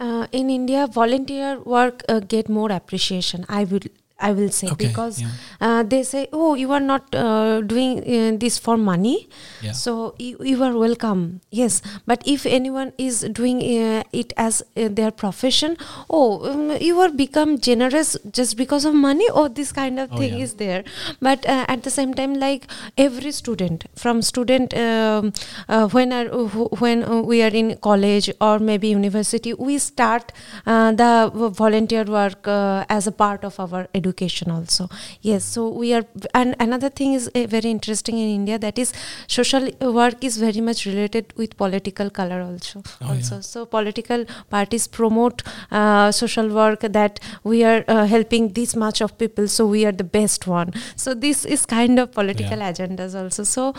Uh, 0.00 0.26
in 0.32 0.50
india 0.50 0.86
volunteer 0.86 1.60
work 1.60 2.02
uh, 2.08 2.20
get 2.20 2.48
more 2.48 2.72
appreciation. 2.72 3.44
I 3.48 3.64
will 3.64 3.86
i 4.28 4.32
will 4.38 4.50
say 4.58 4.68
Okay, 4.72 4.86
because 4.88 5.20
yeah. 5.22 5.30
uh, 5.66 5.82
they 5.92 6.02
say 6.10 6.22
oh 6.32 6.54
you 6.62 6.70
are 6.76 6.80
not 6.92 7.14
uh, 7.14 7.60
doing 7.72 7.92
uh, 8.16 8.36
this 8.44 8.58
for 8.66 8.76
money. 8.76 9.28
Yeah. 9.62 9.72
So 9.72 9.92
you, 10.18 10.36
you 10.50 10.62
are 10.66 10.72
welcome. 10.76 11.40
Yes. 11.50 11.80
But 12.06 12.22
if 12.34 12.44
anyone 12.46 12.92
is 12.98 13.20
doing 13.38 13.58
uh, 13.62 14.02
it 14.12 14.32
as 14.36 14.62
uh, 14.76 14.88
their 14.98 15.10
profession 15.10 15.76
oh 16.10 16.28
um, 16.50 16.70
you 16.88 17.00
are 17.04 17.10
become 17.10 17.58
generous 17.68 18.16
just 18.38 18.56
because 18.56 18.84
of 18.84 18.94
money? 18.94 19.28
Or 19.42 19.48
this 19.48 19.72
kind 19.72 19.98
of 20.00 20.12
Oh, 20.12 20.18
thing 20.18 20.34
yeah. 20.38 20.44
is 20.44 20.54
there. 20.54 20.84
But 21.20 21.46
uh, 21.56 21.64
at 21.68 21.82
the 21.82 21.90
same 21.98 22.14
time 22.14 22.34
like 22.46 22.66
every 23.06 23.32
student 23.32 23.84
from 24.04 24.22
student 24.22 24.74
um, 24.86 25.32
uh, 25.68 25.88
when 25.88 26.12
are, 26.12 26.26
wh- 26.54 26.72
when 26.80 27.04
we 27.26 27.42
are 27.42 27.54
in 27.62 27.76
college 27.88 28.30
or 28.40 28.58
maybe 28.58 28.88
university 28.88 29.54
we 29.54 29.78
start 29.78 30.32
uh, 30.66 30.92
the 30.92 31.30
volunteer 31.62 32.04
work 32.04 32.46
uh, 32.46 32.84
as 32.88 33.06
a 33.06 33.12
part 33.12 33.44
of 33.44 33.58
our 33.60 33.86
education 33.94 34.13
also 34.22 34.88
yes 35.22 35.44
so 35.44 35.68
we 35.68 35.92
are 35.94 36.04
and 36.34 36.54
another 36.60 36.88
thing 36.88 37.12
is 37.14 37.28
uh, 37.34 37.46
very 37.46 37.70
interesting 37.70 38.16
in 38.18 38.28
india 38.28 38.58
that 38.58 38.78
is 38.78 38.92
social 39.26 39.68
work 39.98 40.22
is 40.22 40.36
very 40.36 40.60
much 40.60 40.86
related 40.86 41.32
with 41.36 41.56
political 41.56 42.10
color 42.10 42.40
also 42.42 42.82
Oh, 43.00 43.08
also 43.10 43.34
yeah. 43.36 43.40
so 43.40 43.66
political 43.66 44.24
parties 44.50 44.86
promote 44.86 45.42
uh, 45.70 46.10
social 46.12 46.48
work 46.48 46.80
that 46.98 47.20
we 47.42 47.64
are 47.64 47.84
uh, 47.88 48.06
helping 48.06 48.48
this 48.52 48.74
much 48.76 49.00
of 49.00 49.16
people 49.18 49.48
so 49.48 49.66
we 49.66 49.84
are 49.84 49.92
the 49.92 50.04
best 50.18 50.46
one 50.46 50.72
so 50.96 51.14
this 51.14 51.44
is 51.44 51.66
kind 51.66 51.98
of 51.98 52.12
political 52.12 52.58
Yeah. 52.58 52.70
agendas 52.72 53.14
also 53.22 53.42
so 53.44 53.74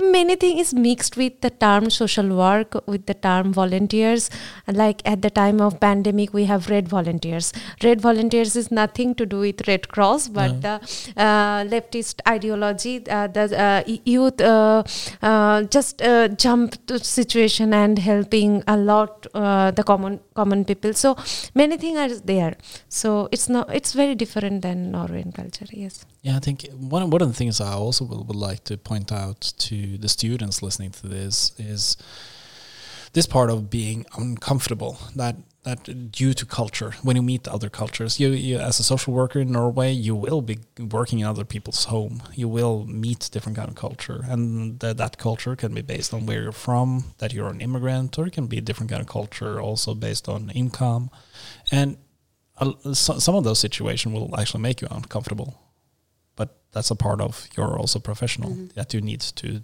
many 0.00 0.36
thing 0.36 0.58
is 0.58 0.72
mixed 0.74 1.16
with 1.16 1.40
the 1.40 1.50
term 1.50 1.90
social 1.90 2.28
work 2.36 2.74
with 2.86 3.06
the 3.06 3.14
term 3.14 3.52
volunteers. 3.52 4.30
Like 4.66 5.02
at 5.04 5.22
the 5.22 5.30
time 5.30 5.60
of 5.60 5.80
pandemic 5.80 6.32
we 6.32 6.44
have 6.44 6.68
red 6.70 6.88
volunteers. 6.88 7.52
Red 7.82 8.00
volunteers 8.00 8.56
is 8.56 8.70
nothing 8.70 9.14
to 9.16 9.26
do 9.26 9.40
with 9.40 9.66
red 9.68 9.88
cross 9.88 10.28
but 10.28 10.52
No. 10.52 10.60
the 10.60 10.74
uh, 11.16 11.64
leftist 11.74 12.20
ideology 12.28 12.94
uh, 13.08 13.26
the 13.26 13.44
uh, 13.58 13.82
youth 14.04 14.40
uh, 14.40 14.82
uh, 15.22 15.62
just 15.64 16.02
uh, 16.02 16.28
jump 16.28 16.84
to 16.86 16.98
situation 16.98 17.74
and 17.74 17.98
helping 17.98 18.62
a 18.66 18.76
lot 18.76 19.26
uh, 19.34 19.70
the 19.70 19.82
common 19.82 20.20
common 20.34 20.64
people. 20.64 20.92
So 20.94 21.16
many 21.54 21.76
things 21.76 21.98
are 21.98 22.20
there. 22.20 22.56
So 22.88 23.28
it's 23.32 23.48
not 23.48 23.74
it's 23.74 23.92
very 23.92 24.14
different 24.14 24.62
than 24.62 24.90
norwegian 24.92 25.32
culture 25.32 25.66
yes 25.70 26.04
Yeah, 26.22 26.36
I 26.36 26.38
think 26.38 26.68
one 26.72 27.10
one 27.10 27.20
of 27.20 27.28
the 27.28 27.34
things 27.34 27.60
I 27.60 27.72
also 27.72 28.04
would, 28.04 28.28
would 28.28 28.36
like 28.36 28.62
to 28.64 28.78
point 28.78 29.10
out 29.10 29.40
to 29.58 29.98
the 29.98 30.08
students 30.08 30.62
listening 30.62 30.92
to 30.92 31.08
this 31.08 31.52
is 31.58 31.96
this 33.12 33.26
part 33.26 33.50
of 33.50 33.68
being 33.70 34.06
uncomfortable 34.16 34.98
that 35.16 35.36
that 35.64 36.12
due 36.12 36.32
to 36.34 36.46
culture 36.46 36.92
when 37.02 37.16
you 37.16 37.22
meet 37.22 37.46
other 37.46 37.68
cultures 37.68 38.18
you, 38.20 38.28
you 38.30 38.58
as 38.58 38.80
a 38.80 38.84
social 38.84 39.12
worker 39.12 39.40
in 39.40 39.50
Norway 39.50 39.90
you 39.92 40.14
will 40.14 40.42
be 40.42 40.58
working 40.78 41.18
in 41.18 41.26
other 41.26 41.44
people's 41.44 41.86
home. 41.86 42.22
You 42.34 42.48
will 42.48 42.86
meet 42.86 43.28
different 43.32 43.56
kind 43.58 43.68
of 43.68 43.74
culture 43.74 44.20
and 44.28 44.78
that 44.78 44.98
that 44.98 45.18
culture 45.18 45.56
can 45.56 45.74
be 45.74 45.82
based 45.82 46.14
on 46.14 46.26
where 46.26 46.42
you're 46.42 46.52
from 46.52 47.14
that 47.18 47.32
you're 47.32 47.50
an 47.50 47.60
immigrant 47.60 48.16
or 48.16 48.26
it 48.28 48.32
can 48.32 48.46
be 48.46 48.58
a 48.58 48.66
different 48.68 48.90
kind 48.90 49.02
of 49.02 49.08
culture 49.08 49.60
also 49.60 49.92
based 49.94 50.28
on 50.28 50.50
income. 50.50 51.10
And 51.72 51.96
uh, 52.58 52.94
so, 52.94 53.18
some 53.18 53.34
of 53.34 53.42
those 53.44 53.58
situations 53.58 54.14
will 54.14 54.38
actually 54.38 54.62
make 54.62 54.80
you 54.82 54.88
uncomfortable 54.90 55.61
that's 56.72 56.90
a 56.90 56.94
part 56.96 57.20
of 57.20 57.48
you're 57.56 57.78
also 57.78 57.98
professional 57.98 58.50
Mhm. 58.50 58.72
that 58.74 58.92
you 58.94 59.00
need 59.00 59.20
to 59.36 59.62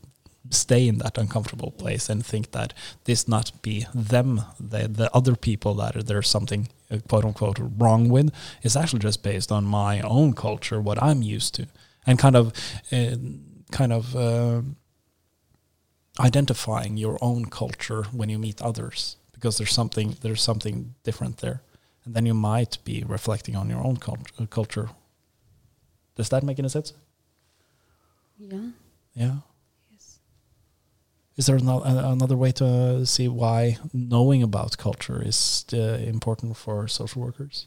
stay 0.50 0.88
in 0.88 0.98
that 0.98 1.18
uncomfortable 1.18 1.70
place 1.70 2.08
and 2.12 2.24
think 2.24 2.50
that 2.52 2.72
this 3.04 3.26
not 3.28 3.50
be 3.62 3.86
them 3.94 4.40
the, 4.70 4.88
the 4.88 5.10
other 5.14 5.36
people 5.36 5.74
that 5.74 5.94
are, 5.96 6.02
there's 6.02 6.28
something 6.28 6.68
uh, 6.90 6.98
quote 7.08 7.24
unquote 7.26 7.58
wrong 7.78 8.08
with 8.08 8.30
is 8.62 8.76
actually 8.76 9.00
just 9.04 9.22
based 9.22 9.52
on 9.52 9.64
my 9.64 10.00
own 10.02 10.32
culture 10.32 10.80
what 10.80 11.02
i'm 11.02 11.22
used 11.36 11.54
to 11.54 11.66
and 12.06 12.18
kind 12.18 12.36
of 12.36 12.52
uh, 12.92 13.16
kind 13.70 13.92
of 13.92 14.14
uh, 14.16 14.62
identifying 16.20 16.96
your 16.96 17.18
own 17.20 17.44
culture 17.46 18.04
when 18.12 18.28
you 18.28 18.38
meet 18.38 18.60
others 18.62 19.16
because 19.32 19.56
there's 19.58 19.72
something 19.72 20.16
there's 20.22 20.42
something 20.42 20.94
different 21.04 21.38
there 21.38 21.60
and 22.04 22.14
then 22.14 22.26
you 22.26 22.34
might 22.34 22.78
be 22.84 23.04
reflecting 23.06 23.54
on 23.56 23.68
your 23.70 23.84
own 23.84 23.96
cult- 23.96 24.50
culture 24.50 24.88
does 26.18 26.28
that 26.28 26.42
make 26.42 26.58
any 26.58 26.68
sense 26.68 26.92
Yeah. 28.38 28.70
yeah 29.14 29.36
is 31.36 31.46
there 31.46 31.56
ano- 31.56 31.82
a- 31.84 32.12
another 32.12 32.36
way 32.36 32.52
to 32.52 32.66
uh, 32.66 33.04
see 33.04 33.28
why 33.28 33.78
knowing 33.92 34.42
about 34.42 34.76
culture 34.76 35.20
is 35.30 35.64
uh, 35.72 35.78
important 36.14 36.56
for 36.56 36.88
social 36.88 37.22
workers 37.22 37.66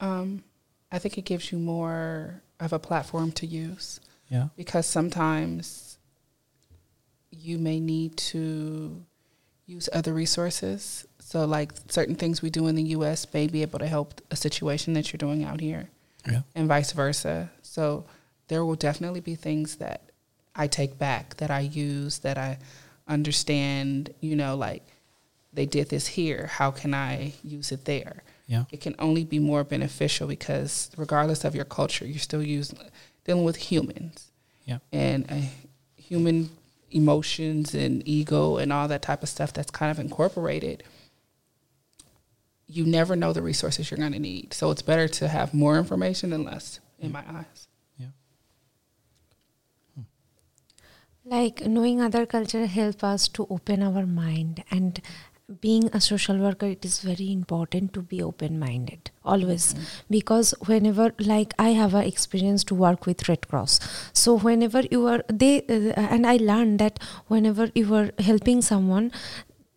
Um, 0.00 0.42
I 0.94 0.98
think 1.00 1.16
it 1.18 1.24
gives 1.24 1.50
you 1.52 1.58
more 1.58 2.42
of 2.60 2.72
a 2.72 2.78
platform 2.78 3.32
to 3.32 3.46
use 3.46 4.00
yeah 4.34 4.48
because 4.56 4.86
sometimes 4.98 5.98
you 7.30 7.58
may 7.58 7.80
need 7.80 8.16
to 8.32 9.04
use 9.66 9.88
other 9.92 10.12
resources. 10.14 11.06
So, 11.18 11.44
like 11.46 11.72
certain 11.88 12.14
things 12.16 12.42
we 12.42 12.50
do 12.50 12.66
in 12.68 12.74
the 12.76 12.88
U.S. 12.98 13.26
may 13.34 13.46
be 13.48 13.62
able 13.62 13.78
to 13.78 13.86
help 13.88 14.20
a 14.30 14.36
situation 14.36 14.94
that 14.94 15.10
you're 15.10 15.18
doing 15.26 15.42
out 15.44 15.60
here, 15.60 15.88
yeah 16.26 16.42
and 16.54 16.68
vice 16.68 16.92
versa. 16.92 17.50
So, 17.62 18.04
there 18.48 18.64
will 18.64 18.76
definitely 18.76 19.20
be 19.20 19.34
things 19.34 19.76
that 19.76 20.02
I 20.54 20.66
take 20.66 20.98
back 20.98 21.36
that 21.38 21.50
I 21.50 21.60
use 21.60 22.18
that 22.20 22.38
I 22.38 22.58
understand. 23.08 24.14
You 24.20 24.36
know, 24.36 24.56
like 24.56 24.82
they 25.52 25.66
did 25.66 25.88
this 25.88 26.06
here. 26.06 26.46
How 26.46 26.70
can 26.70 26.94
I 26.94 27.32
use 27.42 27.72
it 27.72 27.84
there? 27.84 28.22
yeah 28.46 28.64
it 28.70 28.78
can 28.82 28.94
only 28.98 29.24
be 29.24 29.38
more 29.38 29.64
beneficial 29.64 30.28
because 30.28 30.90
regardless 30.98 31.44
of 31.44 31.54
your 31.54 31.64
culture, 31.64 32.06
you're 32.06 32.18
still 32.18 32.42
using 32.42 32.78
dealing 33.24 33.44
with 33.44 33.56
humans. 33.56 34.30
Yeah. 34.64 34.78
And 34.92 35.30
uh, 35.30 35.40
human 35.96 36.50
emotions 36.90 37.74
and 37.74 38.06
ego 38.06 38.56
and 38.56 38.72
all 38.72 38.88
that 38.88 39.02
type 39.02 39.22
of 39.22 39.28
stuff 39.28 39.52
that's 39.52 39.70
kind 39.70 39.90
of 39.90 39.98
incorporated. 39.98 40.82
You 42.66 42.84
never 42.84 43.14
know 43.16 43.32
the 43.32 43.42
resources 43.42 43.90
you're 43.90 43.98
going 43.98 44.12
to 44.12 44.18
need. 44.18 44.54
So 44.54 44.70
it's 44.70 44.82
better 44.82 45.08
to 45.08 45.28
have 45.28 45.52
more 45.54 45.78
information 45.78 46.30
than 46.30 46.44
less 46.44 46.80
in 46.98 47.12
my 47.12 47.24
eyes. 47.28 47.68
like 51.24 51.66
knowing 51.66 52.00
other 52.00 52.26
culture 52.26 52.66
help 52.66 53.02
us 53.02 53.28
to 53.28 53.46
open 53.48 53.82
our 53.82 54.06
mind 54.06 54.62
and 54.70 55.00
being 55.60 55.90
a 55.92 56.00
social 56.00 56.38
worker 56.38 56.66
it 56.66 56.84
is 56.84 57.00
very 57.00 57.30
important 57.30 57.92
to 57.92 58.00
be 58.00 58.22
open 58.22 58.58
minded 58.58 59.10
always 59.24 59.74
because 60.08 60.52
whenever 60.66 61.12
like 61.18 61.52
i 61.58 61.70
have 61.70 61.94
a 61.94 62.06
experience 62.06 62.64
to 62.64 62.74
work 62.74 63.04
with 63.06 63.28
red 63.28 63.46
cross. 63.48 63.78
So 64.12 64.38
whenever 64.38 64.82
you 64.90 65.06
are 65.06 65.22
they 65.28 65.58
uh, 65.68 66.00
and 66.00 66.26
i 66.26 66.36
learned 66.36 66.78
that 66.78 66.98
whenever 67.28 67.70
you 67.74 67.94
are 67.94 68.10
helping 68.18 68.62
someone 68.62 69.12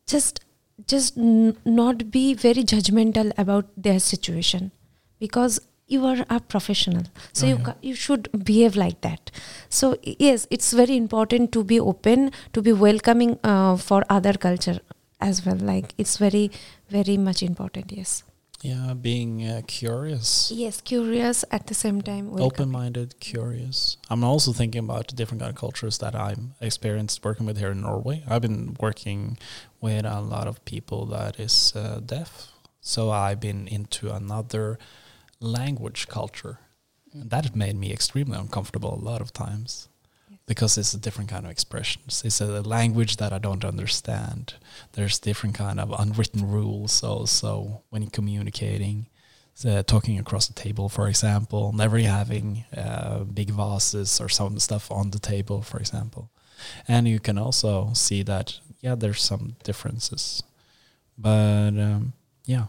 just 0.05 0.39
just 0.86 1.17
n- 1.17 1.57
not 1.65 2.11
be 2.11 2.34
very 2.34 2.63
judgmental 2.63 3.32
about 3.38 3.65
their 3.75 3.99
situation 3.99 4.71
because 5.19 5.59
you 5.88 6.05
are 6.05 6.25
a 6.30 6.39
professional. 6.39 7.03
So 7.34 7.45
Oh, 7.45 7.49
you 7.49 7.55
yeah. 7.57 7.63
ca- 7.63 7.75
you 7.82 7.95
should 7.95 8.30
behave 8.43 8.75
like 8.75 9.01
that. 9.01 9.32
So 9.69 9.95
yes 10.03 10.45
it's 10.51 10.71
very 10.73 10.97
important 10.97 11.51
to 11.53 11.63
be 11.63 11.80
open 11.80 12.32
to 12.53 12.61
be 12.61 12.73
welcoming 12.73 13.39
uh, 13.43 13.78
for 13.78 14.03
other 14.09 14.34
culture 14.34 14.80
as 15.21 15.45
well. 15.45 15.55
Like 15.55 15.93
it's 15.97 16.17
very 16.17 16.51
very 16.89 17.17
much 17.17 17.41
important 17.43 17.91
yes 17.91 18.23
Yeah, 18.62 18.93
being 18.95 19.45
uh, 19.45 19.62
curious. 19.68 20.51
Yes, 20.53 20.82
curious 20.82 21.45
at 21.51 21.68
the 21.68 21.74
same 21.74 22.01
time. 22.01 22.34
open-minded, 22.39 23.20
curious. 23.20 23.97
I'm 24.10 24.24
also 24.24 24.51
thinking 24.51 24.84
about 24.84 25.08
the 25.10 25.16
different 25.16 25.41
kind 25.41 25.51
of 25.51 25.58
cultures 25.58 25.99
that 25.99 26.16
I'm 26.16 26.55
experienced 26.60 27.24
working 27.24 27.45
with 27.45 27.58
here 27.58 27.72
in 27.72 27.82
Norway. 27.82 28.24
I've 28.28 28.41
been 28.41 28.76
working 28.80 29.38
with 29.80 30.05
a 30.05 30.22
lot 30.22 30.47
of 30.47 30.66
people 30.66 31.05
that 31.08 31.39
is 31.39 31.74
uh, 31.76 32.01
deaf, 32.03 32.51
so 32.82 33.12
I've 33.12 33.39
been 33.39 33.68
into 33.68 34.12
another 34.12 34.80
language 35.39 36.08
culture, 36.08 36.60
and 37.14 37.30
that 37.30 37.55
made 37.55 37.76
me 37.76 37.93
extremely 37.93 38.38
uncomfortable 38.39 38.95
a 38.95 39.03
lot 39.03 39.22
of 39.22 39.32
times 39.34 39.88
Yes. 39.88 39.96
Because 40.47 40.77
it's 40.77 40.93
a 40.93 40.99
different 40.99 41.29
kind 41.29 41.45
of 41.45 41.51
expressions. 41.51 42.23
It's 42.25 42.41
a 42.41 42.61
language 42.61 43.17
that 43.17 43.33
I 43.33 43.37
don't 43.37 43.65
understand. 43.65 44.53
There's 44.93 45.19
different 45.19 45.55
kind 45.55 45.79
of 45.79 45.93
unwritten 45.99 46.49
rules 46.49 47.03
also 47.03 47.83
when 47.89 48.07
communicating. 48.07 49.07
So 49.53 49.81
talking 49.81 50.17
across 50.17 50.47
the 50.47 50.53
table, 50.53 50.87
for 50.87 51.09
example, 51.09 51.73
never 51.73 51.99
having 51.99 52.63
uh, 52.75 53.25
big 53.25 53.49
vases 53.49 54.21
or 54.21 54.29
some 54.29 54.57
stuff 54.59 54.89
on 54.89 55.11
the 55.11 55.19
table, 55.19 55.61
for 55.61 55.79
example. 55.79 56.31
And 56.87 57.07
you 57.07 57.19
can 57.19 57.37
also 57.37 57.91
see 57.93 58.23
that, 58.23 58.59
yeah, 58.79 58.95
there's 58.95 59.21
some 59.21 59.57
differences. 59.63 60.43
But 61.17 61.69
um, 61.69 62.13
yeah, 62.45 62.67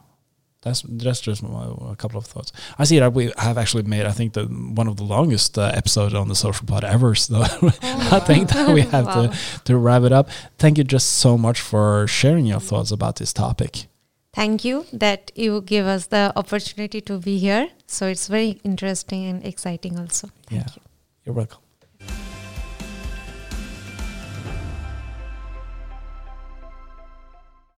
that's 0.63 0.83
that's 0.83 1.21
just 1.21 1.43
my, 1.43 1.67
a 1.91 1.97
couple 1.97 2.19
of 2.19 2.27
thoughts. 2.27 2.53
I 2.79 2.85
see 2.85 2.99
that 2.99 3.13
we 3.15 3.33
have 3.39 3.57
actually 3.59 3.85
made, 3.85 4.07
I 4.07 4.11
think, 4.13 4.33
the 4.33 4.45
one 4.47 4.89
of 4.89 4.97
the 4.97 5.05
longest 5.05 5.57
uh, 5.59 5.71
episodes 5.75 6.15
on 6.15 6.29
the 6.29 6.35
social 6.35 6.67
pod 6.67 6.85
ever. 6.85 7.15
So 7.15 7.41
I 8.17 8.21
think 8.27 8.49
that 8.51 8.75
we 8.75 8.81
have 8.95 9.07
Wow. 9.07 9.27
to 9.29 9.39
to 9.65 9.77
wrap 9.77 10.03
it 10.03 10.13
up. 10.13 10.29
Thank 10.59 10.79
you 10.79 10.85
just 10.85 11.09
so 11.19 11.39
much 11.39 11.61
for 11.61 12.07
sharing 12.09 12.47
your 12.47 12.61
thoughts 12.61 12.91
about 12.91 13.17
this 13.17 13.33
topic. 13.33 13.87
Thank 14.35 14.65
you 14.65 14.85
that 14.93 15.31
you 15.35 15.63
give 15.63 15.87
us 15.87 16.07
the 16.07 16.33
opportunity 16.37 17.01
to 17.03 17.19
be 17.19 17.39
here. 17.39 17.69
So 17.87 18.07
it's 18.07 18.29
very 18.29 18.61
interesting 18.65 19.25
and 19.31 19.45
exciting 19.45 19.99
also. 19.99 20.29
Thank 20.49 20.61
Yeah. 20.63 20.73
you. 20.77 20.83
You're 21.25 21.35
welcome. 21.35 21.68